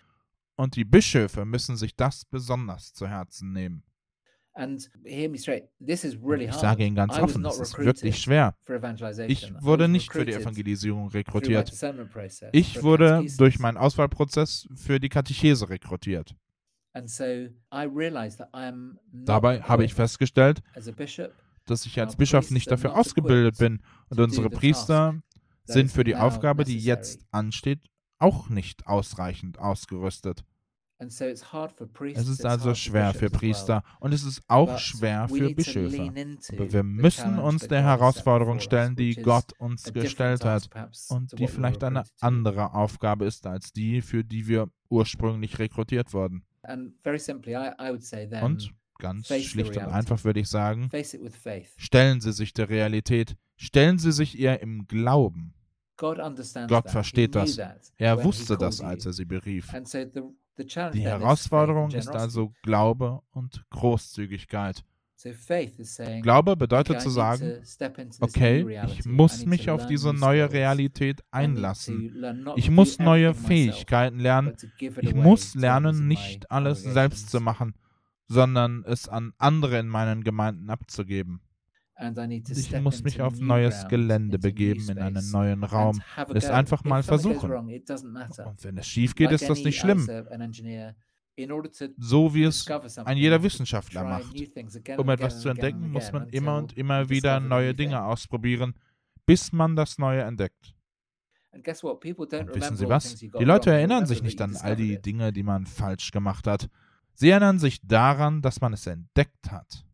und 0.55 0.75
die 0.75 0.85
Bischöfe 0.85 1.45
müssen 1.45 1.77
sich 1.77 1.95
das 1.95 2.25
besonders 2.25 2.93
zu 2.93 3.07
Herzen 3.07 3.53
nehmen. 3.53 3.83
Ich 4.55 6.53
sage 6.53 6.85
Ihnen 6.85 6.95
ganz 6.95 7.17
offen, 7.17 7.43
es 7.45 7.59
ist 7.59 7.77
wirklich 7.79 8.19
schwer. 8.19 8.55
Ich 9.27 9.51
wurde 9.61 9.87
nicht 9.87 10.11
für 10.11 10.25
die 10.25 10.33
Evangelisierung 10.33 11.07
rekrutiert. 11.07 11.71
Ich 12.51 12.83
wurde 12.83 13.25
durch 13.37 13.57
meinen 13.57 13.77
Auswahlprozess 13.77 14.67
für 14.75 14.99
die 14.99 15.09
Katechese 15.09 15.69
rekrutiert. 15.69 16.35
Dabei 19.11 19.61
habe 19.61 19.85
ich 19.85 19.93
festgestellt, 19.95 20.61
dass 21.65 21.85
ich 21.87 21.99
als 21.99 22.15
Bischof 22.15 22.51
nicht 22.51 22.69
dafür 22.69 22.95
ausgebildet 22.95 23.57
bin 23.57 23.81
und 24.09 24.19
unsere 24.19 24.51
Priester 24.51 25.19
sind 25.65 25.91
für 25.91 26.03
die 26.03 26.15
Aufgabe, 26.15 26.63
die 26.63 26.77
jetzt 26.77 27.25
ansteht, 27.31 27.79
auch 28.23 28.49
nicht 28.49 28.87
ausreichend 28.87 29.59
ausgerüstet. 29.59 30.43
Es 30.97 31.19
ist 32.29 32.45
also 32.45 32.73
schwer 32.75 33.13
für 33.13 33.29
Priester 33.29 33.83
und 33.99 34.13
es 34.13 34.23
ist 34.23 34.41
auch 34.47 34.77
schwer 34.77 35.27
für 35.27 35.53
Bischöfe. 35.53 36.13
Aber 36.53 36.71
wir 36.71 36.83
müssen 36.83 37.39
uns 37.39 37.67
der 37.67 37.83
Herausforderung 37.83 38.61
stellen, 38.61 38.95
die 38.95 39.15
Gott 39.15 39.51
uns 39.59 39.91
gestellt 39.91 40.45
hat 40.45 40.69
und 41.09 41.37
die 41.37 41.47
vielleicht 41.47 41.83
eine 41.83 42.05
andere 42.21 42.73
Aufgabe 42.73 43.25
ist 43.25 43.45
als 43.45 43.73
die, 43.73 44.01
für 44.01 44.23
die 44.23 44.47
wir 44.47 44.69
ursprünglich 44.89 45.59
rekrutiert 45.59 46.13
wurden. 46.13 46.45
Und 46.65 46.93
ganz 48.99 49.27
schlicht 49.27 49.75
und 49.75 49.83
einfach 49.83 50.23
würde 50.23 50.39
ich 50.39 50.47
sagen, 50.47 50.89
stellen 51.75 52.21
Sie 52.21 52.31
sich 52.31 52.53
der 52.53 52.69
Realität, 52.69 53.35
stellen 53.57 53.99
Sie 53.99 54.13
sich 54.13 54.39
ihr 54.39 54.61
im 54.61 54.87
Glauben. 54.87 55.53
Gott 55.97 56.89
versteht 56.89 57.35
das. 57.35 57.59
Er 57.97 58.23
wusste 58.23 58.57
das, 58.57 58.81
als 58.81 59.05
er 59.05 59.13
sie 59.13 59.25
berief. 59.25 59.71
Die 60.93 61.01
Herausforderung 61.01 61.91
ist 61.91 62.09
also 62.09 62.53
Glaube 62.61 63.21
und 63.31 63.63
Großzügigkeit. 63.69 64.83
Glaube 66.21 66.57
bedeutet 66.57 66.99
zu 67.01 67.09
sagen, 67.09 67.61
okay, 68.19 68.81
ich 68.87 69.05
muss 69.05 69.45
mich 69.45 69.69
auf 69.69 69.85
diese 69.85 70.13
neue 70.13 70.51
Realität 70.51 71.23
einlassen. 71.31 72.13
Ich 72.55 72.69
muss 72.69 72.99
neue 72.99 73.33
Fähigkeiten 73.33 74.19
lernen. 74.19 74.55
Ich 75.01 75.15
muss 75.15 75.55
lernen, 75.55 76.07
nicht 76.07 76.51
alles 76.51 76.83
selbst 76.83 77.29
zu 77.29 77.39
machen, 77.39 77.75
sondern 78.27 78.83
es 78.85 79.07
an 79.07 79.33
andere 79.37 79.79
in 79.79 79.87
meinen 79.87 80.23
Gemeinden 80.23 80.69
abzugeben. 80.69 81.41
Ich 81.95 82.81
muss 82.81 83.03
mich 83.03 83.21
auf 83.21 83.39
neues 83.39 83.87
Gelände 83.87 84.39
begeben, 84.39 84.89
in 84.89 84.99
einen 84.99 85.31
neuen 85.31 85.63
Raum, 85.63 86.01
es 86.33 86.49
einfach 86.49 86.83
mal 86.83 87.03
versuchen. 87.03 87.51
Und 87.51 88.63
wenn 88.63 88.77
es 88.77 88.87
schief 88.87 89.15
geht, 89.15 89.31
ist 89.31 89.47
das 89.47 89.63
nicht 89.63 89.79
schlimm. 89.79 90.07
So 91.97 92.33
wie 92.33 92.43
es 92.43 92.67
ein 93.05 93.17
jeder 93.17 93.41
Wissenschaftler 93.41 94.03
macht. 94.03 94.35
Um 94.97 95.09
etwas 95.09 95.39
zu 95.39 95.49
entdecken, 95.49 95.91
muss 95.91 96.11
man 96.11 96.29
immer 96.29 96.57
und 96.57 96.77
immer 96.77 97.09
wieder 97.09 97.39
neue 97.39 97.73
Dinge 97.73 98.03
ausprobieren, 98.03 98.73
bis 99.25 99.51
man 99.51 99.75
das 99.75 99.97
Neue 99.97 100.21
entdeckt. 100.23 100.75
Und 101.51 101.65
wissen 101.67 102.77
Sie 102.77 102.89
was? 102.89 103.15
Die 103.15 103.45
Leute 103.45 103.71
erinnern 103.71 104.07
sich 104.07 104.23
nicht 104.23 104.41
an 104.41 104.55
all 104.57 104.75
die 104.75 104.99
Dinge, 105.01 105.31
die 105.31 105.43
man 105.43 105.67
falsch 105.67 106.11
gemacht 106.11 106.47
hat. 106.47 106.69
Sie 107.13 107.29
erinnern 107.29 107.59
sich 107.59 107.79
daran, 107.85 108.41
dass 108.41 108.59
man 108.61 108.73
es 108.73 108.87
entdeckt 108.87 109.51
hat. 109.51 109.85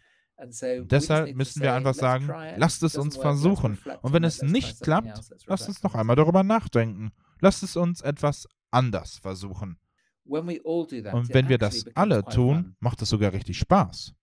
Deshalb 0.86 1.36
müssen 1.36 1.62
wir 1.62 1.74
einfach 1.74 1.94
sagen, 1.94 2.28
lasst 2.58 2.84
es 2.84 2.98
uns 2.98 3.18
versuchen. 3.18 3.78
Und 4.02 4.14
wenn 4.14 4.24
es 4.24 4.42
nicht 4.42 4.82
klappt, 4.82 5.22
lasst 5.48 5.68
uns 5.68 5.84
noch 5.84 5.96
einmal 5.96 6.16
darüber 6.16 6.44
nachdenken. 6.44 7.12
Lasst 7.42 7.64
es 7.64 7.76
uns 7.76 8.02
etwas 8.02 8.48
anders 8.72 9.18
versuchen. 9.18 9.78
Und 10.26 11.34
wenn 11.34 11.50
wir 11.50 11.58
das 11.58 11.86
alle 11.96 12.24
tun, 12.24 12.76
macht 12.80 13.02
es 13.02 13.10
sogar 13.10 13.34
richtig 13.34 13.58
Spaß. 13.58 14.14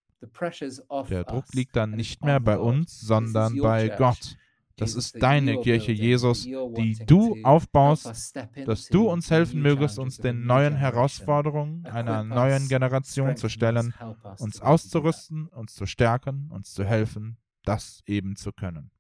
Der 1.11 1.25
Druck 1.25 1.53
liegt 1.53 1.77
dann 1.77 1.91
nicht 1.91 2.25
mehr 2.25 2.41
bei 2.41 2.59
uns, 2.59 3.01
sondern 3.01 3.59
bei 3.59 3.89
Gott. 3.89 4.37
Das 4.77 4.95
ist 4.95 5.23
deine 5.23 5.59
Kirche, 5.61 5.93
Jesus, 5.93 6.45
die 6.45 6.99
du 7.07 7.39
aufbaust, 7.43 8.37
dass 8.67 8.89
du 8.89 9.11
uns 9.11 9.31
helfen 9.31 9.63
mögest, 9.63 9.99
uns 9.99 10.19
den 10.19 10.45
neuen 10.45 10.77
Herausforderungen 10.77 11.87
einer 11.87 12.23
neuen 12.23 12.69
Generation 12.69 13.37
zu 13.37 13.49
stellen, 13.49 13.95
uns 14.39 14.61
auszurüsten, 14.61 15.49
uns 15.49 15.75
zu 15.75 15.87
stärken, 15.87 16.51
uns 16.51 16.73
zu 16.73 16.85
helfen, 16.85 17.39
das 17.65 18.03
eben 18.07 18.37
zu 18.37 18.53
können. 18.53 18.91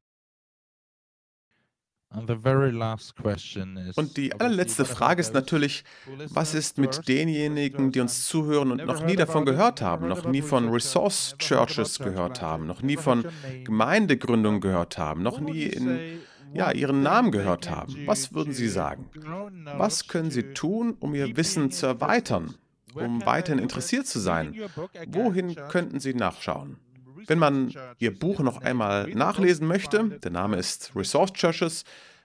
Und 3.96 4.16
die 4.16 4.32
allerletzte 4.32 4.84
Frage 4.84 5.20
ist 5.20 5.34
natürlich, 5.34 5.84
was 6.30 6.54
ist 6.54 6.78
mit 6.78 7.08
denjenigen, 7.08 7.92
die 7.92 8.00
uns 8.00 8.26
zuhören 8.26 8.72
und 8.72 8.86
noch 8.86 9.04
nie 9.04 9.16
davon 9.16 9.44
gehört 9.44 9.82
haben, 9.82 10.08
noch 10.08 10.24
nie 10.24 10.42
von 10.42 10.68
Resource 10.68 11.34
Churches 11.38 11.98
gehört 11.98 12.40
haben, 12.40 12.66
noch 12.66 12.82
nie 12.82 12.96
von 12.96 13.26
Gemeindegründung 13.64 14.60
gehört 14.60 14.98
haben, 14.98 15.22
noch 15.22 15.40
nie 15.40 15.64
in 15.64 16.20
ja, 16.54 16.70
ihren 16.70 17.02
Namen 17.02 17.32
gehört 17.32 17.70
haben? 17.70 17.94
Was 18.06 18.32
würden 18.32 18.52
Sie 18.54 18.68
sagen? 18.68 19.10
Was 19.76 20.08
können 20.08 20.30
Sie 20.30 20.54
tun, 20.54 20.96
um 21.00 21.14
Ihr 21.14 21.36
Wissen 21.36 21.70
zu 21.70 21.86
erweitern, 21.86 22.54
um 22.94 23.24
weiterhin 23.26 23.62
interessiert 23.62 24.06
zu 24.06 24.20
sein? 24.20 24.54
Wohin 25.08 25.54
könnten 25.68 26.00
Sie 26.00 26.14
nachschauen? 26.14 26.78
Wenn 27.26 27.38
man 27.38 27.72
Ihr 27.98 28.18
Buch 28.18 28.40
noch 28.40 28.60
einmal 28.62 29.08
nachlesen 29.10 29.66
möchte, 29.66 30.18
der 30.22 30.30
Name 30.30 30.56
ist 30.56 30.94
Resource 30.94 31.32
Churches, 31.32 31.84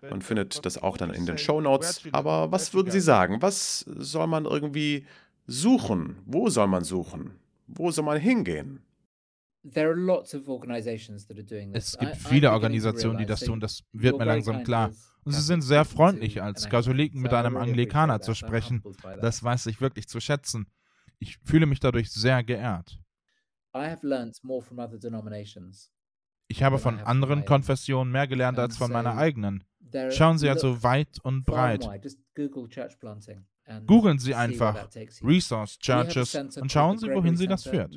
man 0.09 0.21
findet 0.21 0.65
das 0.65 0.77
auch 0.77 0.97
dann 0.97 1.13
in 1.13 1.25
den 1.25 1.37
Show 1.37 1.61
Notes. 1.61 2.01
Aber 2.11 2.51
was 2.51 2.73
würden 2.73 2.91
Sie 2.91 3.01
sagen? 3.01 3.41
Was 3.41 3.79
soll 3.79 4.27
man 4.27 4.45
irgendwie 4.45 5.05
suchen? 5.45 6.17
Wo 6.25 6.49
soll 6.49 6.67
man 6.67 6.83
suchen? 6.83 7.39
Wo 7.67 7.91
soll 7.91 8.05
man 8.05 8.19
hingehen? 8.19 8.81
Es 11.73 11.97
gibt 11.99 12.17
viele 12.17 12.51
Organisationen, 12.51 13.17
die 13.19 13.25
das 13.27 13.41
tun, 13.41 13.59
das 13.59 13.83
wird 13.93 14.17
mir 14.17 14.25
langsam 14.25 14.63
klar. 14.63 14.91
Und 15.23 15.33
sie 15.33 15.41
sind 15.41 15.61
sehr 15.61 15.85
freundlich, 15.85 16.41
als 16.41 16.67
Katholiken 16.67 17.21
mit 17.21 17.31
einem 17.31 17.55
Anglikaner 17.57 18.21
zu 18.21 18.33
sprechen. 18.33 18.81
Das 19.21 19.43
weiß 19.43 19.67
ich 19.67 19.79
wirklich 19.79 20.07
zu 20.07 20.19
schätzen. 20.19 20.65
Ich 21.19 21.37
fühle 21.43 21.67
mich 21.67 21.79
dadurch 21.79 22.11
sehr 22.11 22.43
geehrt. 22.43 22.97
Ich 26.47 26.63
habe 26.63 26.77
von 26.79 26.99
anderen 26.99 27.45
Konfessionen 27.45 28.11
mehr 28.11 28.27
gelernt 28.27 28.59
als 28.59 28.77
von 28.77 28.91
meiner 28.91 29.17
eigenen. 29.17 29.63
Schauen 30.09 30.37
Sie 30.37 30.49
also 30.49 30.83
weit 30.83 31.19
und 31.23 31.45
breit. 31.45 31.87
Googeln 33.87 34.19
Sie 34.19 34.35
einfach 34.35 34.89
Resource 35.23 35.79
Churches 35.79 36.35
und 36.35 36.71
schauen 36.71 36.97
Sie, 36.97 37.07
wohin 37.07 37.37
Sie 37.37 37.47
das 37.47 37.63
führt. 37.63 37.95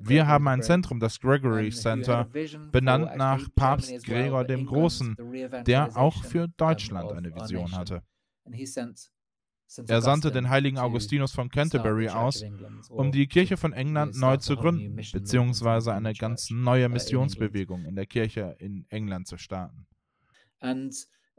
Wir 0.00 0.26
haben 0.26 0.48
ein 0.48 0.62
Zentrum, 0.62 1.00
das 1.00 1.20
Gregory 1.20 1.70
Center, 1.70 2.28
benannt 2.70 3.16
nach 3.16 3.48
Papst 3.54 4.04
Gregor 4.04 4.44
dem 4.44 4.66
Großen, 4.66 5.16
der 5.64 5.96
auch 5.96 6.24
für 6.24 6.48
Deutschland 6.48 7.12
eine 7.12 7.34
Vision 7.34 7.72
hatte. 7.72 8.02
Er 9.86 10.02
sandte 10.02 10.32
den 10.32 10.48
heiligen 10.50 10.78
Augustinus 10.78 11.32
von 11.32 11.48
Canterbury 11.48 12.08
aus, 12.08 12.42
um 12.88 13.12
die 13.12 13.26
Kirche 13.28 13.56
von 13.56 13.72
England 13.72 14.16
neu 14.16 14.36
zu 14.36 14.56
gründen, 14.56 14.96
beziehungsweise 14.96 15.94
eine 15.94 16.12
ganz 16.14 16.50
neue 16.50 16.86
uh, 16.86 16.88
Missionsbewegung 16.88 17.84
in 17.84 17.94
der 17.94 18.06
Kirche 18.06 18.56
in 18.58 18.84
England 18.88 19.28
zu 19.28 19.38
starten. 19.38 19.86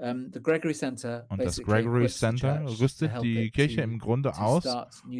Und 0.01 0.33
das 0.33 1.61
Gregory 1.61 2.07
Center 2.07 2.65
rüstet 2.79 3.11
die 3.21 3.51
Kirche 3.51 3.81
im 3.81 3.99
Grunde 3.99 4.35
aus, 4.35 4.65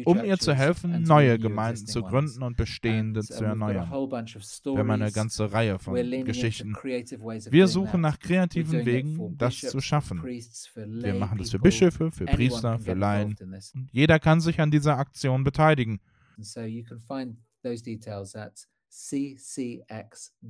um 0.04 0.24
ihr 0.24 0.38
zu 0.38 0.54
helfen, 0.54 1.04
neue 1.04 1.38
Gemeinden 1.38 1.86
zu 1.86 2.02
gründen 2.02 2.42
und 2.42 2.56
bestehende 2.56 3.22
zu 3.22 3.44
erneuern. 3.44 3.88
Wir 3.90 4.78
haben 4.78 4.90
eine 4.90 5.12
ganze 5.12 5.52
Reihe 5.52 5.78
von 5.78 5.94
Geschichten. 6.24 6.74
Wir 6.82 7.68
suchen 7.68 8.00
nach 8.00 8.18
kreativen 8.18 8.84
Wegen, 8.84 9.38
das 9.38 9.60
zu 9.60 9.80
schaffen. 9.80 10.24
Wir 10.24 11.14
machen 11.14 11.38
das 11.38 11.50
für 11.50 11.60
Bischöfe, 11.60 12.10
für 12.10 12.24
Priester, 12.24 12.80
für 12.80 12.94
Laien. 12.94 13.36
Und 13.38 13.88
jeder 13.92 14.18
kann 14.18 14.40
sich 14.40 14.60
an 14.60 14.72
dieser 14.72 14.98
Aktion 14.98 15.44
beteiligen. 15.44 16.00
ccx.org.uk 18.90 20.42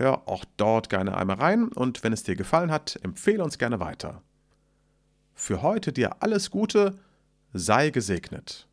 hör 0.00 0.26
auch 0.26 0.44
dort 0.56 0.88
gerne 0.88 1.16
einmal 1.16 1.36
rein 1.36 1.68
und 1.68 2.02
wenn 2.02 2.12
es 2.12 2.22
dir 2.22 2.34
gefallen 2.34 2.72
hat, 2.72 2.98
empfehle 3.02 3.44
uns 3.44 3.58
gerne 3.58 3.80
weiter. 3.80 4.22
Für 5.34 5.62
heute 5.62 5.92
dir 5.92 6.22
alles 6.22 6.50
Gute, 6.50 6.98
sei 7.52 7.90
gesegnet. 7.90 8.66